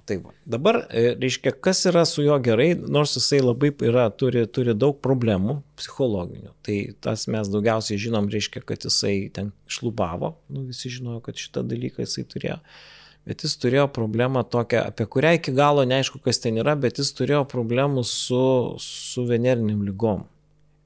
[0.08, 0.32] Tai va.
[0.48, 5.02] Dabar, e, reiškia, kas yra su juo gerai, nors jisai labai yra, turi, turi daug
[5.04, 6.54] problemų psichologinių.
[6.64, 11.66] Tai tas mes daugiausiai žinom, reiškia, kad jisai ten šlubavo, nu, visi žinojo, kad šitą
[11.68, 12.62] dalyką jisai turėjo.
[13.28, 17.12] Bet jis turėjo problemą tokią, apie kurią iki galo neaišku, kas ten yra, bet jis
[17.20, 18.42] turėjo problemų su,
[18.80, 20.24] su veneriniam lygom.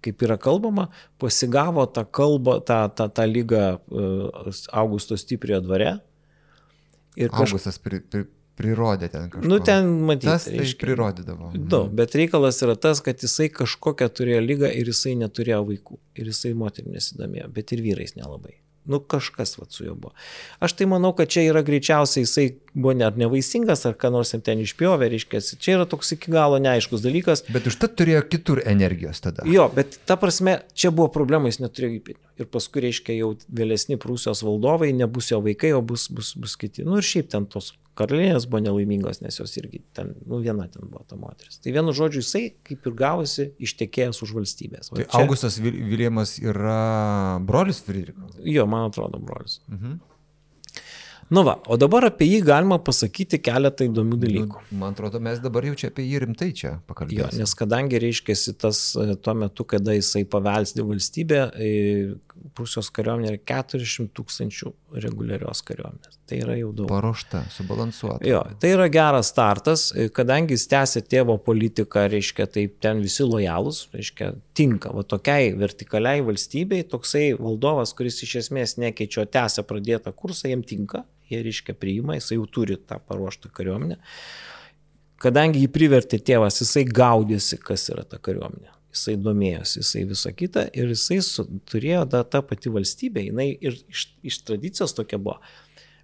[0.01, 0.87] Kaip yra kalbama,
[1.21, 5.99] pasigavo tą kalbą, tą, tą, tą lygą uh, Augusto stipriojo dvare.
[7.21, 7.51] Ir kaž...
[7.51, 8.25] Augustas pri, pri,
[8.61, 9.49] prirodė ten kažką.
[9.49, 10.29] Nu, ten matyti.
[10.29, 11.51] Tas tai reiškia, prirodydavo.
[11.57, 16.01] Nu, bet reikalas yra tas, kad jisai kažkokią turėjo lygą ir jisai neturėjo vaikų.
[16.21, 18.61] Ir jisai moterim nesidomėjo, bet ir vyrais nelabai.
[18.85, 20.13] Nu, kažkas vat su juo buvo.
[20.59, 24.63] Aš tai manau, kad čia yra greičiausiai jisai buvo net nevaisingas, ar ką nors ten
[24.63, 27.45] išpjovė, reiškia, čia yra toks iki galo neaiškus dalykas.
[27.53, 29.45] Bet užtat turėjo kitur energijos tada.
[29.45, 32.31] Jo, bet ta prasme, čia buvo problema, jis neturėjo įpėdinių.
[32.41, 36.87] Ir paskui, reiškia, jau vėlesni Prūsijos valdovai nebus jo vaikai, o bus, bus, bus kiti.
[36.87, 40.87] Nu ir šiaip ten tos karalienės buvo nelaimingos, nes jos irgi ten, nu viena ten
[40.87, 41.59] buvo ta moteris.
[41.63, 44.91] Tai vienu žodžiu jisai kaip ir gavosi ištekėjęs už valstybės.
[44.91, 45.23] Va, tai čia...
[45.23, 48.31] Augustas Viljamas yra brolis Friedricho?
[48.47, 49.59] Jo, man atrodo, brolis.
[49.71, 49.99] Mhm.
[51.31, 54.63] Nu va, o dabar apie jį galima pasakyti keletą įdomių nu, dalykų.
[54.67, 57.29] Nu, man atrodo, mes dabar jau čia apie jį rimtai čia pakalbėjome.
[57.31, 61.69] Jo, nes kadangi reiškia tas e, tuo metu, kada jisai pavelsdė valstybę, e,
[62.57, 64.71] Prūsijos kariuomenė yra 400 tūkstančių
[65.03, 66.17] reguliarios kariuomenės.
[66.29, 66.89] Tai yra jau daug.
[66.91, 68.19] Paruošta, subalansuota.
[68.27, 73.27] Jo, tai yra geras startas, e, kadangi jis tęsė tėvo politiką, reiškia, tai ten visi
[73.27, 74.91] lojalūs, reiškia, tinka.
[74.95, 81.05] Va tokiai vertikaliai valstybei toksai valdovas, kuris iš esmės nekeičia, tęsė pradėtą kursą, jam tinka
[81.31, 83.97] jie reiškia priima, jisai jau turi tą paruoštą kariuomenę.
[85.21, 88.73] Kadangi jį privertė tėvas, jisai gaudėsi, kas yra ta kariuomenė.
[88.91, 93.77] Jisai domėjosi, jisai visą kitą ir jisai su, turėjo da, tą pati valstybę, jinai ir
[93.87, 95.37] iš, iš tradicijos tokia buvo,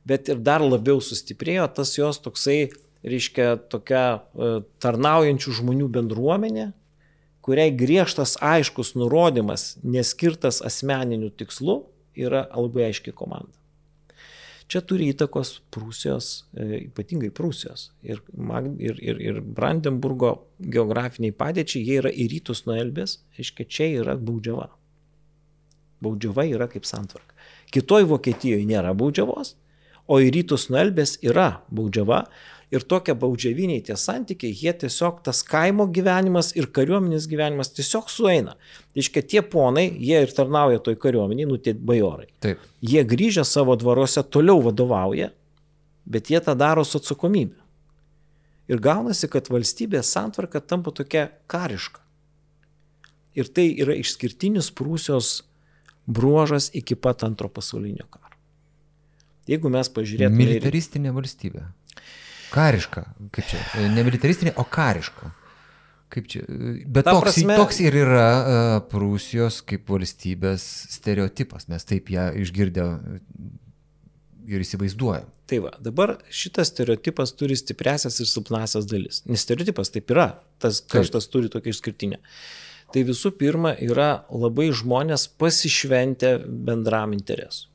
[0.08, 2.70] bet ir dar labiau sustiprėjo tas jos toksai,
[3.04, 6.70] reiškia, tokia uh, tarnaujančių žmonių bendruomenė,
[7.44, 11.82] kuriai griežtas aiškus nurodymas, neskirtas asmeniniu tikslu,
[12.16, 13.52] yra labai aiški komanda.
[14.68, 18.20] Čia turi įtakos Prūsijos, e, ypatingai Prūsijos ir,
[18.84, 24.18] ir, ir, ir Brandenburgo geografiniai padėčiai, jie yra į rytus nuo Elbės, reiškia, čia yra
[24.20, 24.68] baudžiava.
[26.04, 27.32] Baudžiava yra kaip santvarka.
[27.72, 29.56] Kitoj Vokietijoje nėra baudžiavos,
[30.08, 32.26] o į rytus nuo Elbės yra baudžiava
[32.72, 38.58] ir tokie baudžiaviniai tie santykiai, jie tiesiog tas kaimo gyvenimas ir kariuomenės gyvenimas tiesiog sueina.
[38.98, 42.28] Iškia tie ponai, jie ir tarnauja toj kariuomeniai, nu tie bajorai.
[42.44, 42.64] Taip.
[42.84, 45.32] Jie grįžę savo dvaruose toliau vadovauja,
[46.06, 47.56] bet jie tą daro su atsakomybė.
[48.68, 52.04] Ir gaunasi, kad valstybės santvarka tampa tokia kariška.
[53.38, 55.46] Ir tai yra išskirtinis Prūsijos
[56.08, 58.36] bruožas iki pat antro pasaulinio karo.
[59.48, 60.36] Jeigu mes pažiūrėtume.
[60.36, 61.68] Militaristinė valstybė.
[62.54, 63.04] Kariška,
[63.36, 65.32] kaip čia, e, ne militaristinė, o kariška.
[66.14, 67.58] Kaip čia, e, bet Ta toks, prasme...
[67.60, 70.64] toks ir yra uh, Prūsijos kaip valstybės
[70.96, 72.88] stereotipas, mes taip ją išgirdę
[74.48, 75.28] ir įsivaizduojam.
[75.48, 79.22] Tai va, dabar šitas stereotipas turi stipresias ir silpnasias dalis.
[79.28, 80.30] Nes stereotipas taip yra,
[80.64, 82.20] tas kažkas turi tokia išskirtinė.
[82.96, 87.68] Tai visų pirma yra labai žmonės pasišventę bendram interesu.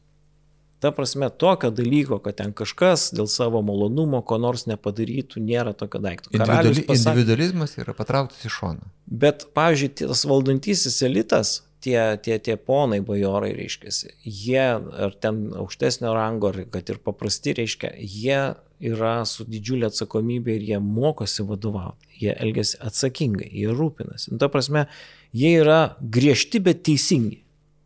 [0.83, 6.01] Ta prasme, tokio dalyko, kad ten kažkas dėl savo malonumo ko nors nepadarytų, nėra tokio
[6.03, 6.33] daikto.
[6.35, 8.89] Individuali, pasakė, individualizmas yra patrauktas į šoną.
[9.07, 13.93] Bet, pavyzdžiui, tas valdantysis elitas tie, tie, tie ponai bajorai, reiškia,
[14.27, 14.65] jie,
[15.07, 18.41] ar ten aukštesnio rango, ar kad ir paprasti, reiškia, jie
[18.83, 24.33] yra su didžiulė atsakomybė ir jie mokosi vadovauti, jie elgesi atsakingai, jie rūpinasi.
[24.35, 24.89] Nu, ta prasme,
[25.31, 27.39] jie yra griežti, bet teisingi.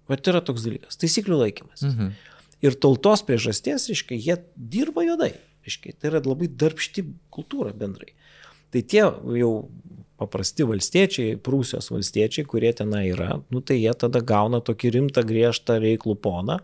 [0.08, 1.84] Vat yra toks dalykas- taisyklių laikymas.
[1.84, 2.16] Mhm.
[2.64, 5.34] Ir tautos priežasties, reiškia, jie dirba juodai.
[5.66, 7.04] Reiškia, tai yra labai darbšti
[7.34, 8.14] kultūra bendrai.
[8.72, 9.52] Tai tie jau
[10.16, 15.76] paprasti valstiečiai, Prūsijos valstiečiai, kurie tenai yra, nu, tai jie tada gauna tokį rimtą, griežtą
[15.82, 16.58] reiklų poną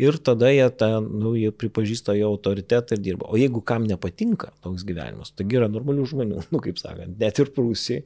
[0.00, 3.30] ir tada jie, ta, nu, jie pripažįsta jo autoritetą ir dirba.
[3.32, 7.52] O jeigu kam nepatinka toks gyvenimas, taigi yra normalių žmonių, nu, kaip sakant, net ir
[7.56, 8.04] Prūsijai,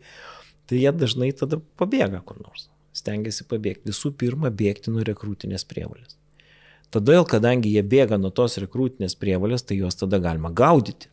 [0.70, 2.68] tai jie dažnai tada pabėga kur nors.
[2.96, 3.88] Stengiasi pabėgti.
[3.88, 6.18] Visų pirma, bėgti nuo rekrūtinės prievalės.
[6.92, 11.08] Todėl, kadangi jie bėga nuo tos rekrūtinės prievalės, tai juos tada galima gaudyti.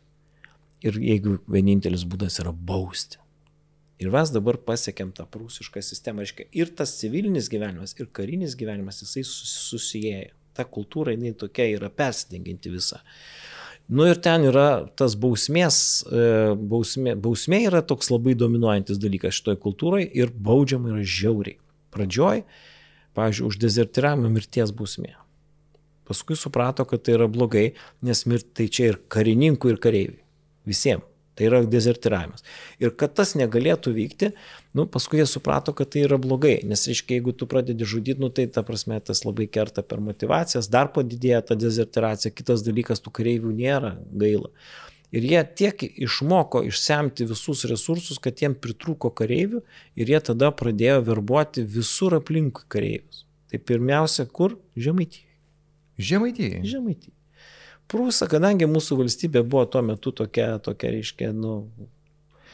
[0.84, 3.20] Ir jeigu vienintelis būdas yra bausti.
[4.00, 6.24] Ir mes dabar pasiekėm tą prūsišką sistemą.
[6.24, 10.36] Reiškia, ir tas civilinis gyvenimas, ir karinis gyvenimas, jisai susijęja.
[10.56, 13.00] Ta kultūra, jinai tokia yra persidenginti visa.
[13.90, 16.26] Nu ir ten yra tas bausmės, e,
[16.56, 21.58] bausmė, bausmė yra toks labai dominuojantis dalykas šitoje kultūroje ir baudžiama yra žiauriai.
[21.96, 22.44] Pradžioj,
[23.18, 25.16] pavyzdžiui, už dezertiravimą mirties bausmė.
[26.10, 27.68] Paskui suprato, kad tai yra blogai,
[28.06, 30.20] nes mirt tai čia ir karininkų, ir kareivių.
[30.70, 31.06] Visiems.
[31.40, 32.44] Tai yra dezertiravimas.
[32.84, 34.28] Ir kad tas negalėtų vykti,
[34.76, 36.58] nu, paskui jie suprato, kad tai yra blogai.
[36.68, 40.68] Nes, reiškia, jeigu tu pradedi žudyti, nu, tai ta prasme tas labai kerta per motivacijas,
[40.68, 44.52] dar padidėja ta dezertiracija, kitas dalykas, tų kareivių nėra gaila.
[45.16, 49.64] Ir jie tiek išmoko išsemti visus resursus, kad jiem pritrūko kareivių
[49.96, 53.24] ir jie tada pradėjo verbuoti visur aplinkui kareivius.
[53.48, 54.60] Tai pirmiausia, kur?
[54.76, 55.29] Žemaitijai.
[56.00, 56.64] Žemaitijai.
[56.68, 57.16] Žemaitijai.
[57.90, 61.64] Prūsa, kadangi mūsų valstybė buvo tuo metu tokia, tokia reiškia, nu,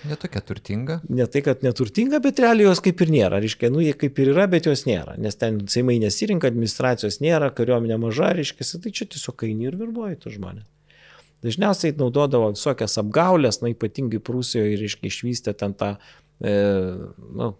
[0.05, 0.99] Netokia turtinga.
[1.09, 3.39] Ne tai, kad neturtinga, bet realiai jos kaip ir nėra.
[3.41, 5.15] Reiškia, nu, jie kaip ir yra, bet jos nėra.
[5.21, 10.19] Nes ten seimai nesirinka, administracijos nėra, kariuomenė maža, reiškia, tai čia tiesiog eini ir verbuoji
[10.21, 10.69] tų žmonės.
[11.45, 15.95] Dažniausiai naudodavo visokias apgaulės, na ypatingai Prūsijoje, reiškia, išvystė ten tą,
[16.41, 16.55] e,
[17.41, 17.51] nu,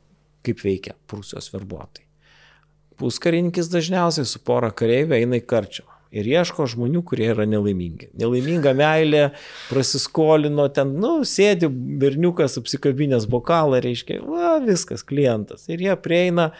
[0.45, 2.04] kaip veikia Prūsijos verbuotojai.
[3.01, 8.09] Puskarininkis dažniausiai su pora kareivių eina į karčiamą ir ieško žmonių, kurie yra nelaimingi.
[8.17, 9.23] Nelaiminga meilė,
[9.67, 11.69] prasiskolino ten, nu, sėdi
[12.01, 15.67] berniukas apsikabinęs bokalą, reiškia, va, viskas, klientas.
[15.71, 16.51] Ir jie prieina,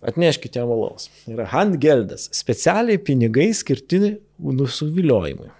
[0.00, 1.10] atneškite jam alaus.
[1.28, 5.52] Yra handgeldas, specialiai pinigai skirti nusiviliojimui.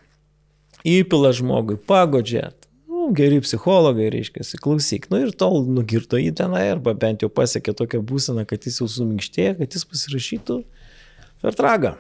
[0.89, 2.70] Įpila žmogui, pagodžia, nu,
[3.17, 5.09] geri psichologai, reiškia, klausyk.
[5.13, 8.89] Nu ir tol nugirto jį tenai, arba bent jau pasiekė tokią būseną, kad jis jau
[8.91, 10.61] suminkštėjo, kad jis pasirašytų
[11.41, 11.95] Vertragą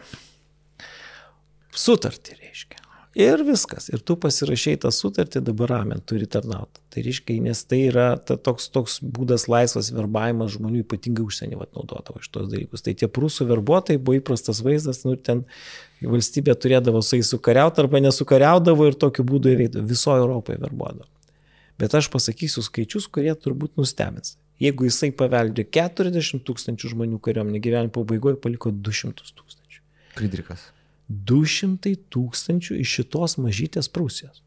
[1.76, 2.78] sutartį reiškia.
[3.18, 3.88] Ir viskas.
[3.90, 6.78] Ir tu pasirašai tą sutartį, dabar ramen turi tarnauti.
[6.94, 12.22] Tai reiškia, nes tai yra ta, toks, toks būdas laisvas verbavimas žmonių, ypatingai užsienį naudodavo
[12.22, 12.84] šitos dalykus.
[12.86, 15.42] Tai tie prūsų verbuotojai buvo įprastas vaizdas, nu ten
[16.08, 19.86] valstybė turėdavo su jais sukariauti arba nesukariaudavo ir tokiu būdu įveikdavo.
[19.90, 21.08] Visoje Europoje verbuodavo.
[21.80, 24.36] Bet aš pasakysiu skaičius, kurie turbūt nustebins.
[24.60, 29.80] Jeigu jisai paveldė 40 tūkstančių žmonių kariuomenė, gyvenimo pabaigoje paliko 200 tūkstančių.
[30.18, 30.66] Friedrichas.
[31.08, 34.42] 200 tūkstančių iš šitos mažytės Prūsijos.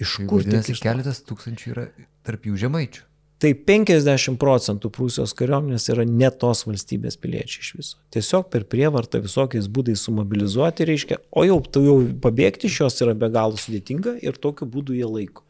[0.00, 0.74] Iš Tai kur to?
[0.84, 1.86] keletas tūkstančių yra
[2.26, 3.06] tarp jų žemaičių.
[3.44, 7.96] Tai 50 procentų Prūsijos kariuomenės yra ne tos valstybės piliečiai iš viso.
[8.14, 13.12] Tiesiog per prievartą visokiais būdais sumobilizuoti reiškia, o jau, tu jau pabėgti iš jos yra
[13.12, 15.44] be galo sudėtinga ir tokiu būdu jie laiko.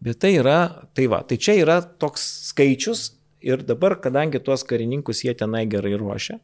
[0.00, 3.02] Bet tai yra, tai va, tai čia yra toks skaičius
[3.44, 6.38] ir dabar, kadangi tuos karininkus jie tenai gerai ruošia,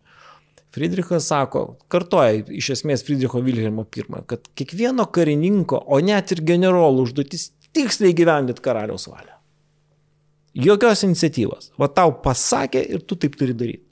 [0.77, 7.07] Friedrichas sako, kartoja iš esmės Friedricho Vilhelmo I, kad kiekvieno karininko, o net ir generolų
[7.07, 9.36] užduotis tiksliai gyvendyti karaliaus valią.
[10.57, 11.71] Jokios iniciatyvos.
[11.81, 13.85] Va tau pasakė ir tu taip turi daryti.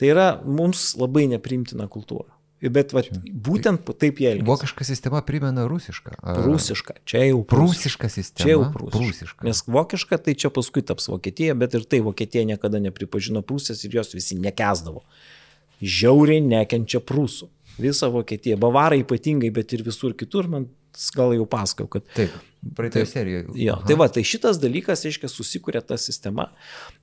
[0.00, 2.32] Tai yra mums labai neprimtina kultūra.
[2.72, 3.02] Bet va,
[3.46, 4.46] būtent taip jie elgia.
[4.48, 6.14] Vokiška sistema primena rusišką.
[6.24, 6.96] Ar- Prūsiška.
[7.04, 8.42] Čia jau Prūsiška sistema.
[8.46, 8.94] Čia jau prūsiška.
[8.96, 9.44] prūsiška.
[9.46, 13.98] Nes vokiška tai čia paskui taps Vokietija, bet ir tai Vokietija niekada nepripažino Prūsės ir
[14.00, 15.04] jos visi nekesdavo.
[15.84, 17.50] Žiauriai nekenčia Prūsų.
[17.78, 18.56] Visa Vokietija.
[18.56, 20.70] Bavarai ypatingai, bet ir visur kitur, man
[21.16, 22.34] gal jau pasakau, kad Taip,
[22.76, 23.50] praeitoje serijoje.
[23.60, 26.50] Jo, tai va, tai šitas dalykas, reiškia, susikūrė ta sistema.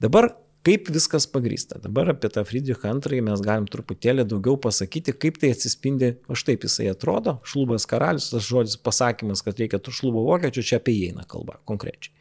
[0.04, 0.32] Dabar
[0.64, 1.80] kaip viskas pagrįsta.
[1.84, 6.64] Dabar apie tą Friedrichą II mes galim truputėlį daugiau pasakyti, kaip tai atsispindi, aš taip
[6.68, 11.12] jisai atrodo, šlubas karalius, tas žodis pasakymas, kad reikia tų šlubo vokiečių, čia apie jį
[11.12, 12.16] eina kalba konkrečiai.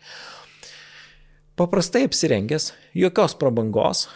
[1.59, 4.07] Paprastai apsirengęs, jokios prabangos,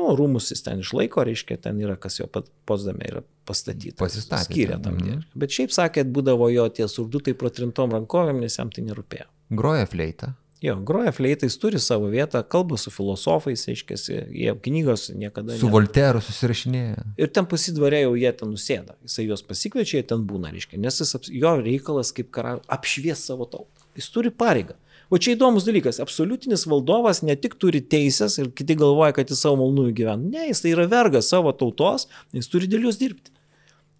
[0.00, 3.98] nu, rūmus jis ten išlaiko, reiškia, ten yra, kas jo pat posdame yra pastatyta.
[4.00, 5.06] Pasistatė Skyrė tam mhm.
[5.06, 5.40] dėlį.
[5.44, 9.28] Bet šiaip sakėt, būdavo jo tie surdutai protrintom rankovėm, nes jam tai nerūpėjo.
[9.60, 10.34] Groja fleitą.
[10.60, 15.54] Jo, groja fleitais, turi savo vietą, kalba su filosofais, aiškiai, jie knygos niekada.
[15.56, 15.72] Su ne...
[15.72, 17.04] Volteru susirašinėja.
[17.16, 18.98] Ir ten pasidvarė jau jie ten nusėda.
[19.06, 23.48] Jisai juos pasikviečia, jie ten būna, reiškia, nes jis, jo reikalas kaip karalius apšvies savo
[23.48, 23.88] tautą.
[23.96, 24.76] Jis turi pareigą.
[25.10, 29.42] O čia įdomus dalykas, absoliutinis valdovas ne tik turi teisės ir kiti galvoja, kad jis
[29.42, 30.22] savo malnųjų gyvena.
[30.22, 32.06] Ne, jis tai yra vergas savo tautos,
[32.36, 33.34] jis turi dėl jos dirbti.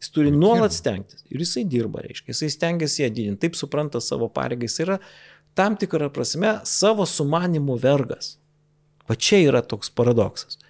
[0.00, 1.24] Jis turi nuolat stengtis.
[1.28, 5.00] Ir jisai dirba, reiškia, jisai stengiasi ją didinti, taip supranta savo pareigą, jis yra
[5.58, 8.36] tam tikrą prasme savo sumanimų vergas.
[9.10, 10.60] Va čia yra toks paradoksas.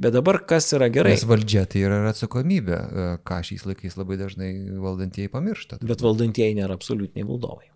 [0.00, 1.12] Bet dabar kas yra gerai?
[1.14, 2.80] Nes valdžia tai yra atsakomybė,
[3.28, 4.50] ką šiais laikais labai dažnai
[4.82, 5.78] valdantieji pamiršta.
[5.84, 7.68] Bet valdantieji nėra absoliutiniai valdovai.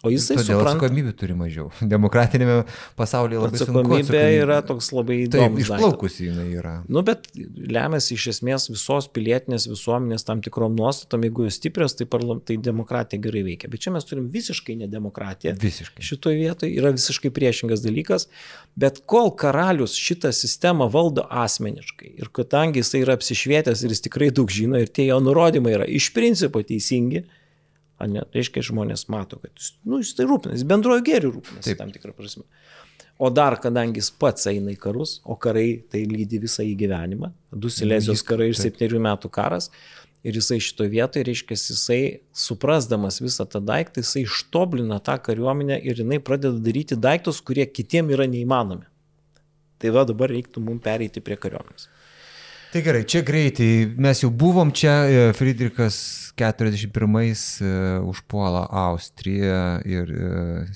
[0.00, 0.78] O jisai Todėl supranta.
[0.78, 1.66] atsakomybė turi mažiau.
[1.94, 2.54] Demokratinėme
[2.96, 3.82] pasaulyje labai sunku.
[3.82, 5.66] Atsakomybė yra toks labai Taip, įdomus.
[5.66, 6.72] išplaukusi jinai yra.
[6.88, 12.06] Nu, bet lemiasi iš esmės visos pilietinės visuomenės tam tikrom nuostatom, jeigu jos stiprios, tai,
[12.08, 13.68] parlam, tai demokratija gerai veikia.
[13.72, 15.52] Bet čia mes turim visiškai nedemokratiją.
[15.60, 16.04] Visiškai.
[16.06, 18.30] Šitoje vietoje yra visiškai priešingas dalykas,
[18.80, 24.30] bet kol karalius šitą sistemą valdo asmeniškai ir kadangi jisai yra apsišvietęs ir jis tikrai
[24.32, 27.26] daug žino ir tie jo nurodymai yra iš principo teisingi,
[28.08, 32.14] Ne, reiškia, žmonės mato, kad jis, nu, jis tai rūpinasi, bendrojo gėrių rūpinasi tam tikrą
[32.16, 32.46] prasme.
[33.20, 37.28] O dar, kadangi jis pats eina į karus, o karai tai lydi visą į gyvenimą,
[37.52, 39.68] du Silesijos karai ir septynių metų karas,
[40.24, 42.00] ir jisai šitoje vietoje, reiškia, jisai
[42.32, 48.08] suprasdamas visą tą daiktą, jisai ištoblina tą kariuomenę ir jinai pradeda daryti daiktus, kurie kitiem
[48.16, 48.88] yra neįmanomi.
[49.80, 51.88] Tai va dabar reiktų mums pereiti prie kariuomenės.
[52.70, 55.96] Tai gerai, čia greitai, mes jau buvom čia, Friedrichas
[56.38, 57.40] 41-ais
[58.06, 60.12] užpuola Austriją ir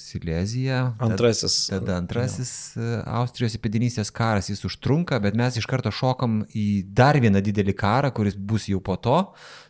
[0.03, 0.81] Sileziją.
[0.99, 1.55] Antrasis.
[1.71, 2.99] Tada antrasis jau.
[3.21, 8.11] Austrijos įpėdinystės karas, jis užtrunka, bet mes iš karto šokam į dar vieną didelį karą,
[8.17, 9.21] kuris bus jau po to.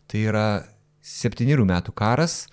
[0.08, 0.46] Tai yra
[1.04, 2.46] septynerių metų karas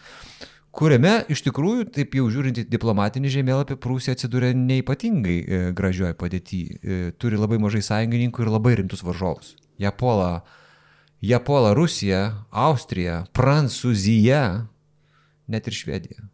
[0.76, 6.80] kuriame iš tikrųjų, taip jau žiūrint į diplomatinį žemėlapį, Prūsija atsidūrė neipatingai e, gražioje padėtyje.
[6.82, 9.56] E, turi labai mažai sąjungininkų ir labai rimtus varžovus.
[9.82, 10.44] Japola,
[11.22, 14.44] Japola Rusija, Austrija, Prancūzija,
[15.52, 16.28] net ir Švedija.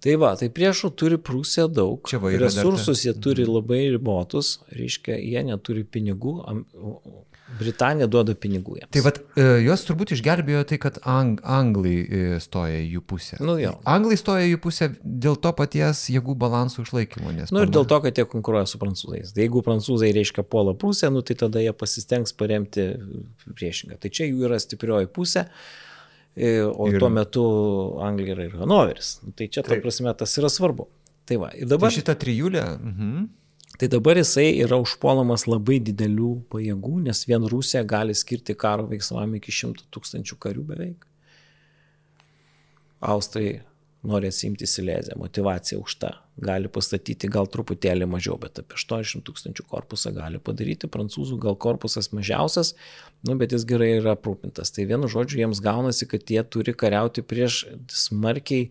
[0.00, 2.06] Tai va, tai priešų turi Prūsija daug.
[2.08, 6.38] Čia va, Resursus jie turi labai ribotus, reiškia, jie neturi pinigų,
[7.58, 8.90] Britanija duoda pinigų jiems.
[8.94, 9.18] Tai vad,
[9.64, 11.96] juos turbūt išgelbėjo tai, kad ang, anglai
[12.42, 13.40] stoja į jų pusę.
[13.42, 13.74] Nu, jau.
[13.88, 17.34] anglai stoja į jų pusę dėl to paties jėgų balansų išlaikymo.
[17.36, 19.34] Na nu, ir dėl to, kad jie konkuruoja su prancūzais.
[19.34, 22.86] Tai jeigu prancūzai reiškia puola Prūsiją, nu, tai tada jie pasistengs paremti
[23.50, 23.98] priešingą.
[24.00, 25.48] Tai čia jų yra stiprioji pusė.
[26.40, 27.00] O ir...
[27.02, 27.44] tuo metu
[28.06, 29.18] Anglija yra ir Hanoveris.
[29.26, 30.86] Nu, tai čia, ta prasme, tas yra svarbu.
[31.28, 31.90] Tai va, ir dabar.
[31.90, 32.64] Tai šitą trijulę.
[32.78, 33.28] Mhm.
[33.78, 39.38] Tai dabar jisai yra užpuolamas labai didelių pajėgų, nes vien Rusija gali skirti karo veiksmam
[39.38, 41.06] iki 100 tūkstančių karių beveik.
[43.00, 43.62] Austrai
[44.04, 46.12] nori atsimti Silezę, motivacija tą.
[46.40, 50.88] Gali pastatyti gal truputėlį mažiau, bet apie 80 tūkstančių korpusą gali padaryti.
[50.88, 52.74] Prancūzų gal korpusas mažiausias,
[53.28, 54.72] nu, bet jis gerai yra aprūpintas.
[54.72, 58.70] Tai vienu žodžiu, jiems gaunasi, kad jie turi kariauti prieš smarkiai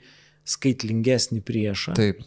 [0.49, 1.93] skaitlingesnį priešą.
[1.97, 2.26] Taip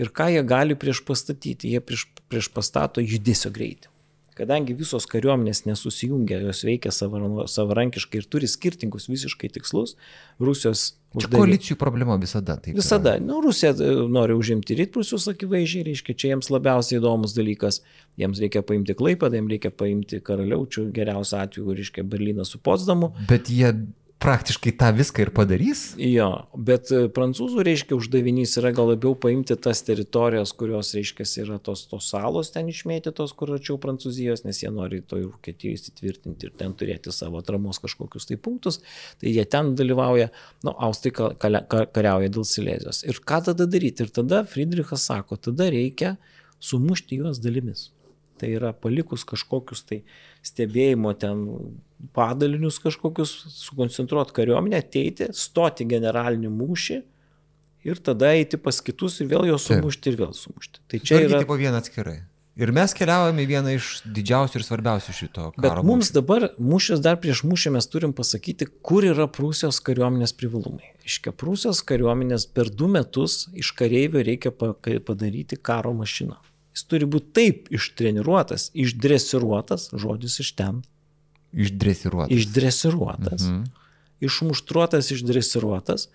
[0.00, 1.72] ir ką jie gali prieš pastatyti.
[1.74, 3.92] Jie prieš, prieš pastato judesio greitį.
[4.36, 9.94] Kadangi visos kariuomenės nesusijungia, jos veikia savarankiškai ir turi skirtingus visiškai tikslus,
[10.36, 10.90] Rusijos...
[11.16, 11.38] Čia uždavė...
[11.40, 12.58] koalicijų problema visada.
[12.76, 13.14] Visada.
[13.22, 17.80] Nu, Rusija e, nori užimti rytprusius, akivaizdžiai, reiškia, čia jiems labiausiai įdomus dalykas.
[18.20, 23.14] Jiems reikia paimti Klaipadą, jiems reikia paimti Karaliaučių, geriausiu atveju, reiškia, Berliną su Potsdamu.
[23.32, 23.72] Bet jie
[24.22, 25.80] praktiškai tą viską ir padarys.
[26.00, 31.58] Jo, bet e, prancūzų, reiškia, uždavinys yra gal labiau paimti tas teritorijas, kurios, reiškia, yra
[31.62, 36.48] tos, tos salos ten išmėtytos, kur arčiau Prancūzijos, nes jie nori to į Vokietiją įsitvirtinti
[36.48, 38.80] ir ten turėti savo atramos kažkokius tai punktus,
[39.20, 40.30] tai jie ten dalyvauja,
[40.64, 43.02] nu, Austrai kariauja dėl Silezijos.
[43.04, 44.06] Ir ką tada daryti?
[44.06, 46.16] Ir tada Friedrichas sako, tada reikia
[46.64, 47.90] sumušti juos dalimis.
[48.36, 50.02] Tai yra palikus kažkokius tai
[50.46, 51.44] stebėjimo ten
[52.16, 57.02] padalinius kažkokius, sukoncentruoti kariuomenę, ateiti, stoti generalinį mūšį
[57.86, 60.82] ir tada eiti pas kitus ir vėl juos sumušti ir vėl sumušti.
[60.90, 61.44] Tai čia yra...
[61.48, 62.18] po vieną atskirai.
[62.56, 63.86] Ir mes keliaujame į vieną iš
[64.16, 65.60] didžiausių ir svarbiausių šito karo.
[65.60, 66.14] Bet mums mūšį.
[66.16, 70.94] dabar, mūšis dar prieš mūšį mes turim pasakyti, kur yra Prūsijos kariuomenės privalumai.
[71.04, 76.40] Iškia, Prūsijos kariuomenės per du metus iš kareivio reikia padaryti karo mašiną.
[76.76, 80.82] Jis turi būti taip ištreniruotas, išdresiruotas, žodis iš ten.
[81.56, 82.34] Išdresiruotas.
[82.36, 83.46] Išdresiruotas.
[83.46, 83.62] Mhm.
[84.26, 86.08] Išmuštruotas, išdresiruotas,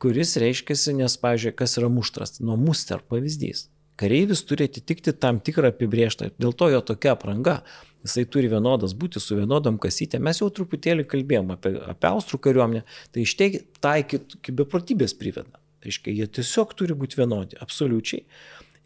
[0.00, 3.66] kuris reiškia, nes, pavyzdžiui, kas yra muštras, nuo muster pavyzdys.
[4.00, 7.58] Kareivis turi atitikti tam tikrą apibriežtą, dėl to jo tokia apranga.
[8.00, 10.16] Jisai turi vienodas būti su vienodam kasytė.
[10.24, 12.80] Mes jau truputėlį kalbėjom apie, apie austrų kariuomenę,
[13.12, 15.60] tai iš tai iki beprotybės priveda.
[15.80, 18.24] Tai reiškia, jie tiesiog turi būti vienodi, absoliučiai.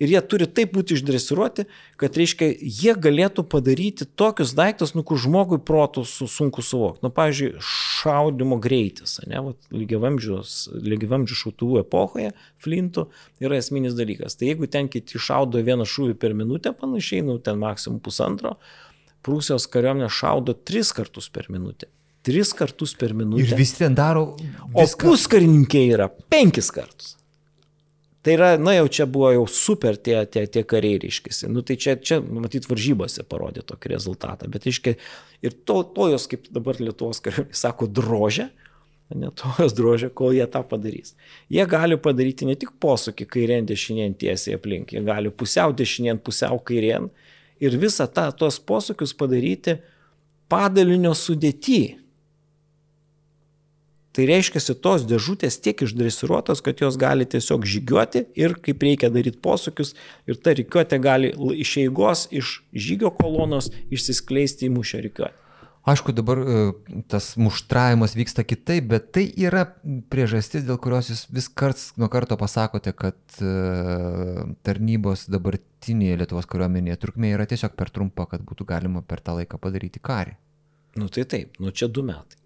[0.02, 1.68] Ir jie turi taip būti išdresiruoti,
[2.00, 7.04] kad, reiškia, jie galėtų padaryti tokius daiktus, nu, kur žmogui protų su, sunku suvokti.
[7.06, 12.32] Nu, pavyzdžiui, šaudimo greitis, ne, lygiavamdžių šautuvų epochoje,
[12.64, 13.06] flintų
[13.44, 14.34] yra esminis dalykas.
[14.34, 18.58] Tai jeigu ten kiti šaudo vieną šūvį per minutę panašiai, nu, ten maksimum pusantro,
[19.24, 21.88] Prūsijos kariuomenė šaudo tris kartus per minutę.
[22.24, 23.44] Tris kartus per minutę.
[23.44, 24.34] Ir visi ten daro.
[24.36, 24.74] Viską.
[24.80, 27.14] O puskarininkiai yra penkis kartus.
[28.24, 31.50] Tai yra, na jau čia buvo jau super tie, tie, tie kariai, reiškia.
[31.52, 34.48] Nu, tai čia, čia, matyt, varžybose parodė tokį rezultatą.
[34.48, 34.94] Bet, reiškia,
[35.44, 38.48] ir to, to jos, kaip dabar Lietuvos kariuomenė sako, drožė,
[39.12, 41.12] ne to jos drožė, kol jie tą padarys.
[41.52, 46.56] Jie gali padaryti ne tik posūkį kairien dešinien tiesiai aplink, jie gali pusiau dešinien, pusiau
[46.64, 47.10] kairien
[47.60, 49.76] ir visą tą, tuos posūkius padaryti
[50.48, 51.98] padalinio sudėti.
[54.14, 59.40] Tai reiškia, tos dėžutės tiek išdresiruotos, kad jos gali tiesiog žygiuoti ir kaip reikia daryti
[59.42, 59.96] posūkius
[60.30, 65.40] ir ta reikiuotė gali iš eigos, iš žygio kolonos išsiskleisti į mūšio reikiuotę.
[65.84, 66.60] Aišku, dabar e,
[67.12, 69.66] tas muštravimas vyksta kitaip, bet tai yra
[70.08, 73.50] priežastis, dėl kurios jūs vis karts nuo karto pasakote, kad e,
[74.64, 79.60] tarnybos dabartinėje Lietuvos kariuomenėje trukmė yra tiesiog per trumpa, kad būtų galima per tą laiką
[79.60, 80.38] padaryti karį.
[80.96, 82.43] Nu tai taip, nu čia du metai.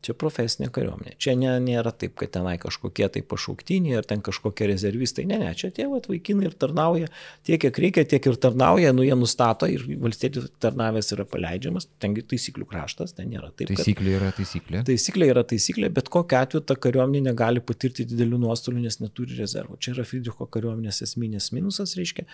[0.00, 1.12] Čia profesinė kariuomenė.
[1.20, 5.26] Čia ne, nėra taip, kad tenai kažkokie tai pašauktiniai ar ten kažkokie rezervistai.
[5.28, 7.10] Ne, ne, čia tie vat, vaikinai ir tarnauja
[7.44, 12.24] tiek, kiek reikia, tiek ir tarnauja, nu jie nustato ir valstybės tarnavęs yra paleidžiamas, tengi
[12.32, 13.74] taisyklių kraštas, ten nėra taip.
[13.74, 14.82] Taisyklė yra taisyklė.
[14.88, 19.76] Taisyklė yra taisyklė, bet kokiu atveju ta kariuomenė negali patirti didelių nuostolių, nes neturi rezervų.
[19.84, 22.24] Čia yra Friedricho kariuomenės esminės minusas, reiškia.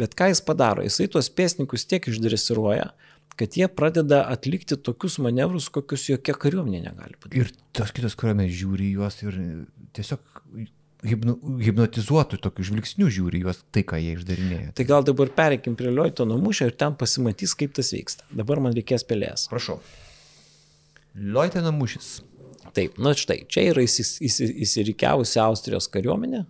[0.00, 0.82] Bet ką jis padaro?
[0.82, 2.90] Jisai tuos pėsnikus tiek išdresiruoja,
[3.38, 7.42] kad jie pradeda atlikti tokius manevrus, kokius jokia kariuomenė negali padaryti.
[7.42, 9.38] Ir tos kitos kariuomenės žiūri juos ir
[9.96, 10.42] tiesiog
[11.06, 14.74] hipno, hipnotizuotų tokių žvilgsnių žiūri juos tai, ką jie išdarinėja.
[14.78, 18.26] Tai gal dabar pereikim prie Lioitono mūšio ir ten pasimatys, kaip tas vyksta.
[18.42, 19.48] Dabar man reikės pelės.
[19.52, 19.80] Prašau.
[21.18, 22.14] Lioitono mūšis.
[22.72, 26.46] Taip, na štai, čia yra įsirikiavusi Austrijos kariuomenė,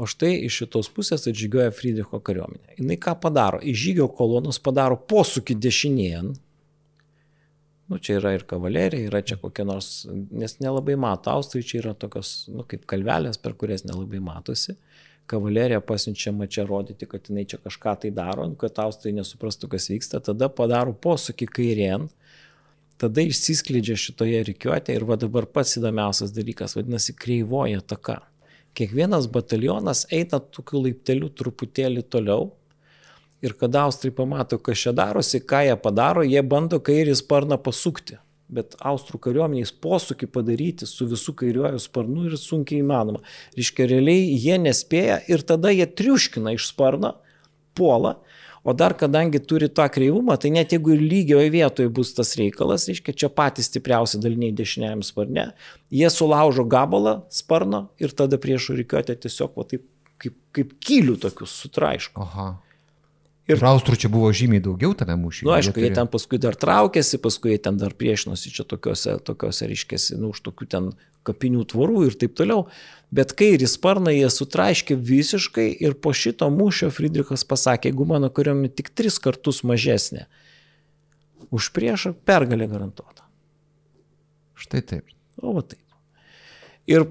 [0.00, 2.78] O štai iš šitos pusės atžygioja Friedricho kariuomenė.
[2.78, 3.58] Jis ką padaro?
[3.60, 6.30] Iš žygio kolonos padaro posūkį dešinėn.
[7.90, 11.92] Nu, čia yra ir kavalerija, yra čia kokia nors, nes nelabai mato, austrai čia yra
[11.98, 14.76] tokios, nu, kaip kalvelės, per kurias nelabai matosi.
[15.28, 19.90] Kavalerija pasiunčiama čia rodyti, kad jinai čia kažką tai daro, nu, kad austrai nesuprastų, kas
[19.92, 22.08] vyksta, tada padaro posūkį kairien,
[23.02, 28.22] tada išsiskleidžia šitoje reikiuotėje ir va dabar pats įdomiausias dalykas, vadinasi, kreivoja taka
[28.78, 32.50] kiekvienas batalionas eina tokiu laipteliu truputėlį toliau.
[33.40, 38.18] Ir kada Austrai pamato, kas čia darosi, ką jie padaro, jie bando kairį sparną pasukti.
[38.50, 43.22] Bet Austrų kariuomeniais posūkį padaryti su visų kairiuoju sparnu yra sunkiai įmanoma.
[43.56, 47.14] Reiškia, realiai jie nespėja ir tada jie triuškina iš sparną,
[47.78, 48.16] puola
[48.64, 52.84] O dar kadangi turi tą kreivumą, tai net jeigu ir lygioje vietoje bus tas reikalas,
[52.90, 55.46] reiškia, čia patys stipriausi daliniai dešiniajam sparne,
[55.88, 59.86] jie sulaužo gabalą sparno ir tada priešų reikiuotė tiesiog va, taip,
[60.20, 62.26] kaip, kaip kylių tokius sutraiško.
[62.26, 62.50] Aha.
[63.48, 65.46] Ir, ir austrų čia buvo žymiai daugiau tame mūšyje.
[65.46, 68.68] Na, nu, aišku, jie, jie ten paskui dar traukėsi, paskui jie ten dar priešinosi čia
[68.68, 70.92] tokiuose, tokiuose reiškėsi, nu, už tokių ten
[71.26, 72.66] kapinių tvorų ir taip toliau.
[73.10, 78.70] Bet kairį sparną jie sutraiškė visiškai ir po šito mūšio Friedrichas pasakė, jeigu mano kariuomenė
[78.78, 80.28] tik tris kartus mažesnė,
[81.50, 83.26] už priešą pergalė garantuota.
[84.60, 85.10] Štai taip.
[85.42, 85.82] O va taip.
[86.90, 87.08] Ir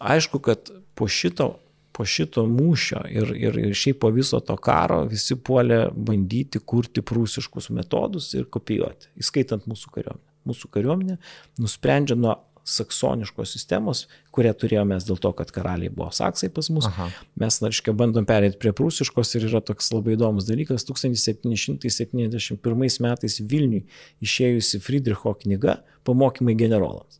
[0.00, 1.58] aišku, kad po šito,
[1.92, 7.02] po šito mūšio ir, ir, ir šiaip po viso to karo visi puolė bandyti kurti
[7.04, 10.24] prūsiškus metodus ir kopijuoti, įskaitant mūsų kariuomenę.
[10.48, 11.18] Mūsų kariuomenė
[11.60, 12.38] nusprendžia nuo
[12.68, 14.04] saksoniškos sistemos,
[14.34, 16.86] kurią turėjome mes dėl to, kad karaliai buvo saksai pas mus.
[16.90, 17.06] Aha.
[17.40, 20.86] Mes, reiškia, bandom perėti prie prūsiškos ir yra toks labai įdomus dalykas.
[20.88, 23.82] 1771 metais Vilniui
[24.24, 25.72] išėjusi Friedricho knyga
[26.08, 27.14] Pamokymai generolams.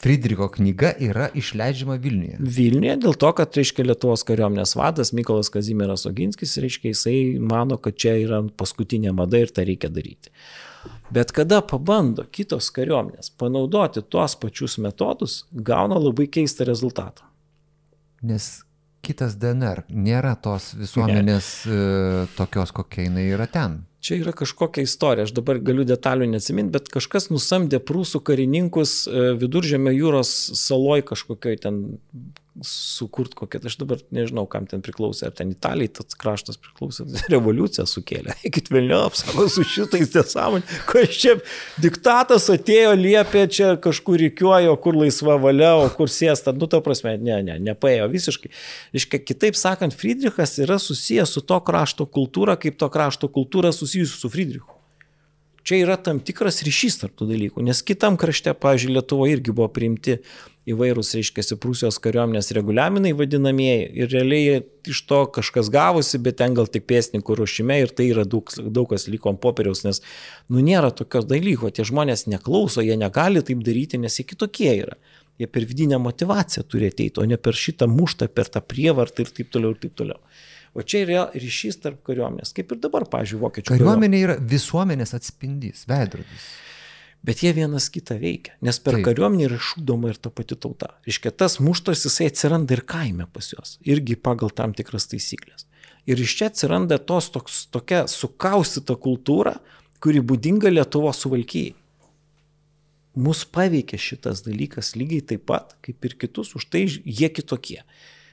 [0.00, 2.38] Friedricho knyga yra išleidžiama Vilniuje.
[2.40, 7.98] Vilniuje dėl to, kad, reiškia, Lietuvos kariuomenės vadas Mykolas Kazimieras Oginskis, reiškia, jisai mano, kad
[8.00, 10.32] čia yra paskutinė mada ir tą reikia daryti.
[11.10, 17.26] Bet kada pabando kitos kariuomenės panaudoti tuos pačius metodus, gauna labai keistą rezultatą.
[18.22, 18.60] Nes
[19.04, 22.26] kitas DNR nėra tos visuomenės ne.
[22.36, 23.80] tokios, kokia jinai yra ten.
[24.00, 29.24] Čia yra kažkokia istorija, aš dabar galiu detalių neatsiminti, bet kažkas nusamdė prūsų karininkus e,
[29.40, 31.82] viduržėmio jūros saloj kažkokioj ten
[32.66, 37.86] sukurt kokią, aš dabar nežinau, kam ten priklausė, ar ten Italijai tas kraštas priklausė, revoliucija
[37.88, 38.36] sukėlė.
[38.46, 41.36] Eikit vėliau, apsako su šitais nesąmonė, kas čia
[41.82, 47.16] diktatas atėjo, liepė čia kažkur reikiuojo, kur laisva valia, o kur sėsta, nu ta prasme,
[47.20, 48.52] ne, ne, nepaėjo visiškai.
[49.00, 54.20] Iškai, kitaip sakant, Friedrichas yra susijęs su to krašto kultūra, kaip to krašto kultūra susijusi
[54.20, 54.80] su Friedrichu.
[55.66, 59.68] Čia yra tam tikras ryšys tarp tų dalykų, nes kitam krašte, pavyzdžiui, Lietuvoje irgi buvo
[59.72, 60.16] priimti
[60.68, 64.58] įvairūs, reiškia, Prūsijos kariuomenės reguliaminai vadinamieji ir realiai
[64.90, 68.90] iš to kažkas gavosi, bet ten gal tik pėsninkų ruošime ir tai yra daug, daug
[68.92, 70.02] kas liko ant popieriaus, nes,
[70.52, 75.00] nu, nėra tokios dalyko, tie žmonės neklauso, jie negali taip daryti, nes jie kitokie yra.
[75.40, 79.30] Jie per vidinę motivaciją turi ateiti, o ne per šitą muštą, per tą prievartą ir
[79.32, 80.20] taip toliau ir taip toliau.
[80.76, 83.72] O čia yra ryšys tarp kariuomenės, kaip ir dabar, pažiūrėjau, vokiečių.
[83.72, 86.50] Kariuomenė yra visuomenės atspindys, veidrodis
[87.26, 89.06] bet jie vienas kitą veikia, nes per Taip.
[89.08, 90.94] kariuomenį yra šūdoma ir ta pati tauta.
[91.10, 95.66] Iškia, tas muštas jisai atsiranda ir kaime pas juos, irgi pagal tam tikras taisyklės.
[96.08, 99.58] Ir iš čia atsiranda tos toks, tokia sukaustyta kultūra,
[100.00, 101.76] kuri būdinga Lietuvo suvalkyjai.
[103.20, 107.82] Mūsų paveikia šitas dalykas lygiai taip pat, kaip ir kitus, už tai jie kitokie.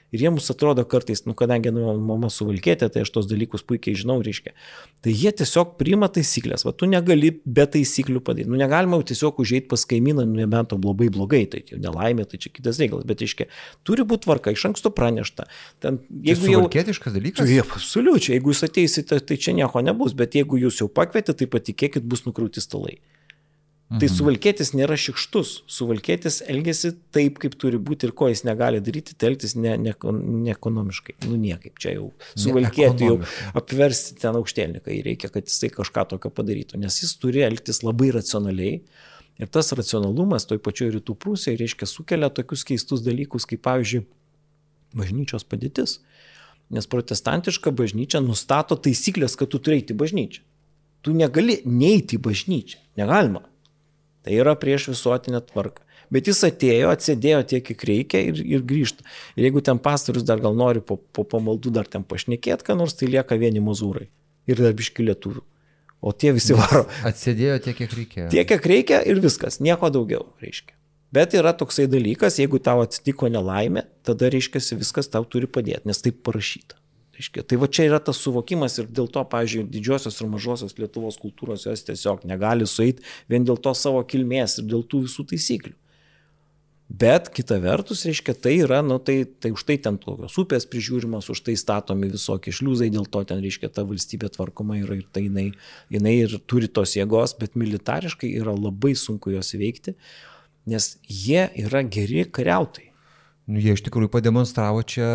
[0.08, 3.98] Ir jie mums atrodo kartais, nu, kadangi nu, mama suvalkėtė, tai aš tos dalykus puikiai
[3.98, 4.54] žinau, reiškia.
[5.04, 8.48] Tai jie tiesiog priima taisyklės, va tu negali be taisyklių padaryti.
[8.48, 12.40] Nu, negalima jau tiesiog užėjti pas kaimyną, nu, nebent to labai blogai, tai nelaimė, tai
[12.40, 13.04] čia kitas reikalas.
[13.08, 13.50] Bet, reiškia,
[13.84, 15.50] turi būti tvarka, iš anksto pranešta.
[15.84, 16.64] Ten, jeigu tai jau...
[16.64, 17.44] Suvalkėtiškas dalykas?
[17.44, 21.52] Tai, absoliučiai, jeigu jūs ateisite, tai čia nieko nebus, bet jeigu jūs jau pakvietėte, tai
[21.52, 22.96] patikėkit, bus nukrauti stalai.
[23.88, 24.00] Tai mhm.
[24.02, 29.14] Tai suvalkėtis nėra šikštus, suvalkėtis elgesi taip, kaip turi būti ir ko jis negali daryti,
[29.16, 31.14] tai elgtis neekonomiškai.
[31.16, 33.16] Ne, ne nu niekaip, čia jau suvalkėti, jau
[33.56, 38.82] apversti ten aukštėlniką, reikia, kad jisai kažką tokio padarytų, nes jis turi elgtis labai racionaliai.
[39.40, 44.04] Ir tas racionalumas toj pačioj rytų prūsiai reiškia sukelia tokius keistus dalykus, kaip pavyzdžiui,
[45.00, 46.02] bažnyčios padėtis.
[46.68, 50.42] Nes protestantiška bažnyčia nustato taisyklės, kad tu turi eiti bažnyčią.
[51.00, 52.82] Tu negali neiti bažnyčią.
[53.00, 53.46] Negalima.
[54.26, 55.84] Tai yra prieš visuotinę tvarką.
[56.14, 59.04] Bet jis atėjo, atsėdėjo tiek, kiek reikia ir, ir grįžta.
[59.36, 62.96] Ir jeigu ten pastorius dar gal nori po, po pamaldų dar ten pašnekėti, ką nors,
[62.96, 64.08] tai lieka vieni mozūrai.
[64.48, 65.44] Ir dar biški lietuvių.
[66.00, 66.86] O tie visi varo.
[67.08, 68.26] Atsėdėjo tiek, kiek reikia.
[68.32, 69.60] Tiek, kiek reikia ir viskas.
[69.60, 70.76] Nieko daugiau reiškia.
[71.12, 76.04] Bet yra toksai dalykas, jeigu tau atsitiko nelaimė, tada reiškia viskas tau turi padėti, nes
[76.04, 76.76] taip parašyta.
[77.18, 81.18] Reiškia, tai va čia yra tas suvokimas ir dėl to, pavyzdžiui, didžiosios ir mažosios Lietuvos
[81.18, 85.74] kultūros jos tiesiog negali sueiti vien dėl to savo kilmės ir dėl tų visų taisyklių.
[86.88, 91.26] Bet kita vertus, reiškia, tai yra, nu, tai, tai už tai ten tokios upės prižiūrimos,
[91.28, 95.26] už tai statomi visokie šliuzai, dėl to ten, reiškia, ta valstybė tvarkoma yra ir tai
[95.26, 95.50] jinai,
[95.92, 99.98] jinai ir turi tos jėgos, bet militariškai yra labai sunku jos veikti,
[100.70, 102.87] nes jie yra geri kariautai.
[103.48, 105.08] Nu, jie iš tikrųjų pademonstravo čia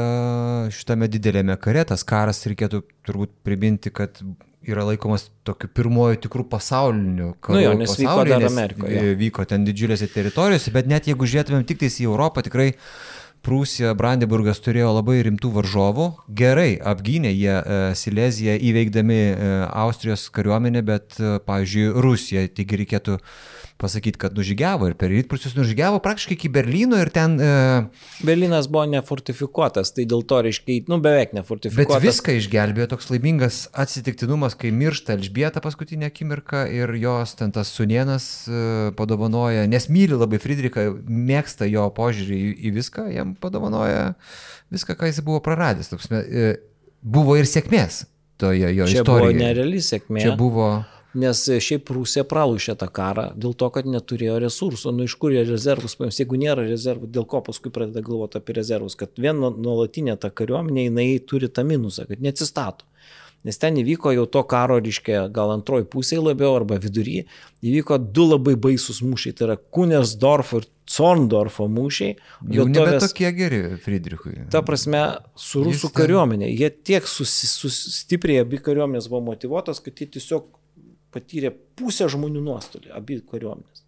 [0.74, 1.84] šitame didelėme kare.
[1.86, 4.18] Tas karas reikėtų turbūt priminti, kad
[4.66, 7.60] yra laikomas tokiu pirmoju tikrų pasauliniu karu.
[7.60, 9.12] Nu jo, nes vyko dar Amerikoje.
[9.20, 12.72] Vyko ten didžiulėse teritorijose, bet net jeigu žiūrėtumėm tik tais į Europą, tikrai
[13.44, 16.06] Prūsija, Brandenburgas turėjo labai rimtų varžovų.
[16.32, 19.50] Gerai, apgynė jie e, Sileziją įveikdami e,
[19.84, 23.18] Austrijos kariuomenę, bet, e, pavyzdžiui, Rusija, taigi reikėtų
[23.84, 27.36] pasakyti, kad nužygiavo ir per rytprūsius nužygiavo praktiškai iki Berlyno ir ten...
[27.38, 27.52] E...
[28.26, 32.00] Berlynas buvo nefortifikuotas, tai dėl to, reiškia, nu beveik nefortifikuotas.
[32.00, 37.74] Bet viską išgelbėjo toks laimingas atsitiktinumas, kai miršta Elžbieta paskutinę akimirką ir jos ten tas
[37.76, 38.64] sunienas e,
[38.98, 44.14] padovanoja, nes myli labai Friedrichą, mėgsta jo požiūrį į, į viską, jam padovanoja
[44.74, 45.92] viską, ką jis buvo praradęs.
[45.92, 46.56] Toks, e,
[47.04, 48.06] buvo ir sėkmės
[48.42, 49.38] toje jo Čia istorijoje.
[49.38, 50.24] Čia buvo nereali sėkmė.
[50.24, 50.68] Čia buvo
[51.14, 54.94] Nes šiaip Rusija pralaušė tą karą dėl to, kad neturėjo resursų.
[54.98, 56.18] Nu iš kur jie rezervus paims?
[56.18, 58.98] Jeigu nėra rezervų, dėl ko paskui pradeda galvoti apie rezervus?
[58.98, 62.90] Kad vien nuolatinė ta kariuomenė, jinai turi tą minusą, kad neatsistato.
[63.44, 67.26] Nes ten įvyko jau to karo, reiškia, gal antroji pusė labiau arba vidury,
[67.60, 72.16] įvyko du labai baisus mūšiai, tai yra Kunesdorfo ir Zorndorfo mūšiai.
[72.56, 74.48] Jau nebe tokie geri Friedrichui.
[74.52, 75.04] Ta prasme,
[75.36, 75.96] su rusų ten...
[76.00, 80.48] kariuomenė, jie tiek sustiprėjo, abi kariuomenės buvo motivuotos, kad jie tiesiog
[81.14, 83.84] patyrė pusę žmonių nuostolį, abi kariuomenės.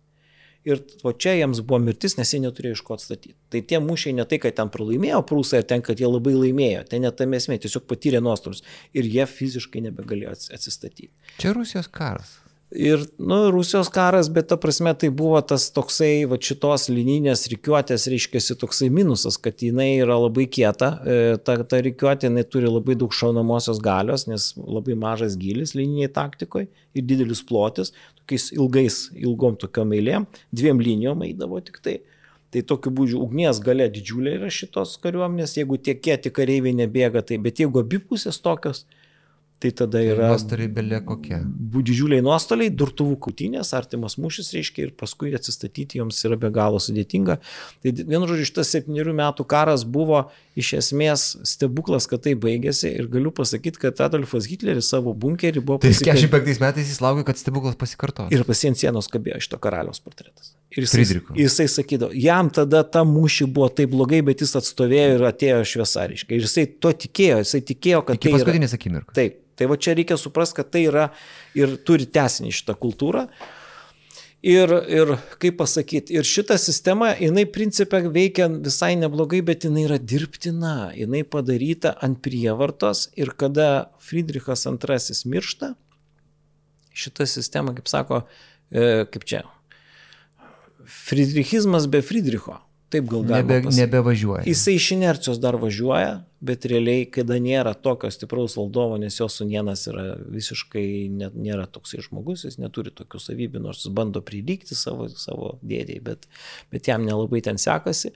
[0.65, 3.35] Ir o čia jiems buvo mirtis, nes jie neturėjo iš ko atstatyti.
[3.53, 7.05] Tai tie mūšiai ne tai, kad ten pralaimėjo prūsai, ten, kad jie labai laimėjo, ten
[7.05, 8.63] net tam esmė, tiesiog patyrė nuostolius
[8.97, 11.11] ir jie fiziškai nebegalėjo atsistatyti.
[11.37, 12.39] Čia Rusijos karas.
[12.75, 18.07] Ir, nu, Rusijos karas, bet ta prasme tai buvo tas toksai, va šitos linijinės reikiuotės,
[18.11, 22.97] reiškia, toksai minusas, kad jinai yra labai kieta, e, ta, ta reikiuotė, jinai turi labai
[22.99, 29.55] daug šaunamosios galios, nes labai mažas gilis linijai taktikoje ir didelis plotis, tokiais ilgais, ilgom
[29.61, 31.99] tokiom eilėm, dviem linijom eidavo tik tai.
[32.51, 37.39] Tai tokiu būdžiu ugnies gale didžiulė yra šitos kariuomenės, jeigu tie kieti kareiviai nebėga, tai
[37.43, 38.83] bet jeigu abipusės tokios,
[39.59, 40.29] tai tada yra...
[40.33, 41.37] Nuostoliai belė kokie.
[41.75, 47.37] Didžiuliai nuostoliai, durtuvų kautinės, artimas mūšis reiškia ir paskui atsistatyti joms yra be galo sudėtinga.
[47.83, 50.25] Tai vienu žodžiu, šitas septyniarių metų karas buvo
[50.59, 55.79] iš esmės stebuklas, kad tai baigėsi ir galiu pasakyti, kad Adolfas Hitleris savo bunkerį buvo
[55.83, 58.31] Tai pasikabinęs 45 metais jis laukė, kad stebuklas pasikartotų.
[58.35, 60.53] ir pasient sienos kabėjo šito karaliaus portretas.
[60.75, 61.35] Ir jisai, Fridricho.
[61.39, 66.35] jisai sakydavo, jam tada ta mūšį buvo taip blogai, bet jis atstovėjo ir atėjo šviesariškai.
[66.35, 68.41] Ir jisai to tikėjo, jisai tikėjo, kad Iki tai yra...
[68.43, 69.15] paskutinės akimirkos.
[69.15, 71.05] Taip, tai va čia reikia suprasti, kad tai yra
[71.55, 73.23] ir turi tesinį šitą kultūrą.
[74.45, 79.97] Ir, ir kaip pasakyti, ir šita sistema, jinai principė veikia visai neblogai, bet jinai yra
[79.97, 85.71] dirbtina, jinai padaryta ant prievartos ir kada Friedrichas II miršta,
[86.93, 88.21] šita sistema, kaip sako,
[88.69, 89.41] e, kaip čia,
[90.85, 92.59] Friedrichizmas be Friedricho,
[92.93, 94.45] taip gal galima Nebe, nebevažiuoja.
[94.47, 99.87] Jisai iš inercijos dar važiuoja, bet realiai, kada nėra tokio stipraus valdovo, nes jo sunienas
[99.91, 100.85] yra visiškai,
[101.21, 106.03] net, nėra toksai žmogus, jis neturi tokių savybių, nors jis bando prilygti savo, savo dėdėjai,
[106.05, 106.27] bet,
[106.73, 108.13] bet jam nelabai ten sekasi.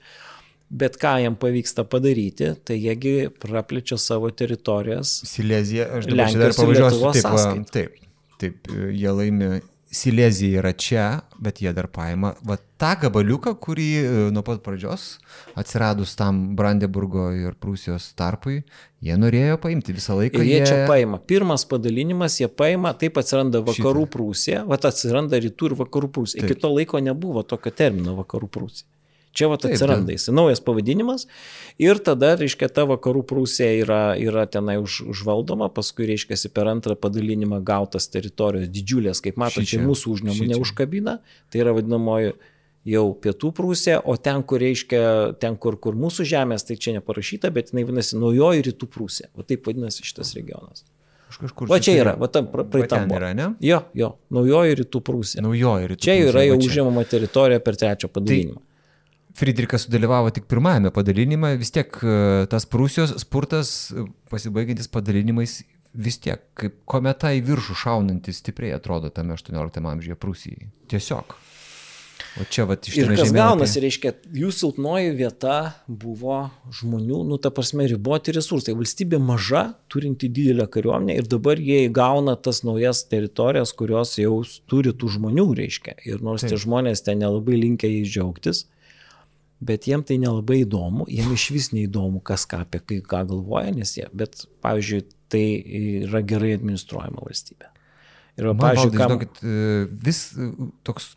[0.70, 5.16] Bet ką jam pavyksta padaryti, tai jiegi praplečia savo teritorijas.
[5.26, 7.10] Silezija, aš dabar čia dar pavažiuosiu.
[7.16, 7.96] Taip, va, taip,
[8.38, 9.48] taip, jie laimi.
[9.90, 11.04] Silezija yra čia,
[11.42, 15.16] bet jie dar paima va, tą gabaliuką, kurį e, nuo pat pradžios
[15.58, 18.60] atsiradus tam Brandenburgo ir Prūsijos tarpui,
[19.02, 20.44] jie norėjo paimti visą laiką.
[20.44, 21.18] Ir jie čia paima.
[21.18, 24.12] Pirmas padalinimas, jie paima, taip atsiranda vakarų Šitą.
[24.14, 26.44] Prūsija, va atsiranda rytų ir vakarų Prūsija.
[26.44, 26.54] Taip.
[26.54, 28.89] Iki to laiko nebuvo tokio termino vakarų Prūsija.
[29.30, 31.28] Čia va atsiranda jis, naujas pavadinimas
[31.78, 36.96] ir tada, reiškia, ta vakarų Prūsija yra, yra tenai už, užvaldoma, paskui, reiškia, per antrą
[36.98, 41.20] padalinimą gautas teritorijos didžiulės, kaip matote, čia mūsų užnemunė užkabina,
[41.52, 42.34] tai yra vadinamoji
[42.90, 45.02] jau pietų Prūsija, o ten, kur reiškia,
[45.42, 49.28] ten, kur, kur mūsų žemės, tai čia neparašyta, bet jinai vadinasi naujoji rytų Prūsija.
[49.36, 50.82] O taip vadinasi šitas regionas.
[51.30, 53.12] Aš kažkur Va čia yra, va tam praeitam.
[53.14, 53.50] yra, ne?
[53.62, 55.44] Jo, jo, naujoji rytų Prūsija.
[55.44, 56.02] Naujoji rytų.
[56.02, 56.70] Čia Prūsija, yra jau čia.
[56.72, 58.62] užimama teritorija per trečią padalinimą.
[59.38, 62.16] Friedrichas sudalyvavo tik pirmajame padalinime, vis tiek e,
[62.50, 65.60] tas Prūsijos spurtas e, pasibaigiantis padalinimais
[65.94, 70.68] vis tiek kaip kometa į viršų šaunantis stipriai atrodo tame 18 amžiuje Prūsijai.
[70.90, 71.38] Tiesiog.
[72.38, 75.56] O čia va iš Ir tame kas gaunasi, reiškia, jų silpnoji vieta
[75.88, 76.44] buvo
[76.78, 78.76] žmonių, nu, ta prasme, riboti resursai.
[78.78, 84.36] Valstybė maža, turinti didelę kariuomenę ir dabar jie įgauna tas naujas teritorijas, kurios jau
[84.70, 85.96] turi tų žmonių, reiškia.
[86.06, 86.64] Ir nors tie Taip.
[86.66, 88.68] žmonės ten nelabai linkia jais džiaugtis,
[89.60, 93.74] bet jiem tai nelabai įdomu, jiem iš vis neįdomu, kas ką apie kai ką galvoja,
[93.76, 95.44] nes jie, bet, pavyzdžiui, tai
[96.06, 97.68] yra gerai administruojama valstybė.
[98.40, 99.12] Ir, Man, pavyzdžiui, valdai, kam...
[99.12, 100.50] žinokit, e, vis e,
[100.86, 101.12] toks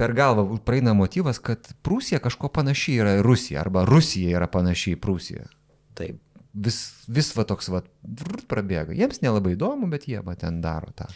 [0.00, 4.96] per galvą praeina motyvas, kad Prūsija kažko panašiai yra į Rusiją, arba Rusija yra panašiai
[4.96, 5.48] į Prūsiją.
[5.98, 6.20] Taip.
[6.54, 6.78] Vis,
[7.10, 7.82] vis va toks va
[8.50, 8.94] prabėga.
[8.94, 11.08] Jiems nelabai įdomu, bet jie va ten daro tą.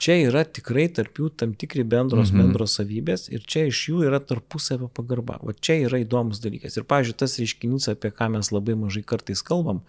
[0.00, 2.38] Čia yra tikrai tarp jų tam tikri bendros, Mhm.
[2.40, 5.36] bendros savybės ir čia iš jų yra tarpusavio pagarba.
[5.44, 6.78] O čia yra įdomus dalykas.
[6.78, 9.82] Ir, pavyzdžiui, tas reiškinys, apie ką mes labai mažai kartais kalbam,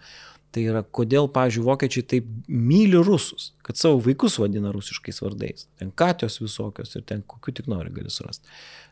[0.52, 5.64] tai yra, kodėl, pavyzdžiui, vokiečiai taip myli rusus, kad savo vaikus vadina rusiškais vardais.
[5.78, 8.44] Ten katios visokios ir ten kokiu tik nori gali surasti.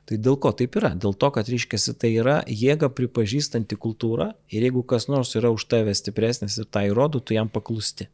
[0.06, 0.94] Tai dėl ko taip yra?
[0.96, 5.68] Dėl to, kad, reiškia, tai yra jėga pripažįstanti kultūrą ir jeigu kas nors yra už
[5.68, 8.08] tave stipresnis ir tai įrodo, tu jam paklusti.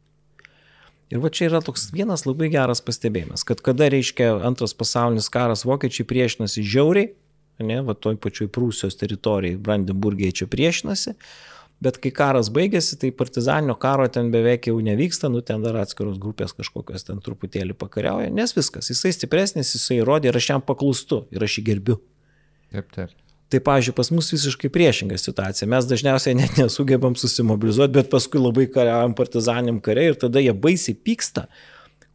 [1.07, 5.63] Ir va čia yra toks vienas labai geras pastebėjimas, kad kada reiškia antras pasaulinis karas,
[5.67, 7.13] vokiečiai priešinasi žiauriai,
[7.63, 11.13] ne, va toj pačioj Prūsijos teritorijai, Brandenburgiai čia priešinasi,
[11.83, 16.19] bet kai karas baigėsi, tai partizaninio karo ten beveik jau nevyksta, nu ten dar atskiros
[16.19, 21.23] grupės kažkokios ten truputėlį pakariauja, nes viskas, jisai stipresnis, jisai įrodė ir aš jam paklūstu
[21.31, 22.01] ir aš jį gerbiu.
[22.73, 23.15] Taip, taip.
[23.47, 25.69] Tai, pavyzdžiui, pas mus visiškai priešinga situacija.
[25.71, 30.97] Mes dažniausiai net nesugebam susimobilizuoti, bet paskui labai kariaujam partizaniam kare ir tada jie baisiai
[30.99, 31.45] pyksta.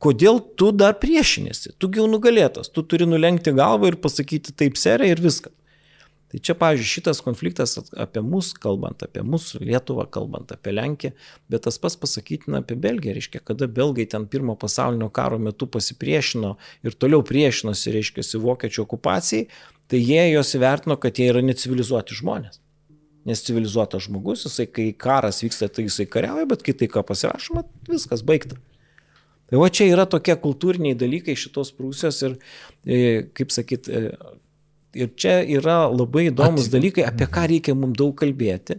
[0.03, 1.73] Kodėl tu dar priešinėsi?
[1.81, 5.55] Tu jau nugalėtas, tu turi nulenkti galvą ir pasakyti taip serė ir viskas.
[6.33, 11.13] Tai čia, pavyzdžiui, šitas konfliktas apie mus, kalbant apie mūsų Lietuvą, kalbant apie Lenkiją,
[11.53, 16.55] bet tas pats pasakytina apie Belgiją, reiškia, kada belgai ten pirmo pasaulinio karo metu pasipriešino
[16.89, 19.45] ir toliau priešinosi, reiškia, vokiečių okupacijai,
[19.93, 22.63] tai jie juos įvertino, kad jie yra necivilizuoti žmonės.
[23.29, 27.69] Nes civilizuotas žmogus, jisai, kai karas vyksta, tai jisai kariauja, bet kai tai ką pasirašoma,
[27.93, 28.57] viskas baigta.
[29.53, 32.39] Tai va čia yra tokie kultūriniai dalykai šitos Prūsijos ir,
[32.89, 33.01] e,
[33.37, 34.17] kaip sakyt, e,
[34.95, 38.79] ir čia yra labai įdomus At- dalykai, apie ką reikia mums daug kalbėti,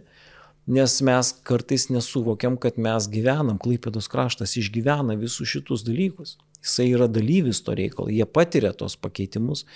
[0.66, 6.36] nes mes kartais nesuvokiam, kad mes gyvenam, Klaipėdos kraštas išgyvena visus šitus dalykus.
[6.64, 9.66] Jisai yra dalyvis to reikalo, jie patiria tos pakeitimus.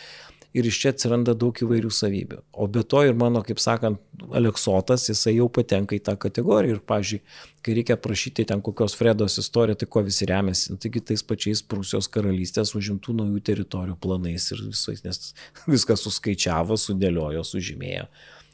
[0.59, 2.39] Ir iš čia atsiranda daug įvairių savybių.
[2.59, 4.01] O be to ir mano, kaip sakant,
[4.35, 9.39] Aleksotas, jisai jau patenka į tą kategoriją ir, pažiūrėjau, kai reikia prašyti ten kokios Fredos
[9.41, 14.51] istoriją, tai ko visi remiasi, nu, taigi tais pačiais Prūsijos karalystės užimtų naujų teritorijų planais
[14.55, 15.33] ir visais, nes
[15.75, 18.09] viską suskaičiavo, sudėliojo, sužymėjo.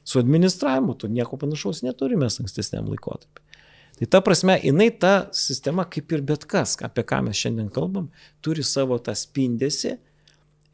[0.04, 3.40] Su administravimu tu nieko panašaus neturime ankstesniam laikotarpiu.
[3.94, 8.08] Tai ta prasme, jinai ta sistema, kaip ir bet kas, apie ką mes šiandien kalbam,
[8.42, 9.94] turi savo tą spindėsi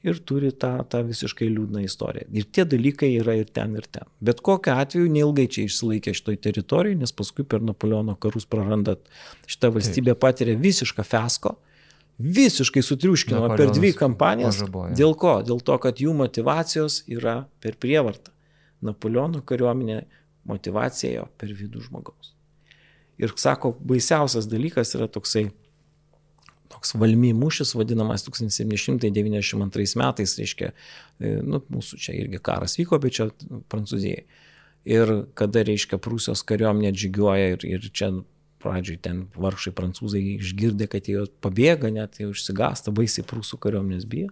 [0.02, 2.28] ir turi tą, tą visiškai liūdną istoriją.
[2.32, 4.08] Ir tie dalykai yra ir ten, ir ten.
[4.24, 9.04] Bet kokiu atveju neilgai čia išsilaikė šitoj teritorijai, nes paskui per Napoleono karus prarandat
[9.50, 11.56] šitą valstybę patiria visišką fesko,
[12.20, 14.60] visiškai sutriuškinama per dvi kampanijas.
[14.60, 14.96] Pažaboja.
[14.96, 15.38] Dėl ko?
[15.44, 18.32] Dėl to, kad jų motivacijos yra per prievartą.
[18.84, 20.02] Napoleono kariuomenė
[20.48, 22.34] motivacija jo per vidų žmogaus.
[23.20, 25.50] Ir sako, baisiausias dalykas yra toksai
[26.70, 30.72] toks Valmy mūšis vadinamas 1792 metais, reiškia,
[31.18, 33.30] e, nu, mūsų čia irgi karas vyko, bet čia
[33.72, 34.24] Prancūzijai.
[34.88, 38.14] Ir kada, reiškia, Prūsijos kariuomenė žygiuoja ir, ir čia
[38.60, 44.30] pradžioj ten vargšai prancūzai išgirdė, kad jie pabėga, net jie užsigasta, baisiai prūsų kariuomenės bijo.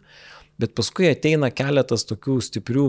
[0.59, 2.86] Bet paskui ateina keletas tokių stiprių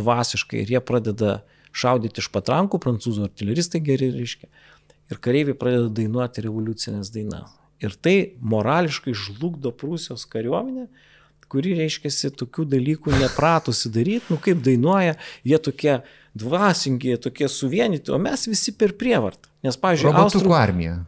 [0.00, 1.36] dvasiškai ir jie pradeda
[1.74, 4.50] šaudyti iš patrankų, prancūzų artileristai geri, reiškia.
[5.12, 7.52] Ir kareiviai pradeda dainuoti revoliucinės dainas.
[7.82, 10.86] Ir tai morališkai žlugdo Prūsijos kariuomenę,
[11.54, 15.16] kuri, reiškia, tokių dalykų nepratusi daryti, nu kaip dainuoja,
[15.46, 15.98] jie tokie
[16.34, 19.50] dvasingi, tokie suvienyti, o mes visi per prievartą.
[19.64, 21.02] Nes, pavyzdžiui, Austrų armija.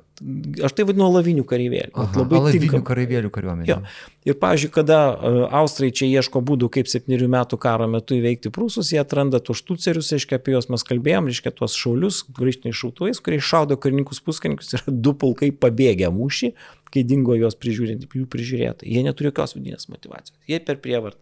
[0.65, 1.93] Aš tai vadinu lavinių kareivėlių.
[1.93, 3.67] Aha, labai lavinių kareivėlių kariuomenė.
[3.69, 3.77] Jo.
[4.25, 8.95] Ir, pavyzdžiui, kada uh, Austrai čia ieško būdų, kaip septynių metų karo metu įveikti prūsus,
[8.95, 13.43] jie atranda tuos štucerius, reiškia, apie juos mes kalbėjom, reiškia, tuos šaulius, grįžtiniais šautuvais, kurie
[13.45, 16.55] šaudo karininkus puskarininkus ir du pulkai pabėgę mūšį,
[16.93, 18.89] kai dingo juos prižiūrėti, jų prižiūrėti.
[18.89, 20.37] Jie neturi jokios vidinės motivacijos.
[20.51, 21.21] Jie per prievartą.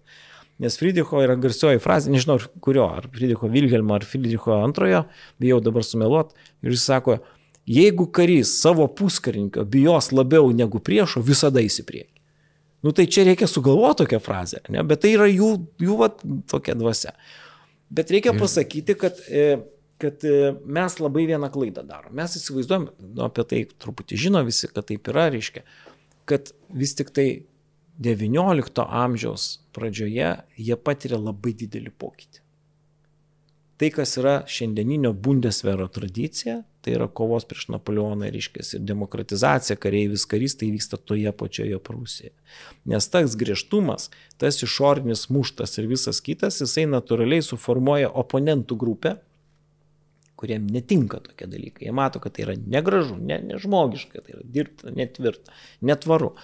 [0.62, 5.02] Nes Friedricho yra garsioji frazė, nežinau kurio, ar Friedricho Vilhelmo, ar Friedricho antrojo,
[5.42, 6.30] bijau dabar sumeluot,
[6.62, 7.18] ir jis sako,
[7.64, 12.10] Jeigu karys savo puskarininko bijos labiau negu priešo, visada įsiprieki.
[12.84, 14.82] Nu tai čia reikia sugalvoti tokią frazę, ne?
[14.84, 15.48] bet tai yra jų,
[15.80, 16.10] jų va,
[16.50, 17.14] tokia dvasia.
[17.94, 19.62] Bet reikia pasakyti, kad, e,
[20.02, 22.14] kad e, mes labai vieną klaidą darom.
[22.18, 25.64] Mes įsivaizduojam, nu, apie tai truputį žino visi, kad taip yra, reiškia,
[26.28, 27.28] kad vis tik tai
[28.02, 32.40] XIX amžiaus pradžioje jie patiria labai didelį pokytį.
[33.78, 40.26] Tai, kas yra šiandieninio Bundesvero tradicija, tai yra kovos prieš Napoleoną ryškės ir demokratizacija, kareivis
[40.30, 42.34] karys, tai vyksta toje pačioje Prūsijoje.
[42.90, 49.16] Nes tas griežtumas, tas išorinis muštas ir visas kitas, jisai natūraliai suformuoja oponentų grupę,
[50.44, 51.88] kuriem netinka tokie dalykai.
[51.88, 56.34] Jie mato, kad tai yra negražu, ne, nežmogiška, tai yra dirbta, netvirta, netvaru.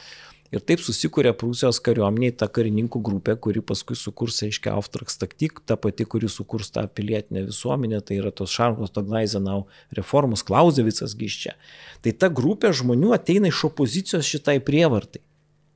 [0.50, 5.76] Ir taip susikūrė Prūsijos kariuomeniai ta karininkų grupė, kuri paskui sukurs, aiškiai, Auftraks taktik, ta
[5.78, 11.54] pati, kuri sukurs tą pilietinę visuomenę, tai yra tos Šarkos Toglaizenau reformos, Klausevicas giščia.
[12.02, 15.22] Tai ta grupė žmonių ateina iš opozicijos šitai prievartai.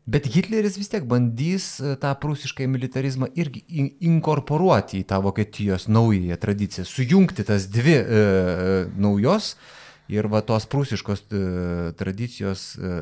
[0.05, 3.63] Bet Hitleris vis tiek bandys e, tą prūsišką militarizmą irgi
[4.05, 9.55] inkorporuoti į tą Vokietijos naująją tradiciją, sujungti tas dvi e, e, naujos
[10.13, 11.45] ir va tos prūsiškos e,
[11.97, 12.99] tradicijos e,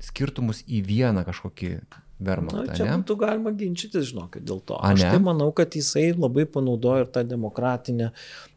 [0.00, 1.74] skirtumus į vieną kažkokį
[2.20, 2.66] Vermachtą.
[2.68, 4.76] Na, čia būtų galima ginčytis, žinokit, dėl to.
[4.84, 8.10] Aš tai manau, kad jisai labai panaudojo ir tą demokratinę,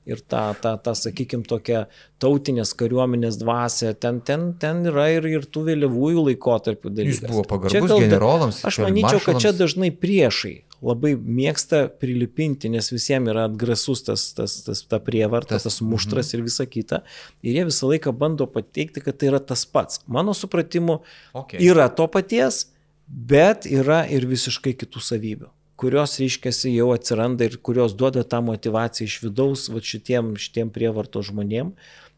[0.09, 1.85] ir tą, tą, tą sakykime, tokią
[2.19, 3.93] tautinės kariuomenės dvasę.
[4.03, 7.21] Ten, ten, ten yra ir, ir tų vėlyvųjų laikotarpių dalykas.
[7.23, 8.59] Jis buvo pagarbus generolams.
[8.67, 14.57] Aš manyčiau, kad čia dažnai priešai labai mėgsta prilipinti, nes visiems yra atgrasus tas, tas,
[14.65, 17.01] tas, ta prievarta, tas, tas muštras mm ir visa kita.
[17.45, 20.01] Ir jie visą laiką bando pateikti, kad tai yra tas pats.
[20.11, 20.99] Mano supratimu,
[21.37, 21.61] okay.
[21.63, 22.65] yra to paties,
[23.07, 25.51] bet yra ir visiškai kitų savybių
[25.83, 31.23] kurios, reiškia, jau atsiranda ir kurios duoda tą motivaciją iš vidaus va, šitiem, šitiem prievarto
[31.25, 31.73] žmonėm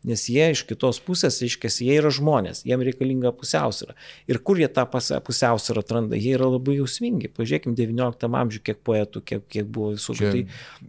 [0.06, 3.96] nes jie iš kitos pusės, reiškia, jie yra žmonės, jiem reikalinga pusiausvyrą.
[4.32, 7.32] Ir kur jie tą pusiausvyrą atranda, jie yra labai jausmingi.
[7.36, 10.18] Pažiūrėkime, XIX amžiuje, kiek poetų, kiek, kiek buvo visų.
[10.20, 10.44] Tai,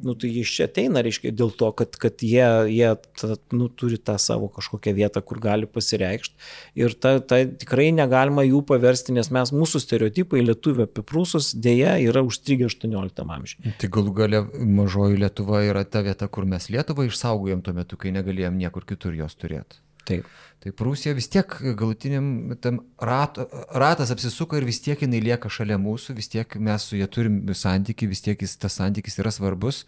[0.04, 3.98] nu, tai iš čia ateina, reiškia, dėl to, kad, kad jie, jie ta, nu, turi
[3.98, 6.36] tą savo kažkokią vietą, kur gali pasireikšti.
[6.78, 11.96] Ir ta, ta, tikrai negalima jų paversti, nes mes, mūsų stereotipai lietuvių apie prūsus dėja
[12.04, 13.74] yra užstrigę XVIII amžiuje.
[13.80, 18.12] Tai galų gale mažoji Lietuva yra ta vieta, kur mes Lietuvą išsaugojom tuo metu, kai
[18.14, 19.82] negalėjom niekur kitur kitur jos turėti.
[20.06, 20.26] Taip.
[20.62, 23.38] Tai Prūsija vis tiek galutiniam tam rat,
[23.74, 27.42] ratas apsisuka ir vis tiek jinai lieka šalia mūsų, vis tiek mes su jie turim
[27.54, 29.84] santyki, vis tiek jis, tas santykis yra svarbus.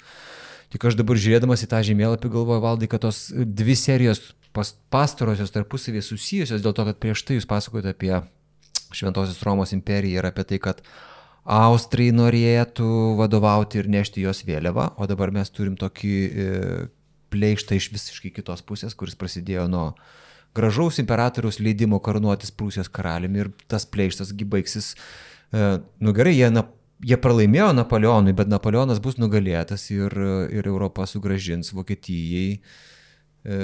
[0.70, 5.54] Tik aš dabar žiūrėdamas į tą žemėlapį galvoju, valdai, kad tos dvi serijos pas, pastarosios
[5.54, 8.18] tarpusavėje susijusios dėl to, kad prieš tai jūs pasakojote apie
[8.92, 10.82] Šventosios Romos imperiją ir apie tai, kad
[11.48, 16.48] Austrai norėtų vadovauti ir nešti jos vėliavą, o dabar mes turim tokį e,
[17.32, 19.84] pleištą iš visiškai kitos pusės, kuris prasidėjo nuo
[20.56, 24.94] gražaus imperatoriaus leidimo karnuotis Prūsijos karaliumi ir tas pleištas baigsis,
[25.52, 26.64] e, nu gerai, jie, na,
[27.04, 30.14] jie pralaimėjo Napoleonui, bet Napoleonas bus nugalėtas ir,
[30.50, 33.58] ir Europą sugražins Vokietijai e,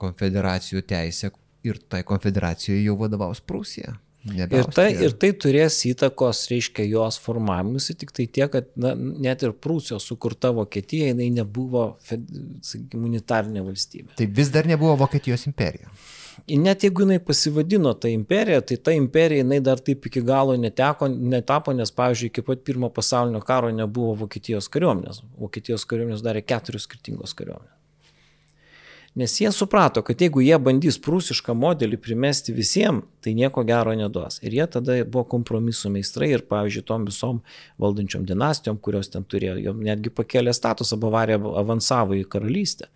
[0.00, 1.32] konfederacijų teisę
[1.66, 3.98] ir tai konfederacijoje jau vadovaus Prūsija.
[4.28, 9.46] Ir tai, ir tai turės įtakos, reiškia, jos formavimusi, tik tai tiek, kad na, net
[9.46, 11.86] ir Prūsijos sukurta Vokietija, jinai nebuvo,
[12.98, 14.12] unitarinė valstybė.
[14.20, 15.88] Tai vis dar nebuvo Vokietijos imperija.
[16.60, 21.08] Net jeigu jinai pasivadino tą imperiją, tai ta imperija jinai dar taip iki galo neteko,
[21.08, 25.24] netapo, nes, pavyzdžiui, iki pat pirmo pasaulinio karo nebuvo Vokietijos kariuomenės.
[25.40, 27.79] Vokietijos kariuomenės darė keturios skirtingos kariuomenės.
[29.14, 34.38] Nes jie suprato, kad jeigu jie bandys prūsišką modelį primesti visiems, tai nieko gero neduos.
[34.46, 37.40] Ir jie tada buvo kompromisų meistrai ir, pavyzdžiui, tom visom
[37.82, 42.86] valdančiom dinastijom, kurios ten turėjo, jom netgi pakėlė statusą, Bavarija avansavo į karalystę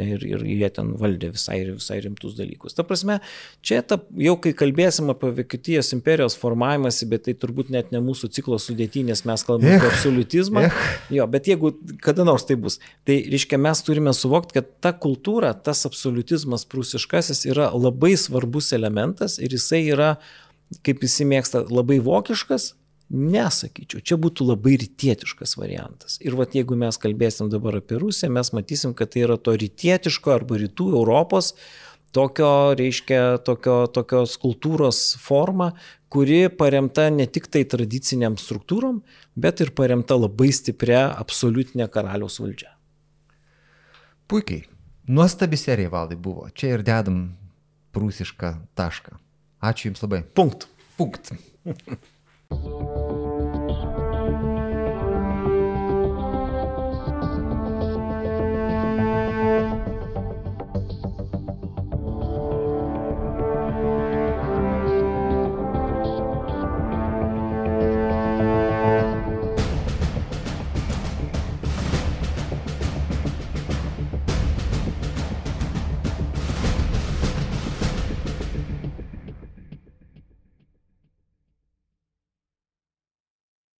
[0.00, 2.76] ir, ir jie ten valdė visai, visai rimtus dalykus.
[2.76, 3.18] Ta prasme,
[3.64, 8.30] čia ta, jau kai kalbėsim apie Vokietijos imperijos formavimąsi, bet tai turbūt net ne mūsų
[8.36, 10.66] ciklo sudėtinės, mes kalbame apie absolutizmą.
[10.68, 10.78] Ech.
[11.14, 15.54] Jo, bet jeigu kada nors tai bus, tai reiškia mes turime suvokti, kad ta kultūra,
[15.54, 20.14] tas absolutizmas prūsiškasis yra labai svarbus elementas ir jisai yra,
[20.86, 22.72] kaip visi mėgsta, labai vokiškas,
[23.12, 26.16] Nesakyčiau, čia būtų labai rytietiškas variantas.
[26.24, 30.32] Ir vat jeigu mes kalbėsim dabar apie Rusiją, mes matysim, kad tai yra to rytietiško
[30.32, 31.52] arba rytų Europos
[32.14, 35.72] tokio, reiškia, tokio, tokios kultūros forma,
[36.12, 39.02] kuri paremta ne tik tai tradiciniam struktūrom,
[39.34, 42.72] bet ir paremta labai stipria absoliutinė karaliaus valdžia.
[44.30, 44.64] Puikiai.
[45.04, 46.46] Nuostabi serija valdai buvo.
[46.56, 47.26] Čia ir dedam
[47.92, 49.18] prūsišką tašką.
[49.64, 50.22] Ačiū Jums labai.
[50.38, 50.64] Punkt.
[50.96, 51.34] Punkt.
[52.50, 53.23] Thank you.